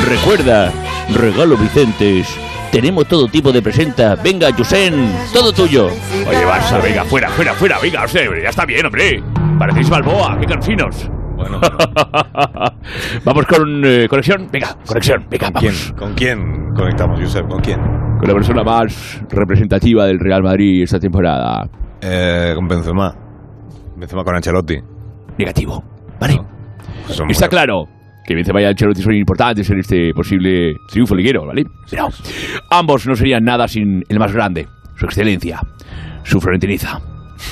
Recuerda, 0.08 0.72
regalo 1.16 1.58
Vicentes. 1.58 2.28
Tenemos 2.72 3.08
todo 3.08 3.28
tipo 3.28 3.52
de 3.52 3.62
presenta. 3.62 4.16
Venga, 4.16 4.50
Yusen, 4.52 5.12
todo 5.34 5.52
tuyo. 5.52 5.88
Oye, 5.88 6.46
Barça, 6.46 6.82
venga, 6.82 7.04
fuera, 7.04 7.30
fuera, 7.30 7.54
fuera, 7.54 7.80
venga, 7.80 8.08
sea, 8.08 8.24
ya 8.42 8.50
está 8.50 8.66
bien, 8.66 8.86
hombre. 8.86 9.24
Parecéis 9.58 9.90
Balboa, 9.90 10.38
qué 10.40 10.46
cansinos. 10.46 11.10
Bueno. 11.36 11.60
vamos 13.26 13.46
con 13.46 13.82
eh, 13.86 14.08
conexión, 14.10 14.48
venga, 14.52 14.78
conexión, 14.86 15.26
venga, 15.30 15.52
¿Con 15.52 15.62
quién, 15.62 15.74
vamos. 15.74 15.94
¿Con 15.98 16.14
quién 16.14 16.74
conectamos, 16.76 17.20
Josep? 17.20 17.48
¿Con 17.48 17.62
quién? 17.62 17.80
Con 18.20 18.28
la 18.28 18.34
persona 18.34 18.64
más 18.64 19.22
representativa 19.30 20.06
del 20.06 20.20
Real 20.20 20.44
Madrid 20.44 20.84
esta 20.84 21.00
temporada. 21.00 21.68
Eh, 22.02 22.52
con 22.56 22.68
Benzema. 22.68 23.16
Benzema 23.96 24.24
con 24.24 24.36
Ancelotti. 24.36 24.78
Negativo. 25.38 25.84
Vale. 26.20 26.40
Pues 27.08 27.20
Está 27.32 27.46
muy- 27.46 27.50
claro 27.50 27.99
que 28.30 28.36
Benzema 28.36 28.62
y 28.62 28.66
Ancelotti 28.66 29.02
son 29.02 29.16
importantes 29.16 29.68
en 29.72 29.80
este 29.80 30.14
posible 30.14 30.82
triunfo 30.88 31.16
liguero, 31.16 31.48
¿vale? 31.48 31.66
Pero 31.90 32.10
ambos 32.70 33.08
no 33.08 33.16
serían 33.16 33.44
nada 33.44 33.68
sin 33.68 34.04
el 34.08 34.20
más 34.20 34.32
grande, 34.32 34.68
su 34.96 35.06
excelencia, 35.06 35.60
su 36.24 36.40
florentiniza, 36.40 37.02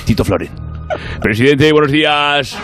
Tito 0.04 0.24
Floren. 0.24 0.50
Presidente, 1.20 1.72
buenos 1.72 1.90
días. 1.90 2.56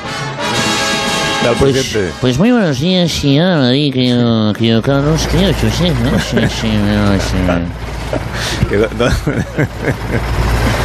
Pues, 1.58 1.98
pues 2.20 2.38
muy 2.38 2.52
buenos 2.52 2.78
días, 2.78 3.24
a 3.24 3.58
Madrid, 3.58 3.92
querido, 3.92 4.52
querido 4.52 4.80
Carlos, 4.80 5.26
querido 5.26 5.52
José, 5.52 5.92
¿no? 6.04 6.16
Sí, 6.20 6.36
sí, 6.48 6.68
no, 6.68 7.18
sí. 7.18 7.36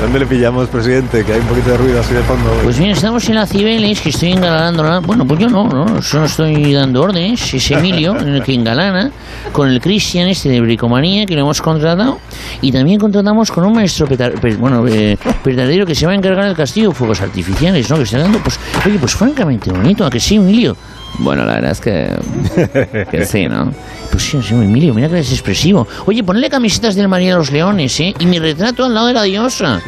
¿Dónde 0.00 0.20
le 0.20 0.26
pillamos, 0.26 0.68
presidente? 0.68 1.24
Que 1.24 1.32
hay 1.32 1.40
un 1.40 1.46
poquito 1.46 1.70
de 1.70 1.76
ruido 1.76 1.98
así 2.00 2.14
de 2.14 2.20
fondo. 2.22 2.48
Pues 2.62 2.78
bien, 2.78 2.92
estamos 2.92 3.28
en 3.28 3.34
la 3.34 3.46
Cibeles, 3.46 4.00
que 4.00 4.10
estoy 4.10 4.30
engalanando 4.30 4.84
la... 4.84 5.00
Bueno, 5.00 5.26
pues 5.26 5.40
yo 5.40 5.48
no, 5.48 5.64
no, 5.68 6.00
solo 6.02 6.26
estoy 6.26 6.72
dando 6.72 7.02
órdenes. 7.02 7.52
Es 7.52 7.70
Emilio, 7.72 8.16
en 8.20 8.28
el 8.28 8.42
que 8.44 8.54
engalana, 8.54 9.10
con 9.50 9.68
el 9.68 9.80
Cristian 9.80 10.28
este 10.28 10.50
de 10.50 10.60
Bricomanía, 10.60 11.26
que 11.26 11.34
lo 11.34 11.40
hemos 11.40 11.60
contratado. 11.60 12.20
Y 12.62 12.70
también 12.70 13.00
contratamos 13.00 13.50
con 13.50 13.64
un 13.64 13.72
maestro 13.72 14.06
peta- 14.06 14.30
pe- 14.30 14.54
bueno, 14.54 14.86
eh, 14.86 15.18
petardero 15.42 15.84
que 15.84 15.96
se 15.96 16.06
va 16.06 16.12
a 16.12 16.14
encargar 16.14 16.44
del 16.44 16.54
castillo 16.56 16.90
de 16.90 16.94
fuegos 16.94 17.20
artificiales, 17.20 17.90
¿no? 17.90 17.96
Que 17.96 18.04
está 18.04 18.18
dando, 18.18 18.38
pues, 18.38 18.58
oye, 18.86 18.98
pues 19.00 19.14
francamente 19.16 19.72
bonito, 19.72 20.06
¿a 20.06 20.10
que 20.10 20.20
sí, 20.20 20.36
Emilio? 20.36 20.76
Bueno, 21.18 21.44
la 21.44 21.54
verdad 21.54 21.72
es 21.72 21.80
que... 21.80 23.06
que 23.10 23.24
sí, 23.26 23.46
¿no? 23.48 23.72
Pues 24.10 24.22
sí, 24.24 24.38
sí, 24.42 24.54
Emilio, 24.54 24.94
mira 24.94 25.08
que 25.08 25.18
es 25.18 25.32
expresivo. 25.32 25.86
Oye, 26.06 26.22
ponle 26.22 26.48
camisetas 26.48 26.94
del 26.94 27.08
María 27.08 27.32
de 27.32 27.38
los 27.38 27.50
Leones, 27.50 27.98
¿eh? 28.00 28.14
Y 28.18 28.26
mi 28.26 28.38
retrato 28.38 28.84
al 28.84 28.94
lado 28.94 29.08
de 29.08 29.12
la 29.14 29.22
diosa. 29.24 29.80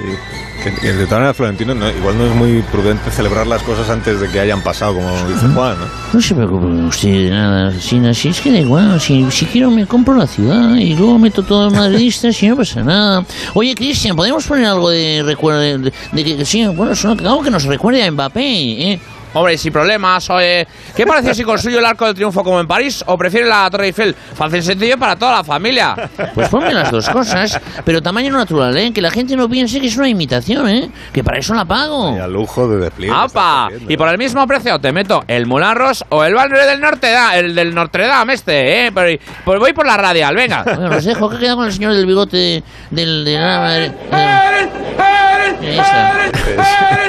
Que, 0.62 0.74
que 0.74 0.88
de 0.92 1.04
todas 1.04 1.12
maneras, 1.20 1.36
Florentino, 1.36 1.74
no- 1.74 1.88
igual 1.88 2.18
no 2.18 2.26
es 2.26 2.34
muy 2.34 2.60
prudente 2.70 3.10
celebrar 3.10 3.46
las 3.46 3.62
cosas 3.62 3.88
antes 3.88 4.20
de 4.20 4.28
que 4.28 4.40
hayan 4.40 4.60
pasado, 4.62 4.94
como 4.94 5.08
dice 5.28 5.46
Juan, 5.54 5.76
¿no? 5.78 5.86
No 6.12 6.20
se 6.20 6.34
preocupe 6.34 6.66
usted 6.66 7.08
de 7.08 7.30
nada, 7.30 7.72
si, 7.80 7.98
si 8.14 8.28
es 8.28 8.40
que 8.42 8.52
da 8.52 8.58
igual, 8.58 9.00
si, 9.00 9.24
si 9.30 9.46
quiero 9.46 9.70
me 9.70 9.86
compro 9.86 10.14
la 10.14 10.26
ciudad 10.26 10.74
y 10.76 10.94
luego 10.96 11.18
meto 11.18 11.42
todo 11.42 11.68
en 11.68 11.74
madridistas 11.74 12.42
y 12.42 12.48
no 12.48 12.56
pasa 12.58 12.82
nada. 12.82 13.24
Oye, 13.54 13.74
Cristian, 13.74 14.14
¿podemos 14.14 14.44
poner 14.46 14.66
algo 14.66 14.90
de 14.90 15.22
recuerdo 15.24 15.60
de, 15.60 15.78
de- 15.78 15.92
de 16.12 16.24
que 16.36 16.44
sí, 16.44 16.66
bueno, 16.66 16.92
eso, 16.92 17.08
algo 17.12 17.42
que 17.42 17.50
nos 17.50 17.64
recuerde 17.64 18.04
a 18.04 18.10
Mbappé, 18.10 18.92
eh? 18.92 19.00
Hombre, 19.32 19.56
sin 19.58 19.72
problemas. 19.72 20.28
Oye, 20.30 20.66
¿Qué 20.96 21.06
parece 21.06 21.34
si 21.34 21.44
construyo 21.44 21.78
el 21.78 21.84
Arco 21.84 22.04
del 22.06 22.14
Triunfo 22.14 22.42
como 22.42 22.58
en 22.60 22.66
París 22.66 23.02
o 23.06 23.16
prefiere 23.16 23.46
la 23.46 23.70
Torre 23.70 23.86
Eiffel? 23.86 24.14
Fácil 24.34 24.62
sencillo 24.62 24.98
para 24.98 25.16
toda 25.16 25.32
la 25.38 25.44
familia. 25.44 25.94
Pues 26.34 26.48
ponme 26.48 26.72
las 26.74 26.90
dos 26.90 27.08
cosas, 27.08 27.58
pero 27.84 28.02
tamaño 28.02 28.32
natural, 28.32 28.76
¿eh? 28.76 28.92
Que 28.92 29.00
la 29.00 29.10
gente 29.10 29.36
no 29.36 29.48
piense 29.48 29.80
que 29.80 29.86
es 29.86 29.96
una 29.96 30.08
imitación, 30.08 30.68
¿eh? 30.68 30.90
Que 31.12 31.22
para 31.22 31.38
eso 31.38 31.54
la 31.54 31.64
pago. 31.64 32.14
Y 32.16 32.18
al 32.18 32.32
lujo 32.32 32.68
de 32.68 32.78
despliegue. 32.78 33.14
¡Apa! 33.16 33.68
Y 33.88 33.96
por 33.96 34.08
el 34.08 34.18
mismo 34.18 34.46
precio 34.46 34.78
te 34.80 34.90
meto 34.92 35.22
el 35.28 35.46
Moulin 35.46 35.74
Rouge 35.74 36.04
o 36.08 36.24
el 36.24 36.34
Banner 36.34 36.64
del 36.66 36.80
Norte 36.80 37.10
Da- 37.10 37.36
el 37.38 37.54
del 37.54 37.74
Notre 37.74 38.06
Dame 38.06 38.34
este, 38.34 38.86
¿eh? 38.86 38.92
Pero- 38.92 39.20
pues 39.44 39.60
voy 39.60 39.72
por 39.72 39.86
la 39.86 39.96
radial, 39.96 40.34
venga. 40.34 40.62
Bueno, 40.64 40.96
os 40.96 41.04
dejo, 41.04 41.28
que 41.30 41.38
queda 41.38 41.54
con 41.54 41.66
el 41.66 41.72
señor 41.72 41.92
del 41.94 42.06
bigote 42.06 42.62
del... 42.90 43.24
de 43.24 43.34
la 43.38 43.58
madre... 43.60 43.92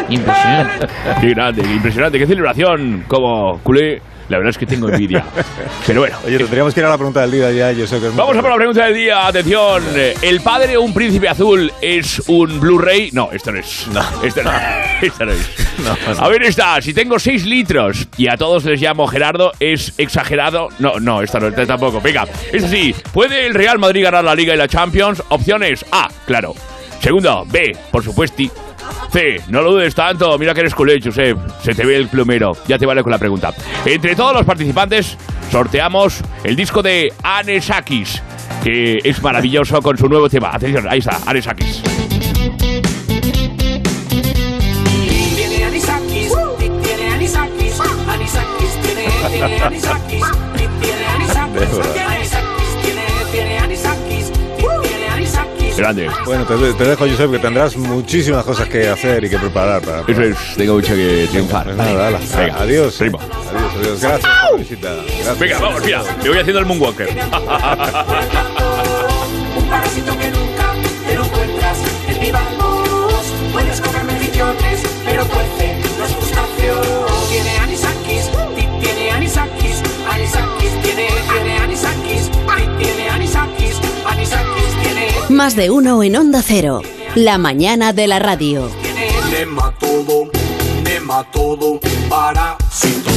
Impresionante. 0.09 0.87
Qué 1.19 1.29
grande, 1.29 1.61
impresionante, 1.61 2.19
qué 2.19 2.27
celebración. 2.27 3.05
Como 3.07 3.59
culé, 3.63 4.01
la 4.31 4.37
verdad 4.37 4.51
es 4.51 4.57
que 4.57 4.65
tengo 4.65 4.89
envidia. 4.89 5.25
Pero 5.85 6.01
bueno. 6.01 6.17
Oye, 6.25 6.37
tendríamos 6.37 6.73
que 6.73 6.79
ir 6.79 6.85
a 6.85 6.89
la 6.89 6.97
pregunta 6.97 7.21
del 7.21 7.31
día 7.31 7.51
ya, 7.51 7.71
yo 7.73 7.85
sé 7.85 7.99
que 7.99 8.07
es 8.07 8.15
Vamos 8.15 8.37
a 8.37 8.41
por 8.41 8.49
la 8.49 8.55
pregunta 8.55 8.85
del 8.85 8.95
día. 8.95 9.27
Atención. 9.27 9.83
¿El 10.21 10.39
padre 10.41 10.77
o 10.77 10.81
un 10.81 10.93
príncipe 10.93 11.27
azul 11.27 11.71
es 11.81 12.21
un 12.27 12.59
Blu-ray? 12.59 13.11
No, 13.11 13.29
esto 13.31 13.51
no 13.51 13.59
es. 13.59 13.87
No. 13.91 14.01
Esto 14.23 14.41
no, 14.43 14.51
esto 15.01 15.25
no 15.25 15.31
es. 15.33 16.19
A 16.19 16.27
ver 16.29 16.43
esta. 16.43 16.81
Si 16.81 16.93
tengo 16.93 17.19
6 17.19 17.45
litros 17.45 18.07
y 18.17 18.29
a 18.29 18.37
todos 18.37 18.63
les 18.63 18.81
llamo 18.81 19.07
Gerardo, 19.07 19.51
¿es 19.59 19.93
exagerado? 19.97 20.69
No, 20.79 20.99
no, 20.99 21.21
esta 21.21 21.39
no, 21.39 21.47
esta 21.47 21.65
tampoco. 21.65 21.99
Venga, 21.99 22.25
es 22.53 22.63
así. 22.63 22.95
¿Puede 23.13 23.45
el 23.47 23.53
Real 23.53 23.79
Madrid 23.79 24.03
ganar 24.03 24.23
la 24.23 24.35
Liga 24.35 24.53
y 24.53 24.57
la 24.57 24.67
Champions? 24.67 25.21
Opciones 25.29 25.85
A, 25.91 26.09
claro. 26.25 26.55
Segundo, 27.01 27.43
B, 27.47 27.75
por 27.89 28.03
supuesto. 28.03 28.43
C, 29.11 29.41
no 29.47 29.61
lo 29.61 29.71
dudes 29.71 29.95
tanto, 29.95 30.37
mira 30.37 30.53
que 30.53 30.61
eres 30.61 30.75
culé, 30.75 31.01
Josep. 31.03 31.37
Se 31.63 31.73
te 31.73 31.85
ve 31.85 31.95
el 31.97 32.07
plumero. 32.07 32.55
Ya 32.67 32.77
te 32.77 32.85
vale 32.85 33.01
con 33.03 33.11
la 33.11 33.17
pregunta. 33.17 33.51
Entre 33.85 34.15
todos 34.15 34.33
los 34.33 34.45
participantes, 34.45 35.17
sorteamos 35.51 36.21
el 36.43 36.55
disco 36.55 36.81
de 36.81 37.11
Anesakis, 37.23 38.21
que 38.63 38.99
es 39.03 39.21
maravilloso 39.21 39.81
con 39.81 39.97
su 39.97 40.07
nuevo 40.07 40.29
tema. 40.29 40.51
Atención, 40.53 40.87
ahí 40.87 40.99
está, 40.99 41.19
Anesakis. 41.25 41.81
Tiene 45.35 45.63
anisakis, 45.65 46.31
tiene 46.83 47.09
anisakis, 47.09 47.79
anisakis, 48.07 48.81
tiene, 48.83 49.05
anisakis, 49.63 50.21
tiene 50.79 51.05
anisakis, 51.05 51.47
anisakis, 51.57 52.10
Grande. 55.81 56.11
Bueno, 56.25 56.45
te, 56.45 56.73
te 56.73 56.83
dejo, 56.83 57.07
Josep, 57.09 57.31
que 57.31 57.39
tendrás 57.39 57.75
muchísimas 57.75 58.45
cosas 58.45 58.69
que 58.69 58.87
hacer 58.87 59.23
y 59.23 59.29
que 59.31 59.39
preparar 59.39 59.81
para... 59.81 60.01
Eso 60.07 60.21
es, 60.21 60.37
tengo 60.55 60.75
mucho 60.75 60.93
que 60.93 61.27
triunfar. 61.31 61.63
Pues 61.63 61.75
nada, 61.75 62.07
ala. 62.09 62.19
Venga, 62.37 62.61
adiós. 62.61 62.95
primo. 62.97 63.19
Adiós, 63.19 63.73
adiós. 63.79 63.99
Gracias 63.99 64.21
por 64.21 64.51
la 64.51 64.57
visita. 64.59 64.93
Gracias. 64.93 65.39
Venga, 65.39 65.59
vamos, 65.59 65.83
mira, 65.83 66.03
me 66.21 66.29
voy 66.29 66.37
haciendo 66.37 66.59
el 66.59 66.65
Moonwalker. 66.67 67.09
Más 85.41 85.55
de 85.55 85.71
uno 85.71 86.03
en 86.03 86.15
Onda 86.15 86.43
Cero. 86.43 86.83
La 87.15 87.39
mañana 87.39 87.93
de 87.93 88.05
la 88.05 88.19
radio. 88.19 88.69
Nematodo, 89.31 90.29
nematodo, 90.83 91.79
parásito. 92.07 93.09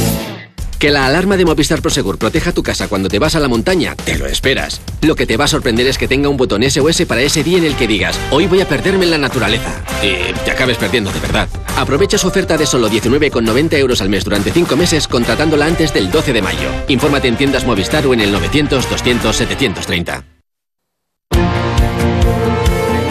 Que 0.79 0.89
la 0.89 1.05
alarma 1.05 1.37
de 1.37 1.45
Movistar 1.45 1.83
Prosegur 1.83 2.17
proteja 2.17 2.51
tu 2.51 2.63
casa 2.63 2.87
cuando 2.87 3.09
te 3.09 3.19
vas 3.19 3.35
a 3.35 3.39
la 3.39 3.47
montaña, 3.47 3.95
te 3.95 4.17
lo 4.17 4.25
esperas. 4.25 4.81
Lo 5.01 5.15
que 5.15 5.27
te 5.27 5.37
va 5.37 5.45
a 5.45 5.47
sorprender 5.47 5.85
es 5.85 5.99
que 5.99 6.07
tenga 6.07 6.27
un 6.27 6.35
botón 6.35 6.63
SOS 6.67 7.03
para 7.05 7.21
ese 7.21 7.43
día 7.43 7.59
en 7.59 7.63
el 7.63 7.75
que 7.75 7.85
digas, 7.85 8.19
hoy 8.31 8.47
voy 8.47 8.61
a 8.61 8.67
perderme 8.67 9.05
en 9.05 9.11
la 9.11 9.19
naturaleza. 9.19 9.83
Y 10.01 10.33
te 10.45 10.49
acabes 10.49 10.77
perdiendo 10.77 11.11
de 11.11 11.19
verdad. 11.19 11.47
Aprovecha 11.77 12.17
su 12.17 12.27
oferta 12.27 12.57
de 12.57 12.65
solo 12.65 12.89
19,90 12.89 13.77
euros 13.77 14.01
al 14.01 14.09
mes 14.09 14.23
durante 14.23 14.49
5 14.51 14.75
meses 14.75 15.07
contratándola 15.07 15.67
antes 15.67 15.93
del 15.93 16.09
12 16.09 16.33
de 16.33 16.41
mayo. 16.41 16.71
Infórmate 16.87 17.27
en 17.27 17.37
tiendas 17.37 17.67
Movistar 17.67 18.07
o 18.07 18.15
en 18.15 18.21
el 18.21 18.31
900 18.31 18.89
200 18.89 19.35
730. 19.35 20.34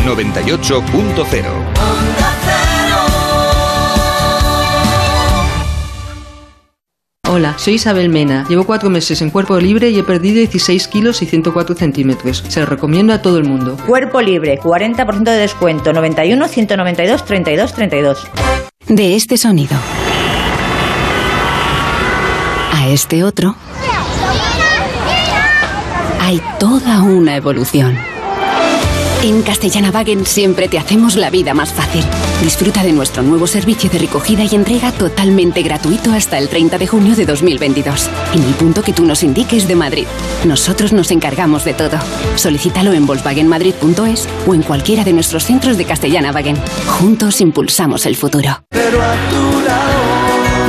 98.0 0.04 1.44
Hola, 7.26 7.58
soy 7.58 7.74
Isabel 7.74 8.10
Mena. 8.10 8.46
Llevo 8.48 8.64
cuatro 8.64 8.90
meses 8.90 9.20
en 9.22 9.30
cuerpo 9.30 9.58
libre 9.58 9.90
y 9.90 9.98
he 9.98 10.04
perdido 10.04 10.36
16 10.36 10.86
kilos 10.88 11.20
y 11.22 11.26
104 11.26 11.74
centímetros. 11.74 12.44
Se 12.46 12.60
lo 12.60 12.66
recomiendo 12.66 13.12
a 13.12 13.22
todo 13.22 13.38
el 13.38 13.44
mundo. 13.44 13.76
Cuerpo 13.86 14.20
libre, 14.20 14.60
40% 14.60 15.24
de 15.24 15.38
descuento, 15.38 15.92
91 15.92 16.46
192 16.46 17.24
32 17.24 17.72
32. 17.72 18.26
De 18.86 19.16
este 19.16 19.36
sonido 19.36 19.76
a 22.72 22.88
este 22.88 23.24
otro 23.24 23.56
hay 26.20 26.40
toda 26.58 27.02
una 27.02 27.36
evolución. 27.36 28.13
En 29.24 29.40
Castellana 29.40 29.90
Wagen 29.90 30.26
siempre 30.26 30.68
te 30.68 30.78
hacemos 30.78 31.16
la 31.16 31.30
vida 31.30 31.54
más 31.54 31.72
fácil. 31.72 32.04
Disfruta 32.42 32.82
de 32.82 32.92
nuestro 32.92 33.22
nuevo 33.22 33.46
servicio 33.46 33.88
de 33.88 33.98
recogida 33.98 34.44
y 34.44 34.54
entrega 34.54 34.92
totalmente 34.92 35.62
gratuito 35.62 36.12
hasta 36.12 36.36
el 36.36 36.50
30 36.50 36.76
de 36.76 36.86
junio 36.86 37.16
de 37.16 37.24
2022. 37.24 38.10
En 38.34 38.42
el 38.42 38.52
punto 38.52 38.82
que 38.82 38.92
tú 38.92 39.06
nos 39.06 39.22
indiques 39.22 39.66
de 39.66 39.76
Madrid. 39.76 40.06
Nosotros 40.44 40.92
nos 40.92 41.10
encargamos 41.10 41.64
de 41.64 41.72
todo. 41.72 41.96
Solicítalo 42.36 42.92
en 42.92 43.06
volkswagenmadrid.es 43.06 44.28
o 44.46 44.54
en 44.54 44.62
cualquiera 44.62 45.04
de 45.04 45.14
nuestros 45.14 45.44
centros 45.44 45.78
de 45.78 45.86
Castellana 45.86 46.30
Wagen. 46.30 46.58
Juntos 46.98 47.40
impulsamos 47.40 48.04
el 48.04 48.16
futuro. 48.16 48.62
Pero 48.68 49.00
a 49.00 49.14
tu 49.30 49.60
lado 49.66 50.03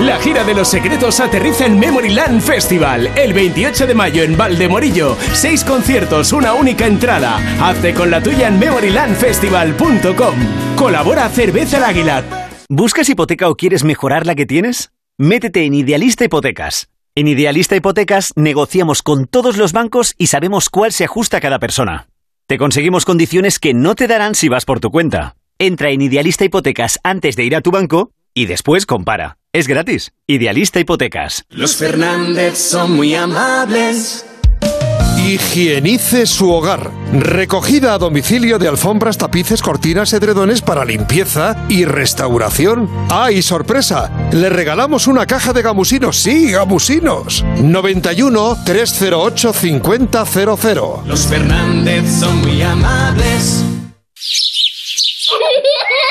La 0.02 0.20
gira 0.20 0.44
de 0.44 0.54
los 0.54 0.68
secretos 0.68 1.22
aterriza 1.22 1.66
en 1.66 1.80
Memoryland 1.80 2.42
Festival 2.42 3.10
el 3.16 3.34
28 3.34 3.88
de 3.88 3.96
mayo 3.96 4.24
en 4.24 4.36
Valdemorillo. 4.36 5.16
Seis 5.34 5.64
conciertos, 5.64 6.34
una 6.34 6.54
única 6.54 6.86
entrada. 6.86 7.38
Hazte 7.66 7.94
con 7.94 8.12
la 8.12 8.22
tuya 8.22 8.50
en 8.50 8.60
memorylandfestival.com. 8.60 10.36
Colabora 10.76 11.30
Cerveza 11.30 11.78
el 11.78 11.84
Águila. 11.86 12.24
¿Buscas 12.68 13.08
hipoteca 13.08 13.48
o 13.48 13.56
quieres 13.56 13.86
mejorar 13.86 14.26
la 14.26 14.36
que 14.36 14.46
tienes? 14.46 14.92
Métete 15.18 15.64
en 15.64 15.74
Idealista 15.74 16.26
Hipotecas. 16.26 16.90
En 17.16 17.30
Idealista 17.30 17.78
Hipotecas 17.78 18.34
negociamos 18.36 19.02
con 19.02 19.28
todos 19.28 19.56
los 19.56 19.72
bancos 19.72 20.14
y 20.18 20.28
sabemos 20.28 20.70
cuál 20.70 20.92
se 20.92 21.06
ajusta 21.06 21.38
a 21.38 21.42
cada 21.42 21.60
persona. 21.60 22.10
Te 22.48 22.58
conseguimos 22.58 23.06
condiciones 23.06 23.60
que 23.60 23.74
no 23.74 23.96
te 23.96 24.08
darán 24.08 24.36
si 24.36 24.50
vas 24.50 24.66
por 24.66 24.82
tu 24.82 24.92
cuenta. 24.92 25.38
Entra 25.58 25.90
en 25.90 26.02
Idealista 26.02 26.44
Hipotecas 26.44 27.00
antes 27.02 27.38
de 27.38 27.46
ir 27.46 27.56
a 27.56 27.62
tu 27.62 27.72
banco 27.72 28.12
y 28.34 28.46
después 28.46 28.86
compara. 28.86 29.38
Es 29.56 29.70
gratis. 29.70 30.12
Idealista 30.28 30.82
Hipotecas. 30.82 31.46
Los 31.48 31.78
Fernández 31.78 32.58
son 32.58 32.92
muy 32.92 33.16
amables. 33.16 34.26
Higienice 35.18 36.26
su 36.26 36.52
hogar. 36.52 36.92
Recogida 37.14 37.94
a 37.94 37.98
domicilio 37.98 38.60
de 38.60 38.68
alfombras, 38.68 39.18
tapices, 39.18 39.62
cortinas, 39.62 40.12
edredones 40.12 40.62
para 40.62 40.84
limpieza 40.84 41.56
y 41.70 41.86
restauración. 41.86 42.90
¡Ay, 43.10 43.42
sorpresa! 43.42 44.12
Le 44.34 44.50
regalamos 44.50 45.08
una 45.08 45.26
caja 45.26 45.54
de 45.54 45.62
gamusinos. 45.62 46.18
Sí, 46.18 46.52
gamusinos. 46.52 47.46
91 47.64 48.58
308 48.66 49.54
5000. 49.54 50.80
Los 51.08 51.28
Fernández 51.28 52.04
son 52.20 52.42
muy 52.42 52.62
amables. 52.62 53.64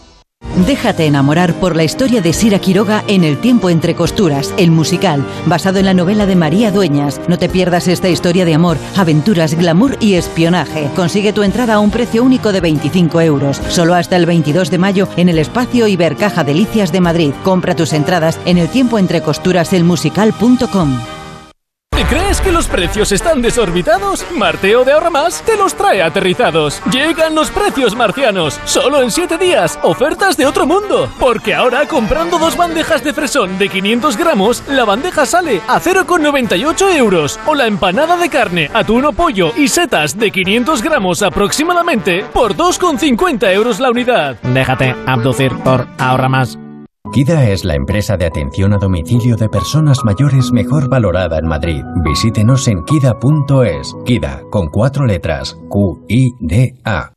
Déjate 0.65 1.05
enamorar 1.05 1.53
por 1.53 1.75
la 1.75 1.83
historia 1.83 2.19
de 2.19 2.33
Sira 2.33 2.57
Quiroga 2.57 3.03
en 3.07 3.23
El 3.23 3.37
tiempo 3.37 3.69
entre 3.69 3.95
costuras, 3.95 4.53
el 4.57 4.71
musical, 4.71 5.23
basado 5.45 5.77
en 5.77 5.85
la 5.85 5.93
novela 5.93 6.25
de 6.25 6.35
María 6.35 6.71
Dueñas. 6.71 7.21
No 7.27 7.37
te 7.37 7.47
pierdas 7.47 7.87
esta 7.87 8.09
historia 8.09 8.43
de 8.43 8.55
amor, 8.55 8.77
aventuras, 8.95 9.53
glamour 9.53 9.97
y 9.99 10.15
espionaje. 10.15 10.89
Consigue 10.95 11.31
tu 11.31 11.43
entrada 11.43 11.75
a 11.75 11.79
un 11.79 11.91
precio 11.91 12.23
único 12.23 12.51
de 12.51 12.61
25 12.61 13.21
euros, 13.21 13.61
solo 13.69 13.93
hasta 13.93 14.15
el 14.15 14.25
22 14.25 14.71
de 14.71 14.77
mayo 14.79 15.07
en 15.15 15.29
el 15.29 15.37
espacio 15.37 15.87
Ibercaja 15.87 16.43
Delicias 16.43 16.91
de 16.91 17.01
Madrid. 17.01 17.33
Compra 17.43 17.75
tus 17.75 17.93
entradas 17.93 18.39
en 18.45 18.57
el 18.57 18.67
tiempo 18.67 18.97
entre 18.97 19.21
costuras 19.21 19.73
elmusical.com. 19.73 21.16
¿Te 21.97 22.05
crees 22.05 22.39
que 22.41 22.51
los 22.51 22.67
precios 22.67 23.11
están 23.11 23.41
desorbitados? 23.41 24.23
Marteo 24.31 24.85
de 24.85 24.91
Ahorra 24.91 25.09
Más 25.09 25.41
te 25.41 25.57
los 25.57 25.73
trae 25.73 26.03
aterrizados. 26.03 26.79
Llegan 26.91 27.33
los 27.33 27.49
precios 27.49 27.95
marcianos. 27.95 28.59
Solo 28.65 29.01
en 29.01 29.09
7 29.09 29.39
días. 29.39 29.79
Ofertas 29.81 30.37
de 30.37 30.45
otro 30.45 30.67
mundo. 30.67 31.09
Porque 31.19 31.55
ahora 31.55 31.87
comprando 31.87 32.37
dos 32.37 32.55
bandejas 32.55 33.03
de 33.03 33.13
fresón 33.13 33.57
de 33.57 33.67
500 33.67 34.15
gramos, 34.15 34.61
la 34.67 34.85
bandeja 34.85 35.25
sale 35.25 35.59
a 35.67 35.81
0,98 35.81 36.95
euros. 36.95 37.39
O 37.47 37.55
la 37.55 37.65
empanada 37.65 38.15
de 38.15 38.29
carne, 38.29 38.69
atún 38.75 39.03
o 39.05 39.11
pollo 39.11 39.51
y 39.57 39.67
setas 39.67 40.15
de 40.19 40.29
500 40.29 40.83
gramos 40.83 41.23
aproximadamente 41.23 42.23
por 42.31 42.55
2,50 42.55 43.51
euros 43.53 43.79
la 43.79 43.89
unidad. 43.89 44.35
Déjate 44.43 44.95
abducir 45.07 45.51
por 45.63 45.87
Ahorra 45.97 46.29
Más. 46.29 46.59
KIDA 47.11 47.49
es 47.49 47.65
la 47.65 47.75
empresa 47.75 48.17
de 48.17 48.25
atención 48.25 48.73
a 48.73 48.77
domicilio 48.77 49.35
de 49.35 49.49
personas 49.49 49.99
mayores 50.03 50.51
mejor 50.51 50.89
valorada 50.89 51.39
en 51.39 51.47
Madrid. 51.47 51.83
Visítenos 52.03 52.67
en 52.67 52.83
kida.es. 52.83 53.95
KIDA, 54.05 54.43
con 54.49 54.69
cuatro 54.69 55.05
letras. 55.05 55.57
Q-I-D-A. 55.69 57.16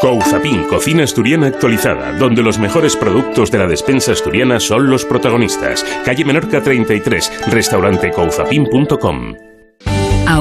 Couzapin, 0.00 0.64
cocina 0.64 1.04
asturiana 1.04 1.46
actualizada, 1.46 2.12
donde 2.18 2.42
los 2.42 2.58
mejores 2.58 2.96
productos 2.96 3.50
de 3.50 3.58
la 3.58 3.66
despensa 3.66 4.12
asturiana 4.12 4.60
son 4.60 4.90
los 4.90 5.04
protagonistas. 5.04 5.84
Calle 6.04 6.24
Menorca 6.24 6.60
33, 6.60 7.48
restaurante 7.50 8.10
couzapin.com. 8.10 9.53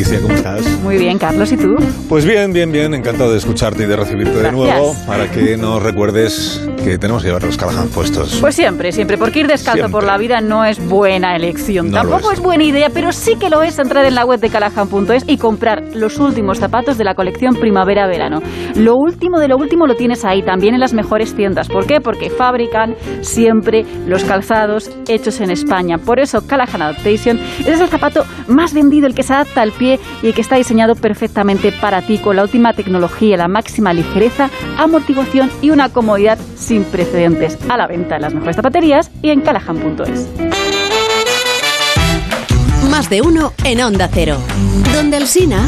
Alicia, 0.00 0.18
¿cómo 0.22 0.32
estás? 0.34 0.66
Muy 0.82 0.96
bien, 0.96 1.18
Carlos, 1.18 1.52
¿y 1.52 1.58
tú? 1.58 1.76
Pues 2.08 2.24
bien, 2.24 2.54
bien, 2.54 2.72
bien, 2.72 2.94
encantado 2.94 3.32
de 3.32 3.36
escucharte 3.36 3.82
y 3.82 3.86
de 3.86 3.96
recibirte 3.96 4.38
de 4.40 4.50
nuevo 4.50 4.94
para 5.06 5.30
que 5.30 5.58
nos 5.58 5.82
recuerdes 5.82 6.66
que 6.82 6.96
tenemos 6.96 7.20
que 7.22 7.28
llevar 7.28 7.42
los 7.42 7.58
Callahan 7.58 7.88
puestos. 7.88 8.38
Pues 8.40 8.54
siempre, 8.54 8.92
siempre, 8.92 9.18
porque 9.18 9.40
ir 9.40 9.46
descalzo 9.46 9.80
Siempre. 9.80 9.92
por 9.92 10.04
la 10.04 10.16
vida 10.16 10.40
no 10.40 10.64
es 10.64 10.82
buena 10.88 11.36
elección. 11.36 11.90
No 11.90 11.98
Tampoco 11.98 12.32
es. 12.32 12.40
buena 12.40 12.64
idea, 12.64 12.88
pero 12.88 13.12
sí 13.12 13.36
que 13.38 13.50
lo 13.50 13.62
es 13.62 13.78
entrar 13.78 14.06
en 14.06 14.14
la 14.14 14.24
web 14.24 14.40
de 14.40 14.48
Callahan.es 14.48 15.24
y 15.26 15.36
comprar 15.36 15.82
los 15.94 16.18
últimos 16.18 16.58
zapatos 16.58 16.96
de 16.96 17.04
la 17.04 17.14
colección 17.14 17.54
primavera-verano. 17.56 18.40
Lo 18.76 18.94
último 18.96 19.38
de 19.38 19.48
lo 19.48 19.58
último 19.58 19.86
lo 19.86 19.96
tienes 19.96 20.24
ahí, 20.24 20.42
también 20.42 20.72
en 20.72 20.80
las 20.80 20.94
mejores 20.94 21.34
tiendas. 21.34 21.68
¿Por 21.68 21.86
qué? 21.86 22.00
Porque 22.00 22.30
fabrican 22.30 22.94
siempre 23.20 23.84
los 24.06 24.24
calzados 24.24 24.90
hechos 25.08 25.42
en 25.42 25.50
España. 25.50 25.98
Por 25.98 26.20
eso 26.20 26.46
Callahan 26.46 26.80
Adaptation 26.80 27.38
es 27.66 27.78
el 27.78 27.88
zapato 27.88 28.24
más 28.48 28.72
vendido, 28.72 29.06
el 29.06 29.14
que 29.14 29.22
se 29.22 29.34
adapta 29.34 29.60
al 29.60 29.72
pie 29.72 29.89
y 30.22 30.32
que 30.32 30.40
está 30.40 30.56
diseñado 30.56 30.94
perfectamente 30.94 31.72
para 31.72 32.02
ti 32.02 32.18
con 32.18 32.36
la 32.36 32.42
última 32.42 32.72
tecnología, 32.74 33.36
la 33.36 33.48
máxima 33.48 33.92
ligereza, 33.92 34.50
amortiguación 34.76 35.50
y 35.62 35.70
una 35.70 35.88
comodidad 35.88 36.38
sin 36.56 36.84
precedentes. 36.84 37.58
A 37.68 37.76
la 37.76 37.86
venta 37.86 38.16
en 38.16 38.22
las 38.22 38.34
mejores 38.34 38.56
zapaterías 38.56 39.10
y 39.22 39.30
en 39.30 39.40
callahan.es. 39.40 40.28
Más 42.90 43.08
de 43.08 43.22
uno 43.22 43.52
en 43.64 43.80
Onda 43.80 44.08
Cero. 44.12 44.36
Donde 44.92 45.16
el 45.16 45.26
Sina. 45.26 45.62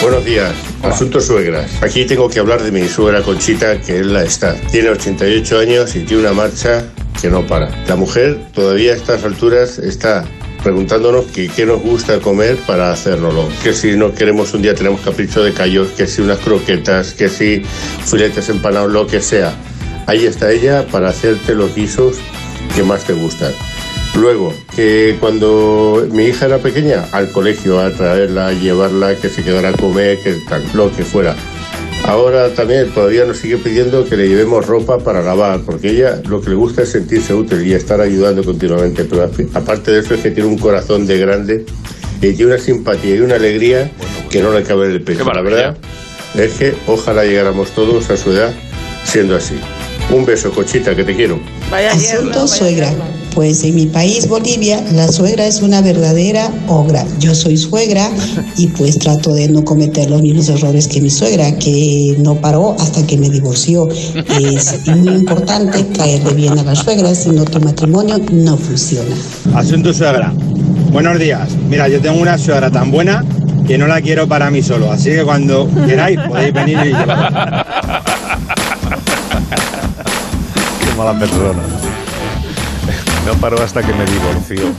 Buenos 0.00 0.24
días. 0.24 0.73
Asunto 0.84 1.20
suegras. 1.20 1.82
Aquí 1.82 2.04
tengo 2.04 2.28
que 2.28 2.38
hablar 2.38 2.62
de 2.62 2.70
mi 2.70 2.86
suegra 2.88 3.22
Conchita, 3.22 3.80
que 3.80 4.00
es 4.00 4.06
la 4.06 4.22
está. 4.22 4.54
Tiene 4.70 4.90
88 4.90 5.58
años 5.58 5.96
y 5.96 6.00
tiene 6.00 6.22
una 6.22 6.32
marcha 6.32 6.84
que 7.20 7.30
no 7.30 7.46
para. 7.46 7.70
La 7.86 7.96
mujer 7.96 8.38
todavía 8.52 8.92
a 8.92 8.96
estas 8.96 9.24
alturas 9.24 9.78
está 9.78 10.24
preguntándonos 10.62 11.26
qué, 11.26 11.48
qué 11.48 11.66
nos 11.66 11.80
gusta 11.82 12.20
comer 12.20 12.56
para 12.66 12.92
hacérnoslo. 12.92 13.48
Que 13.62 13.72
si 13.72 13.96
no 13.96 14.14
queremos 14.14 14.52
un 14.54 14.62
día 14.62 14.74
tenemos 14.74 15.00
capricho 15.00 15.42
de 15.42 15.52
callos, 15.52 15.88
que 15.96 16.06
si 16.06 16.22
unas 16.22 16.38
croquetas, 16.38 17.14
que 17.14 17.28
si 17.28 17.62
filetes 18.04 18.48
empanados, 18.48 18.92
lo 18.92 19.06
que 19.06 19.20
sea. 19.20 19.54
Ahí 20.06 20.26
está 20.26 20.52
ella 20.52 20.86
para 20.86 21.08
hacerte 21.08 21.54
los 21.54 21.74
guisos 21.74 22.18
que 22.74 22.82
más 22.82 23.04
te 23.04 23.14
gustan. 23.14 23.52
Luego, 24.16 24.54
que 24.74 25.16
cuando 25.18 26.06
mi 26.12 26.24
hija 26.24 26.46
era 26.46 26.58
pequeña, 26.58 27.06
al 27.12 27.30
colegio, 27.32 27.80
a 27.80 27.90
traerla, 27.90 28.48
a 28.48 28.52
llevarla, 28.52 29.16
que 29.16 29.28
se 29.28 29.42
quedara 29.42 29.70
a 29.70 29.72
comer, 29.72 30.18
que 30.20 30.34
tal, 30.48 30.62
lo 30.72 30.94
que 30.94 31.04
fuera. 31.04 31.34
Ahora 32.06 32.50
también 32.50 32.90
todavía 32.90 33.24
nos 33.24 33.38
sigue 33.38 33.56
pidiendo 33.56 34.04
que 34.04 34.16
le 34.16 34.28
llevemos 34.28 34.66
ropa 34.66 34.98
para 34.98 35.22
lavar, 35.22 35.60
porque 35.62 35.90
ella 35.90 36.20
lo 36.28 36.40
que 36.40 36.50
le 36.50 36.56
gusta 36.56 36.82
es 36.82 36.90
sentirse 36.90 37.34
útil 37.34 37.66
y 37.66 37.72
estar 37.72 38.00
ayudando 38.00 38.44
continuamente. 38.44 39.04
Pero 39.04 39.30
aparte 39.54 39.90
de 39.90 40.00
eso 40.00 40.14
es 40.14 40.20
que 40.20 40.30
tiene 40.30 40.48
un 40.48 40.58
corazón 40.58 41.06
de 41.06 41.18
grande 41.18 41.64
y 42.20 42.32
tiene 42.32 42.52
una 42.52 42.58
simpatía 42.58 43.16
y 43.16 43.20
una 43.20 43.36
alegría 43.36 43.90
que 44.30 44.42
no 44.42 44.52
le 44.52 44.62
cabe 44.62 44.86
en 44.86 44.92
el 44.92 45.02
pecho. 45.02 45.24
La 45.24 45.40
verdad 45.40 45.76
es 46.34 46.52
que 46.54 46.74
ojalá 46.86 47.24
llegáramos 47.24 47.70
todos 47.70 48.10
a 48.10 48.16
su 48.16 48.32
edad 48.32 48.52
siendo 49.04 49.36
así. 49.36 49.54
Un 50.10 50.24
beso, 50.24 50.50
Cochita, 50.52 50.94
que 50.94 51.04
te 51.04 51.14
quiero. 51.14 51.40
Asunto 51.90 52.46
suegra. 52.46 52.92
Pues 53.34 53.64
en 53.64 53.74
mi 53.74 53.86
país, 53.86 54.28
Bolivia, 54.28 54.80
la 54.92 55.08
suegra 55.08 55.44
es 55.44 55.60
una 55.60 55.80
verdadera 55.80 56.52
ogra. 56.68 57.04
Yo 57.18 57.34
soy 57.34 57.56
suegra 57.56 58.08
y 58.56 58.68
pues 58.68 58.96
trato 58.98 59.34
de 59.34 59.48
no 59.48 59.64
cometer 59.64 60.08
los 60.08 60.22
mismos 60.22 60.48
errores 60.50 60.86
que 60.86 61.00
mi 61.00 61.10
suegra, 61.10 61.58
que 61.58 62.14
no 62.20 62.36
paró 62.36 62.76
hasta 62.78 63.04
que 63.04 63.18
me 63.18 63.28
divorció. 63.28 63.88
Es 63.88 64.86
muy 64.86 65.14
importante 65.14 65.84
caerle 65.96 66.32
bien 66.34 66.56
a 66.60 66.62
la 66.62 66.76
suegra, 66.76 67.12
si 67.12 67.30
no 67.30 67.44
tu 67.44 67.58
matrimonio 67.58 68.20
no 68.30 68.56
funciona. 68.56 69.16
Asunto 69.54 69.92
suegra. 69.92 70.32
Buenos 70.92 71.18
días. 71.18 71.48
Mira, 71.68 71.88
yo 71.88 72.00
tengo 72.00 72.20
una 72.20 72.38
suegra 72.38 72.70
tan 72.70 72.92
buena 72.92 73.24
que 73.66 73.76
no 73.78 73.88
la 73.88 74.00
quiero 74.00 74.28
para 74.28 74.48
mí 74.48 74.62
solo. 74.62 74.92
Así 74.92 75.10
que 75.10 75.24
cuando 75.24 75.68
queráis 75.86 76.20
podéis 76.28 76.52
venir 76.52 76.78
y 76.84 76.88
llevarla. 76.90 77.66
Mala 80.96 81.18
persona. 81.18 81.62
No 83.26 83.34
paró 83.34 83.60
hasta 83.62 83.82
que 83.82 83.92
me 83.92 84.04
divorció. 84.04 84.72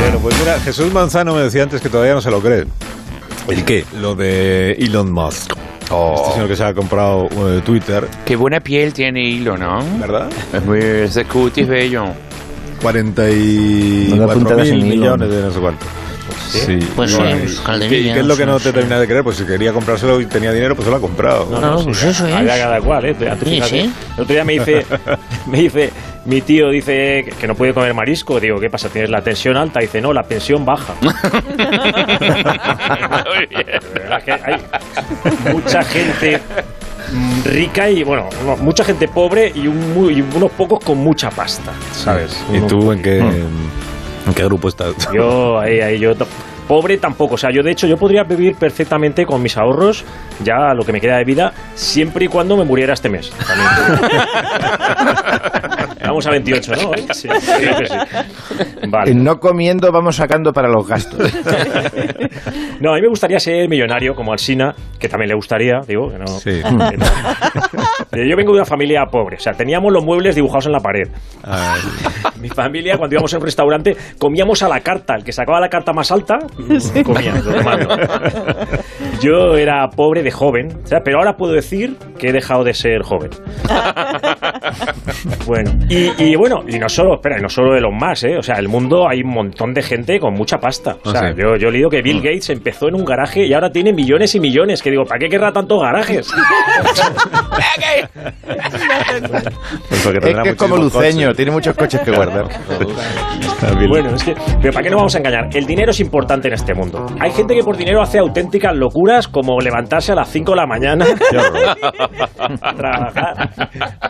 bueno, 0.00 0.18
pues 0.22 0.38
mira, 0.38 0.60
Jesús 0.60 0.92
Manzano 0.92 1.34
me 1.34 1.42
decía 1.42 1.62
antes 1.62 1.80
que 1.80 1.88
todavía 1.88 2.14
no 2.14 2.20
se 2.20 2.30
lo 2.30 2.40
cree. 2.40 2.66
¿El 3.48 3.64
qué? 3.64 3.84
Lo 4.00 4.14
de 4.14 4.72
Elon 4.72 5.10
Musk. 5.12 5.52
Este 5.82 6.32
señor 6.32 6.48
que 6.48 6.56
se 6.56 6.64
ha 6.64 6.74
comprado 6.74 7.28
eh, 7.30 7.62
Twitter. 7.64 8.06
Qué 8.26 8.36
buena 8.36 8.60
piel 8.60 8.92
tiene 8.92 9.38
Elon, 9.38 9.60
¿no? 9.60 9.78
¿Verdad? 9.98 10.28
Es 10.52 10.62
muy 10.64 10.80
ese 10.80 11.24
cutis 11.24 11.66
bello. 11.66 12.04
44 12.82 14.34
puntadas 14.34 14.68
en 14.68 14.76
mil 14.76 14.98
millones 14.98 15.30
de 15.30 15.40
no 15.42 15.50
sé 15.50 15.60
cuánto. 15.60 15.86
Sí. 16.48 16.78
Pues 16.96 17.10
sí, 17.10 17.16
Bueno, 17.18 17.38
pues, 17.40 17.54
¿y 17.54 17.64
Calderilla, 17.64 18.08
¿Qué, 18.08 18.14
qué 18.14 18.20
es 18.20 18.26
lo 18.26 18.36
que 18.36 18.46
no 18.46 18.52
no 18.52 18.58
te 18.58 18.64
sé. 18.64 18.72
termina 18.72 18.98
de 19.00 19.06
creer? 19.06 19.22
Pues 19.24 19.36
si 19.36 19.44
quería 19.44 19.72
comprárselo 19.72 20.20
y 20.20 20.26
tenía 20.26 20.52
dinero, 20.52 20.74
pues 20.74 20.84
se 20.86 20.90
lo 20.90 20.96
ha 20.96 21.00
comprado. 21.00 21.46
No, 21.50 21.60
no, 21.60 21.84
pues 21.84 22.02
eso 22.02 22.26
es. 22.26 22.34
Allá 22.34 22.58
cada 22.58 22.80
cual, 22.80 23.04
¿eh? 23.04 23.14
Tú 23.14 23.24
Sí, 23.44 23.50
fíjate. 23.56 23.70
sí. 23.70 23.92
El 24.16 24.22
otro 24.22 24.34
día 24.34 24.44
me 24.44 24.52
dice, 24.54 24.86
me 25.46 25.58
dice, 25.60 25.90
mi 26.24 26.40
tío 26.40 26.70
dice 26.70 27.24
que- 27.38 27.46
no 27.46 27.54
puede 27.54 27.72
comer 27.74 27.94
marisco. 27.94 28.38
Digo, 28.40 28.58
¿qué 28.60 28.70
pasa? 28.70 28.88
¿Tienes 28.88 29.10
la 29.10 29.22
tensión 29.22 29.56
alta? 29.56 29.80
Dice, 29.80 30.00
no, 30.00 30.12
la 30.12 30.22
pensión 30.22 30.64
baja. 30.64 30.94
Verdad 33.94 34.22
que 34.24 34.32
hay 34.32 34.56
mucha 35.52 35.82
gente 35.82 36.40
mm, 37.12 37.42
rica 37.44 37.90
y, 37.90 38.02
bueno, 38.04 38.28
no, 38.44 38.56
mucha 38.56 38.84
gente 38.84 39.08
pobre 39.08 39.52
y, 39.54 39.66
un 39.66 39.94
mu- 39.94 40.10
y 40.10 40.20
unos 40.20 40.50
pocos 40.52 40.82
con 40.84 40.98
mucha 40.98 41.30
pasta, 41.30 41.72
¿sabes? 41.92 42.36
¿Y 42.52 42.60
tú 42.66 42.92
en 42.92 43.02
qué, 43.02 43.20
Hmm. 43.22 43.68
En 44.28 44.34
qué 44.34 44.44
grupo 44.44 44.68
estás? 44.68 44.94
Yo, 45.14 45.58
ahí, 45.58 45.80
ahí, 45.80 45.98
yo. 45.98 46.14
to- 46.14 46.26
Pobre 46.68 46.98
tampoco, 46.98 47.36
o 47.36 47.38
sea, 47.38 47.48
yo 47.50 47.62
de 47.62 47.70
hecho 47.70 47.86
yo 47.86 47.96
podría 47.96 48.24
vivir 48.24 48.54
perfectamente 48.54 49.24
con 49.24 49.40
mis 49.42 49.56
ahorros, 49.56 50.04
ya 50.44 50.74
lo 50.74 50.84
que 50.84 50.92
me 50.92 51.00
queda 51.00 51.16
de 51.16 51.24
vida, 51.24 51.50
siempre 51.74 52.26
y 52.26 52.28
cuando 52.28 52.58
me 52.58 52.64
muriera 52.66 52.92
este 52.92 53.08
mes. 53.08 53.30
También. 53.30 53.70
Vamos 56.04 56.26
a 56.26 56.30
28, 56.30 56.72
¿no? 56.72 56.90
Sí, 57.14 57.28
creo 57.58 57.78
que 57.78 57.86
sí. 57.86 57.94
Vale. 58.88 59.14
No 59.14 59.38
comiendo 59.40 59.90
vamos 59.92 60.16
sacando 60.16 60.52
para 60.52 60.68
los 60.68 60.86
gastos. 60.86 61.32
No, 62.80 62.92
a 62.92 62.94
mí 62.94 63.00
me 63.02 63.08
gustaría 63.08 63.40
ser 63.40 63.68
millonario 63.68 64.14
como 64.14 64.32
Alsina, 64.32 64.72
que 65.00 65.08
también 65.08 65.30
le 65.30 65.34
gustaría, 65.34 65.80
digo, 65.86 66.12
que 66.12 66.18
no. 66.18 66.26
Eh, 66.46 68.28
Yo 68.28 68.36
vengo 68.36 68.52
de 68.52 68.58
una 68.58 68.64
familia 68.64 69.04
pobre, 69.10 69.36
o 69.36 69.40
sea, 69.40 69.52
teníamos 69.52 69.92
los 69.92 70.04
muebles 70.04 70.36
dibujados 70.36 70.66
en 70.66 70.72
la 70.72 70.78
pared. 70.78 71.08
Mi 72.40 72.48
familia, 72.48 72.96
cuando 72.96 73.14
íbamos 73.14 73.32
a 73.34 73.38
un 73.38 73.44
restaurante, 73.44 73.96
comíamos 74.18 74.62
a 74.62 74.68
la 74.68 74.80
carta. 74.80 75.14
El 75.16 75.24
que 75.24 75.32
sacaba 75.32 75.60
la 75.60 75.68
carta 75.68 75.92
más 75.92 76.10
alta, 76.12 76.38
comía. 77.04 77.34
lo 77.34 77.50
demás 77.52 77.78
no. 77.80 77.96
Yo 79.20 79.56
era 79.56 79.88
pobre 79.88 80.22
de 80.22 80.30
joven, 80.30 80.68
o 80.84 80.86
sea, 80.86 81.00
pero 81.04 81.18
ahora 81.18 81.36
puedo 81.36 81.52
decir 81.52 81.96
que 82.18 82.28
he 82.28 82.32
dejado 82.32 82.62
de 82.64 82.74
ser 82.74 83.02
joven. 83.02 83.30
Bueno, 85.46 85.70
y, 85.88 86.10
y 86.22 86.36
bueno, 86.36 86.62
y 86.68 86.78
no 86.78 86.88
solo, 86.88 87.14
espera, 87.14 87.38
y 87.38 87.42
no 87.42 87.48
solo 87.48 87.72
de 87.74 87.80
los 87.80 87.92
más, 87.92 88.22
¿eh? 88.24 88.36
O 88.38 88.42
sea, 88.42 88.56
el 88.56 88.68
mundo 88.68 89.08
hay 89.08 89.22
un 89.22 89.30
montón 89.30 89.72
de 89.72 89.82
gente 89.82 90.20
con 90.20 90.34
mucha 90.34 90.58
pasta. 90.58 90.96
O 91.04 91.10
sea, 91.10 91.20
Ah, 91.28 91.32
sí. 91.34 91.40
yo, 91.40 91.56
yo 91.56 91.68
he 91.68 91.72
leído 91.72 91.88
que 91.88 92.02
Bill 92.02 92.20
Gates 92.20 92.50
empezó 92.50 92.88
en 92.88 92.94
un 92.94 93.04
garaje 93.04 93.46
y 93.46 93.54
ahora 93.54 93.70
tiene 93.70 93.92
millones 93.92 94.34
y 94.34 94.40
millones. 94.40 94.82
Que 94.82 94.90
digo, 94.90 95.04
¿para 95.04 95.18
qué 95.18 95.28
querrá 95.28 95.50
tantos 95.52 95.80
garajes? 95.80 96.28
Pues 99.88 100.04
Es 100.06 100.34
que 100.42 100.48
es 100.50 100.56
como 100.56 100.76
luceño, 100.76 101.28
coches. 101.28 101.36
tiene 101.36 101.50
muchos 101.52 101.74
coches 101.76 102.00
que 102.02 102.10
guardar. 102.10 102.27
Bueno, 103.88 104.14
es 104.14 104.22
que, 104.22 104.34
pero 104.60 104.72
¿para 104.72 104.82
qué 104.84 104.90
nos 104.90 104.98
vamos 104.98 105.14
a 105.14 105.18
engañar? 105.18 105.48
El 105.52 105.66
dinero 105.66 105.90
es 105.90 106.00
importante 106.00 106.48
en 106.48 106.54
este 106.54 106.74
mundo. 106.74 107.06
Hay 107.20 107.30
gente 107.32 107.54
que 107.54 107.62
por 107.62 107.76
dinero 107.76 108.00
hace 108.02 108.18
auténticas 108.18 108.74
locuras 108.76 109.26
como 109.28 109.58
levantarse 109.60 110.12
a 110.12 110.14
las 110.14 110.28
5 110.28 110.52
de 110.52 110.56
la 110.56 110.66
mañana, 110.66 111.04
trabajar 112.76 113.50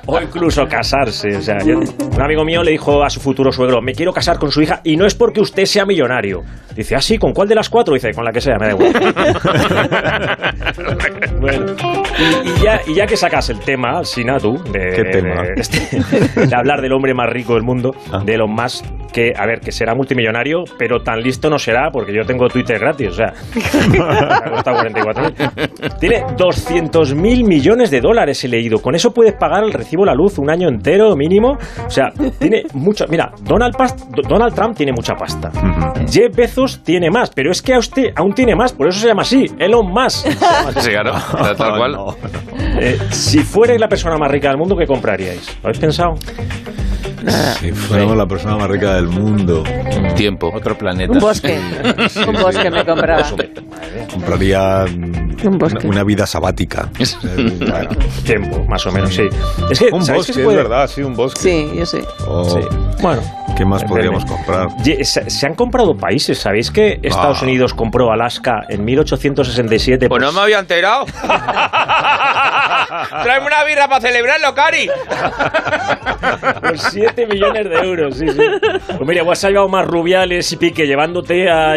o 0.06 0.20
incluso 0.20 0.64
casarse. 0.66 1.28
O 1.36 1.40
sea, 1.40 1.58
yo- 1.64 1.78
un 1.78 2.22
amigo 2.22 2.44
mío 2.44 2.62
le 2.62 2.72
dijo 2.72 3.02
a 3.02 3.10
su 3.10 3.20
futuro 3.20 3.50
suegro, 3.52 3.80
me 3.80 3.92
quiero 3.94 4.12
casar 4.12 4.38
con 4.38 4.50
su 4.50 4.60
hija 4.62 4.80
y 4.84 4.96
no 4.96 5.06
es 5.06 5.14
porque 5.14 5.40
usted 5.40 5.64
sea 5.64 5.84
millonario. 5.86 6.40
Dice, 6.74 6.94
ah, 6.94 7.00
sí, 7.00 7.18
¿con 7.18 7.32
cuál 7.32 7.48
de 7.48 7.54
las 7.54 7.68
cuatro? 7.68 7.94
Dice, 7.94 8.10
con 8.12 8.24
la 8.24 8.32
que 8.32 8.40
sea, 8.40 8.56
me 8.58 8.66
da 8.68 8.72
igual. 8.72 8.92
Bueno, 11.40 11.66
y, 12.18 12.48
y 12.48 12.62
ya, 12.62 12.80
y 12.86 12.94
ya 12.94 13.06
que 13.06 13.16
sacas 13.16 13.48
el 13.50 13.60
tema, 13.60 14.02
Sina, 14.04 14.38
tú, 14.38 14.54
de, 14.72 14.92
¿Qué 14.94 15.04
tema? 15.10 15.42
de 15.42 15.52
este- 15.60 16.46
de 16.46 16.56
hablar 16.56 16.80
del 16.80 16.92
hombre 16.92 17.14
más 17.14 17.28
rico 17.30 17.54
del 17.54 17.62
mundo, 17.62 17.90
de 18.24 18.34
Elon 18.34 18.50
Musk, 18.50 18.84
que, 19.12 19.32
a 19.36 19.46
ver, 19.46 19.61
que 19.61 19.72
será 19.72 19.94
multimillonario, 19.94 20.64
pero 20.78 21.00
tan 21.02 21.20
listo 21.22 21.48
no 21.50 21.59
será, 21.59 21.90
porque 21.90 22.12
yo 22.14 22.24
tengo 22.26 22.48
Twitter 22.48 22.78
gratis, 22.78 23.09
o 23.09 23.12
sea, 23.12 23.32
me 23.90 23.98
ha 23.98 24.50
costado 24.50 24.78
44.000. 24.78 25.98
Tiene 25.98 26.24
200 26.36 27.14
mil 27.14 27.44
millones 27.44 27.90
de 27.90 28.00
dólares, 28.00 28.42
he 28.44 28.48
leído. 28.48 28.80
Con 28.80 28.94
eso 28.94 29.12
puedes 29.12 29.34
pagar 29.34 29.64
el 29.64 29.72
recibo 29.72 30.02
de 30.04 30.06
la 30.11 30.14
luz 30.14 30.38
un 30.38 30.50
año 30.50 30.68
entero 30.68 31.14
mínimo. 31.16 31.59
O 31.86 31.90
sea, 31.90 32.11
tiene 32.38 32.64
mucho. 32.74 33.06
Mira, 33.09 33.32
Donald, 33.42 33.74
Pas- 33.76 33.96
Donald 34.28 34.54
Trump 34.54 34.76
tiene 34.76 34.92
mucha 34.92 35.14
pasta. 35.14 35.50
Jeff 36.11 36.34
Bezos 36.34 36.82
tiene 36.84 37.11
más, 37.11 37.30
pero 37.34 37.50
es 37.50 37.62
que 37.62 37.74
a 37.74 37.78
usted 37.78 38.12
aún 38.14 38.32
tiene 38.34 38.54
más, 38.54 38.72
por 38.72 38.88
eso 38.88 39.00
se 39.00 39.09
llama 39.09 39.22
así, 39.22 39.46
Elon 39.59 39.90
Musk. 39.90 40.26
Sí, 40.80 40.90
claro, 40.90 41.12
tal 41.56 41.76
cual. 41.78 41.96
Eh, 42.80 42.98
si 43.11 43.38
fuerais 43.40 43.80
la 43.80 43.88
persona 43.88 44.16
más 44.18 44.30
rica 44.30 44.48
del 44.48 44.59
mundo, 44.59 44.76
¿qué 44.76 44.86
compraríais? 44.86 45.56
¿Lo 45.62 45.68
habéis 45.68 45.78
pensado? 45.80 46.14
Si 47.60 47.72
fuéramos 47.72 48.16
la 48.16 48.26
persona 48.26 48.56
más 48.56 48.68
rica 48.68 48.94
del 48.94 49.08
mundo. 49.08 49.64
Tiempo. 50.16 50.50
Otro 50.54 50.76
planeta. 50.76 51.12
Un 51.12 51.18
bosque. 51.18 51.58
Un 52.26 52.34
bosque 52.42 52.70
me 52.70 52.84
compraba. 52.84 53.24
Compraría 54.12 54.84
Un 55.44 55.58
bosque. 55.58 55.78
una, 55.86 55.88
una 55.96 56.04
vida 56.04 56.26
sabática. 56.26 56.88
Bueno, 57.58 57.90
tiempo, 58.24 58.64
más 58.68 58.84
o 58.86 58.92
menos, 58.92 59.14
sí. 59.14 59.28
Es 59.70 59.78
que, 59.78 59.86
un 59.92 60.04
¿sabéis 60.04 60.26
bosque, 60.26 60.32
que 60.32 60.40
es 60.40 60.44
puede- 60.44 60.56
verdad, 60.58 60.86
sí, 60.88 61.02
un 61.02 61.14
bosque. 61.14 61.40
Sí, 61.40 61.70
yo 61.74 61.86
sé. 61.86 62.02
O- 62.26 62.44
Sí. 62.48 62.60
Bueno, 63.02 63.20
¿Qué 63.56 63.64
más 63.64 63.82
podríamos 63.84 64.24
comprar? 64.24 64.68
Se, 65.02 65.46
han 65.46 65.54
comprado 65.54 65.96
países. 65.96 66.38
¿Sabéis 66.38 66.70
que 66.70 67.00
Estados 67.02 67.38
Ah. 67.40 67.44
Unidos 67.44 67.74
compró 67.74 68.12
Alaska 68.12 68.62
en 68.68 68.84
1867? 68.84 70.08
Pues 70.08 70.22
no 70.22 70.30
me 70.32 70.40
había 70.40 70.60
enterado. 70.60 71.06
Tráeme 73.22 73.46
una 73.46 73.64
birra 73.64 73.88
para 73.88 74.00
celebrarlo, 74.00 74.54
Cari. 74.54 74.88
Por 76.61 76.78
7 76.78 77.26
millones 77.26 77.68
de 77.68 77.76
euros, 77.76 78.16
sí, 78.16 78.28
sí. 78.28 78.38
Pues 78.86 79.00
mira, 79.09 79.22
igual 79.22 79.36
se 79.36 79.46
ha 79.46 79.50
llevado 79.50 79.68
más 79.68 79.86
Rubiales 79.86 80.50
y 80.52 80.56
Pique 80.56 80.86
llevándote 80.86 81.48
a, 81.50 81.72
a 81.72 81.76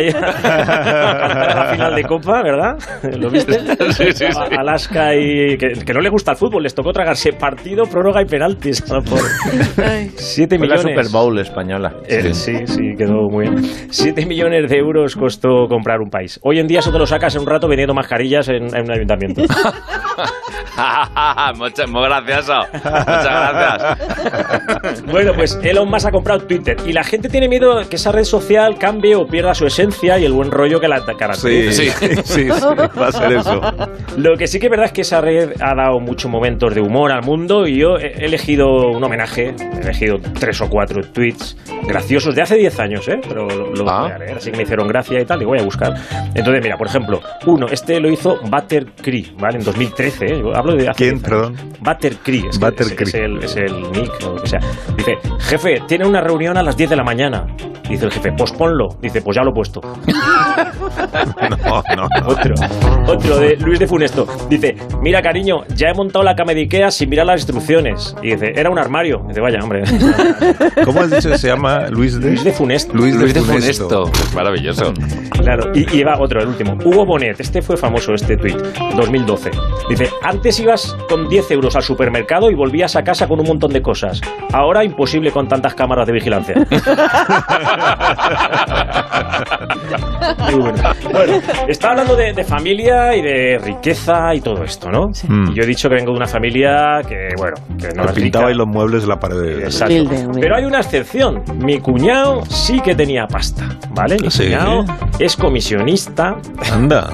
la 1.56 1.70
final 1.74 1.96
de 1.96 2.04
Copa, 2.04 2.42
¿verdad? 2.44 2.78
¿Lo 3.18 3.30
viste? 3.30 3.60
Sí, 3.94 4.12
sí, 4.14 4.14
sí. 4.14 4.26
A- 4.26 4.60
Alaska 4.62 5.16
y... 5.16 5.58
Que, 5.58 5.74
que 5.86 5.94
no 5.94 6.02
le 6.02 6.10
gusta 6.10 6.32
el 6.32 6.38
fútbol, 6.38 6.64
les 6.64 6.74
tocó 6.76 6.92
tragarse 6.94 7.34
partido, 7.34 7.86
prórroga 7.86 8.22
y 8.22 8.26
penaltis. 8.26 8.84
¿no? 8.92 9.02
Por 9.02 9.20
7 10.16 10.58
Fue 10.58 10.68
la 10.68 10.76
millones. 10.76 10.96
Super 10.98 11.12
Bowl 11.12 11.38
española. 11.40 11.94
Eh, 12.08 12.34
sí, 12.34 12.66
sí, 12.66 12.94
quedó 12.98 13.30
muy 13.30 13.48
bien. 13.50 13.64
7 13.90 14.26
millones 14.26 14.70
de 14.70 14.78
euros 14.78 15.16
costó 15.16 15.68
comprar 15.68 16.00
un 16.02 16.10
país. 16.10 16.40
Hoy 16.44 16.60
en 16.60 16.68
día 16.68 16.80
eso 16.80 16.92
te 16.92 16.98
lo 17.00 17.06
sacas 17.06 17.36
en 17.36 17.42
un 17.42 17.48
rato 17.48 17.68
vendiendo 17.68 17.94
mascarillas 17.94 18.48
en, 18.50 18.76
en 18.76 18.84
un 18.84 18.92
ayuntamiento. 18.92 19.42
Muchas, 21.58 21.90
muy 21.90 22.04
gracioso. 22.04 22.54
Muchas 22.74 23.54
gracias. 23.54 23.98
Bueno, 25.12 25.34
pues 25.34 25.60
Elon 25.64 25.90
Musk 25.90 26.08
ha 26.08 26.12
comprado 26.12 26.42
Twitter 26.42 26.78
y 26.86 26.94
la 26.94 27.04
gente 27.04 27.30
tiene 27.30 27.48
miedo 27.48 27.82
que 27.90 27.96
esa 27.96 28.12
red 28.12 28.24
social 28.24 28.78
cambie 28.78 29.16
o 29.16 29.28
pierda 29.28 29.54
su 29.54 29.66
esencia 29.66 30.18
y 30.20 30.26
el 30.26 30.32
buen 30.34 30.52
rollo 30.52 30.80
que 30.80 30.88
la 30.88 31.04
caracteriza. 31.06 31.72
Sí, 31.72 31.90
sí, 32.24 32.24
sí, 32.24 32.48
va 32.50 33.08
a 33.08 33.12
ser 33.12 33.32
eso. 33.34 33.62
Lo 34.18 34.36
que 34.38 34.48
sí 34.48 34.60
que 34.60 34.68
es 34.68 34.70
verdad 34.72 34.86
es 34.88 34.92
que 34.94 35.02
esa 35.02 35.22
red 35.22 35.52
ha 35.62 35.76
dado 35.76 36.00
muchos 36.00 36.30
momentos 36.32 36.74
de 36.76 36.82
humor 36.82 37.12
al 37.12 37.24
mundo 37.24 37.68
y 37.68 37.78
yo 37.78 37.98
he 37.98 38.26
elegido 38.26 38.90
un 38.90 39.04
homenaje, 39.04 39.54
he 39.78 39.80
elegido 39.82 40.18
tres 40.40 40.62
o 40.62 40.70
cuatro 40.70 41.02
tweets 41.02 41.58
graciosos 41.88 42.36
de 42.36 42.42
hace 42.44 42.56
10 42.56 42.80
años, 42.80 43.08
¿eh? 43.08 43.20
pero 43.28 43.48
lo, 43.50 43.74
lo 43.74 43.90
Ah. 43.90 44.02
voy 44.04 44.12
a 44.12 44.18
leer, 44.20 44.38
así 44.38 44.52
que 44.52 44.58
me 44.58 44.64
hicieron 44.64 44.88
gracia 44.88 45.20
y 45.20 45.26
tal, 45.26 45.42
y 45.42 45.46
voy 45.46 45.60
a 45.60 45.64
buscar. 45.64 45.96
Entonces, 46.36 46.62
mira, 46.64 46.78
por 46.78 46.88
ejemplo, 46.88 47.22
uno, 47.46 47.66
este 47.70 48.00
lo 48.00 48.10
hizo 48.10 48.40
Butter 48.44 48.86
Cree, 49.02 49.26
¿vale? 49.40 49.58
En 49.58 49.64
2013, 49.64 50.26
¿eh? 50.26 50.44
Hablo 50.54 50.76
de 50.76 50.88
hace 50.90 50.98
¿Quién, 51.04 51.16
10 51.20 51.32
años. 51.32 51.52
perdón? 51.58 51.76
Butter 51.80 52.16
Cree, 52.24 52.44
es, 52.50 52.60
que 52.94 53.04
es- 53.04 53.10
es 53.10 53.14
el, 53.16 53.44
es 53.44 53.56
el 53.58 53.82
nick 53.92 54.12
o 54.26 54.36
lo 54.36 54.42
que 54.42 54.48
sea. 54.48 54.60
Dice, 54.98 55.18
jefe, 55.40 55.82
tiene 55.88 56.06
una 56.06 56.22
reunión 56.22 56.58
a 56.58 56.64
las 56.64 56.78
10 56.78 56.90
de 56.92 56.96
la 56.96 57.04
mañana. 57.04 57.48
Dice 57.92 58.06
el 58.06 58.12
jefe, 58.12 58.32
posponlo. 58.32 58.88
Dice, 59.02 59.22
pues 59.22 59.36
ya 59.36 59.44
lo 59.44 59.52
he 59.52 59.54
puesto. 59.54 59.82
No, 61.50 61.84
no, 61.96 62.08
no. 62.08 62.28
Otro, 62.28 62.56
otro 63.08 63.38
de 63.38 63.56
Luis 63.58 63.80
de 63.80 63.88
Funesto. 63.88 64.26
Dice, 64.50 64.76
mira 65.02 65.22
cariño, 65.22 65.64
ya 65.76 65.90
he 65.90 65.94
montado 65.94 66.24
la 66.24 66.36
cama 66.36 66.54
de 66.54 66.62
Ikea 66.62 66.92
sin 66.92 67.10
mirar 67.10 67.26
las 67.26 67.42
instrucciones. 67.42 68.16
Y 68.22 68.32
dice, 68.32 68.54
era 68.56 68.70
un 68.70 68.80
armario. 68.80 69.24
Dice, 69.28 69.42
vaya, 69.42 69.60
hombre. 69.62 69.84
¿Cómo 70.86 71.02
has 71.02 71.12
dicho 71.12 71.30
que 71.30 71.38
se 71.38 71.48
llama 71.48 71.88
Luis 71.90 72.20
de? 72.20 72.28
Luis 72.30 72.44
de 72.44 72.52
Funesto. 72.52 72.94
Luis 72.94 73.14
de, 73.14 73.22
Luis 73.22 73.34
de 73.34 73.42
Funesto. 73.42 74.06
Funesto. 74.06 74.24
Es 74.24 74.34
maravilloso. 74.34 74.94
Claro, 75.42 75.72
y, 75.74 75.98
y 75.98 76.04
va 76.04 76.20
otro, 76.20 76.42
el 76.42 76.48
último. 76.48 76.78
Hugo 76.84 77.06
Bonet, 77.06 77.40
este 77.40 77.62
fue 77.62 77.78
famoso, 77.78 78.14
este 78.14 78.38
tuit, 78.38 78.58
2012. 78.96 79.52
Dice, 79.90 80.10
antes 80.24 80.60
ibas 80.60 80.96
con 81.10 81.28
10 81.28 81.52
euros 81.52 81.76
al 81.76 81.84
supermercado 81.84 82.50
y 82.50 82.56
volvías 82.56 82.96
a 82.96 83.04
casa 83.04 83.28
con 83.28 83.40
un 83.40 83.48
montón 83.48 83.74
de 83.74 83.82
cosas. 83.82 84.22
Ahora 84.54 84.84
imposible 84.84 85.32
con 85.32 85.48
tantas 85.48 85.74
cámaras 85.76 86.08
de 86.08 86.14
vigilancia. 86.14 86.56
Muy 90.52 90.62
bueno. 90.62 90.84
Bueno, 91.12 91.34
está 91.68 91.92
hablando 91.92 92.16
de, 92.16 92.34
de 92.34 92.44
familia 92.44 93.16
y 93.16 93.22
de 93.22 93.58
riqueza 93.64 94.34
y 94.36 94.42
todo 94.42 94.64
esto, 94.64 94.90
¿no? 94.92 95.10
Mm. 95.28 95.52
Y 95.52 95.56
yo 95.56 95.64
he 95.64 95.66
dicho 95.66 95.90
que 95.90 95.96
vengo 95.96 96.12
de 96.12 96.18
una 96.18 96.28
familia 96.28 97.02
que, 97.08 97.30
bueno, 97.38 97.56
que 97.80 97.90
no 97.96 98.06
pintaba 98.14 98.52
y 98.52 98.56
los 98.56 98.68
muebles 98.68 99.02
de 99.04 99.08
la 99.08 99.20
pared. 99.20 99.38
de- 99.42 99.64
Exacto. 99.64 99.96
Pero 100.40 100.56
hay 100.56 100.66
una 100.66 100.80
excepción. 100.80 101.44
Mi 101.58 101.80
cuñado 101.80 102.44
sí 102.46 102.80
que 102.82 102.96
tenía 102.96 103.28
pasta, 103.28 103.68
¿vale? 103.92 104.18
Mi 104.22 104.30
Sí. 104.32 104.44
cuñado 104.46 104.86
es 105.20 105.36
comisionista 105.36 106.36
Anda. 106.72 107.10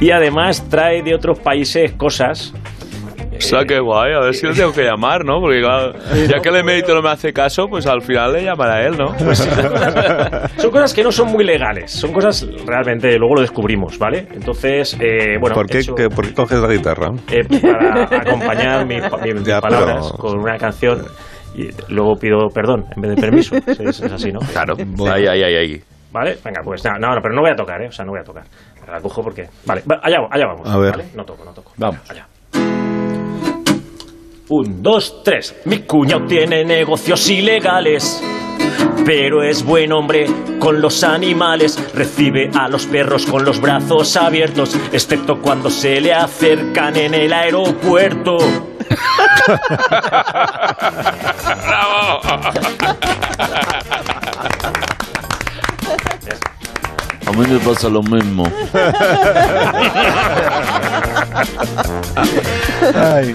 y 0.00 0.10
además 0.10 0.64
trae 0.68 1.02
de 1.02 1.14
otros 1.14 1.38
países 1.38 1.92
cosas. 1.92 2.52
O 3.44 3.48
sea, 3.48 3.64
qué 3.64 3.80
guay. 3.80 4.12
A 4.14 4.20
ver 4.20 4.34
si 4.34 4.46
le 4.46 4.54
tengo 4.54 4.72
que 4.72 4.82
llamar, 4.82 5.24
¿no? 5.24 5.40
Porque 5.40 5.60
claro, 5.60 5.92
ya 6.28 6.40
que 6.40 6.48
el 6.48 6.56
emérito 6.56 6.94
no 6.94 7.02
me 7.02 7.10
hace 7.10 7.32
caso, 7.32 7.66
pues 7.68 7.86
al 7.86 8.02
final 8.02 8.32
le 8.32 8.44
llamará 8.44 8.74
a 8.76 8.82
él, 8.86 8.96
¿no? 8.98 9.14
Pues 9.16 9.38
Son 10.58 10.70
cosas 10.70 10.94
que 10.94 11.02
no 11.02 11.12
son 11.12 11.28
muy 11.32 11.44
legales, 11.44 11.90
son 11.92 12.12
cosas 12.12 12.46
realmente, 12.66 13.16
luego 13.18 13.36
lo 13.36 13.40
descubrimos, 13.42 13.98
¿vale? 13.98 14.26
Entonces, 14.32 14.96
eh, 15.00 15.36
bueno, 15.40 15.54
¿Por, 15.54 15.66
qué, 15.66 15.78
he 15.78 15.80
hecho, 15.80 15.94
que- 15.94 16.08
¿Por 16.08 16.26
qué 16.26 16.34
coges 16.34 16.58
la 16.60 16.68
guitarra? 16.72 17.08
eh, 17.30 17.44
para 17.60 18.04
acompañar 18.20 18.86
mi- 18.86 18.96
mi- 19.00 19.32
mis 19.34 19.42
Ya, 19.46 19.60
palabras 19.60 20.08
pero- 20.12 20.18
con 20.18 20.38
una 20.40 20.56
canción 20.56 21.02
y 21.54 21.68
luego 21.92 22.14
pido 22.16 22.48
perdón 22.54 22.84
en 22.96 23.02
vez 23.02 23.14
de 23.14 23.20
permiso. 23.20 23.56
Es, 23.66 24.00
es 24.00 24.12
así, 24.12 24.30
¿no? 24.32 24.40
Claro. 24.40 24.74
Ahí, 25.10 25.26
ahí, 25.26 25.42
ahí, 25.42 25.54
ahí. 25.54 25.80
¿Vale? 26.12 26.36
Venga, 26.44 26.60
pues 26.64 26.84
nada, 26.84 26.98
no, 26.98 27.14
no, 27.14 27.20
pero 27.22 27.34
no 27.34 27.40
voy 27.40 27.50
a 27.50 27.54
tocar, 27.54 27.80
¿eh? 27.82 27.88
O 27.88 27.92
sea, 27.92 28.04
no 28.04 28.12
voy 28.12 28.20
a 28.20 28.24
tocar. 28.24 28.44
La 28.90 29.00
cojo 29.00 29.22
porque... 29.22 29.46
Vale, 29.64 29.82
va- 29.90 30.00
allá, 30.02 30.18
allá 30.30 30.46
vamos. 30.46 30.68
A 30.68 30.76
ver. 30.78 30.90
¿vale? 30.90 31.04
No 31.14 31.24
toco, 31.24 31.44
no 31.44 31.52
toco. 31.52 31.72
Vamos. 31.78 32.00
Allá. 32.10 32.26
Un, 34.54 34.82
dos, 34.82 35.22
tres. 35.24 35.54
Mi 35.64 35.78
cuñado 35.78 36.26
tiene 36.26 36.62
negocios 36.62 37.26
ilegales. 37.30 38.22
Pero 39.06 39.42
es 39.42 39.64
buen 39.64 39.92
hombre 39.92 40.26
con 40.58 40.82
los 40.82 41.02
animales. 41.04 41.78
Recibe 41.94 42.50
a 42.54 42.68
los 42.68 42.84
perros 42.84 43.24
con 43.24 43.46
los 43.46 43.62
brazos 43.62 44.14
abiertos, 44.14 44.76
excepto 44.92 45.40
cuando 45.40 45.70
se 45.70 46.02
le 46.02 46.12
acercan 46.12 46.96
en 46.96 47.14
el 47.14 47.32
aeropuerto. 47.32 48.36
A 57.24 57.32
mí 57.32 57.46
me 57.48 57.58
pasa 57.60 57.88
lo 57.88 58.02
mismo. 58.02 58.44
Ay. 62.94 63.34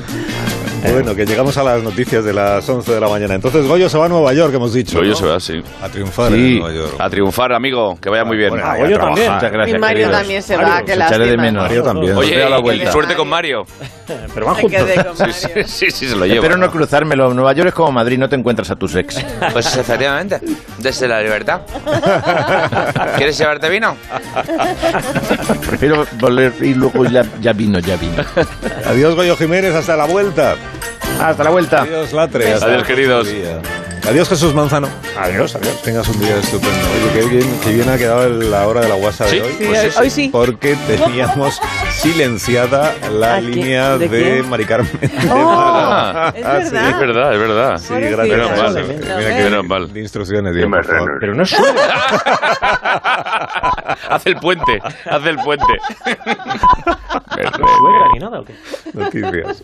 Bueno, 0.93 1.15
que 1.15 1.25
llegamos 1.25 1.57
a 1.57 1.63
las 1.63 1.83
noticias 1.83 2.23
de 2.23 2.33
las 2.33 2.67
11 2.67 2.93
de 2.93 2.99
la 2.99 3.07
mañana. 3.09 3.35
Entonces 3.35 3.65
Goyo 3.67 3.89
se 3.89 3.97
va 3.97 4.05
a 4.05 4.09
Nueva 4.09 4.33
York, 4.33 4.53
hemos 4.55 4.73
dicho. 4.73 4.97
Goyo 4.99 5.11
¿no? 5.11 5.15
se 5.15 5.25
va, 5.25 5.39
sí. 5.39 5.61
A 5.81 5.89
triunfar 5.89 6.31
en 6.33 6.38
Sí, 6.39 6.59
Nueva 6.59 6.75
York. 6.75 6.95
a 6.99 7.09
triunfar, 7.09 7.53
amigo. 7.53 7.97
Que 8.01 8.09
vaya 8.09 8.23
muy 8.25 8.38
bien. 8.38 8.49
Bueno, 8.49 8.65
Ah, 8.65 8.73
a 8.73 8.77
Goyo 8.77 8.97
también. 8.97 9.31
Muchas 9.33 9.51
gracias, 9.51 9.73
Mi 9.75 9.79
Mario 9.79 9.97
queridos. 9.97 10.19
también 10.21 10.41
se 10.43 10.55
va, 10.57 10.61
Mario, 10.63 10.85
os 10.95 11.01
echaré 11.11 11.25
de 11.27 11.38
menos. 11.38 11.63
Mario 11.63 11.83
también. 11.83 12.15
Oye, 12.17 12.35
Veo 12.38 12.49
la 12.49 12.59
y- 12.59 12.61
vuelta. 12.61 12.89
y 12.89 12.91
suerte 12.91 13.15
con 13.15 13.27
Mario. 13.27 13.65
Pero 14.33 14.45
van 14.45 14.55
juntos. 14.55 14.81
Sí, 14.81 14.95
Mario. 14.95 15.13
sí, 15.15 15.63
sí, 15.67 15.91
sí, 15.91 16.07
se 16.07 16.15
lo 16.15 16.25
lleva. 16.25 16.35
Espero 16.38 16.57
no 16.57 16.71
cruzármelo. 16.71 17.33
Nueva 17.33 17.53
York 17.53 17.69
es 17.69 17.73
como 17.73 17.91
Madrid, 17.91 18.17
no 18.17 18.29
te 18.29 18.35
encuentras 18.35 18.69
a 18.71 18.75
tus 18.75 18.95
ex. 18.95 19.23
Pues 19.53 19.75
efectivamente, 19.75 20.39
desde 20.79 21.07
la 21.07 21.21
libertad. 21.21 21.61
¿Quieres 23.17 23.38
llevarte 23.38 23.69
vino? 23.69 23.95
Prefiero 25.67 26.05
volver 26.19 26.53
y 26.61 26.73
luego 26.73 27.05
ya, 27.05 27.23
ya 27.41 27.53
vino, 27.53 27.79
ya 27.79 27.95
vino. 27.97 28.23
Adiós 28.85 29.15
Goyo 29.15 29.35
Jiménez, 29.35 29.73
hasta 29.75 29.95
la 29.95 30.05
vuelta. 30.05 30.55
Hasta 31.20 31.43
la 31.43 31.49
vuelta. 31.49 31.82
Adiós 31.82 32.13
Latre. 32.13 32.53
hasta 32.53 32.65
Adiós, 32.68 32.84
queridos. 32.84 33.28
Adiós 34.07 34.30
Jesús 34.30 34.53
Manzano. 34.53 34.88
Adiós, 35.20 35.55
adiós. 35.55 35.82
Tengas 35.82 36.07
un 36.07 36.20
día 36.20 36.38
estupendo. 36.38 36.72
Oye, 36.72 37.11
qué 37.22 37.26
bien, 37.28 37.59
qué 37.61 37.72
bien 37.74 37.89
ha 37.89 37.97
quedado 37.97 38.30
la 38.30 38.65
hora 38.65 38.80
de 38.82 38.88
la 38.88 38.95
WhatsApp 38.95 39.28
Sí, 39.28 39.36
de 39.38 39.41
hoy. 39.41 39.55
Sí, 39.57 39.65
hoy- 39.65 39.91
hoy 39.99 40.09
sí. 40.09 40.30
Porque 40.32 40.76
teníamos 40.88 41.59
silenciada 41.91 42.93
la 43.11 43.41
línea 43.41 43.97
¿De 43.97 44.07
de? 44.07 44.43
Mari 44.43 44.63
Carmen. 44.65 44.89
de 45.01 45.09
Oh, 45.30 46.32
es 46.34 46.45
Ah, 46.45 46.61
sí. 46.63 46.72
verdad. 46.72 46.89
Es 46.91 46.99
verdad, 46.99 47.34
es 47.34 47.39
verdad. 47.39 47.78
Sí, 47.80 47.93
gracias. 47.95 48.38
Menos 48.38 48.57
mal. 48.57 48.86
Mira 49.18 49.36
que 49.38 49.43
Menos 49.43 49.65
mal. 49.65 49.93
de 49.93 49.99
instrucciones, 49.99 50.55
digo, 50.55 50.70
por 50.70 50.86
favor. 50.86 51.18
Pero 51.20 51.36
no 51.36 51.43
es 51.43 51.49
suyo. 51.51 51.63
Haz 54.09 54.26
el 54.26 54.36
puente, 54.38 54.80
haz 55.09 55.26
el 55.26 55.36
puente. 55.38 55.65
¿Suegra 57.36 58.07
ni 58.13 58.20
nada 58.20 58.39
o 58.39 58.45
qué? 58.45 58.55
Noticias. 58.93 59.63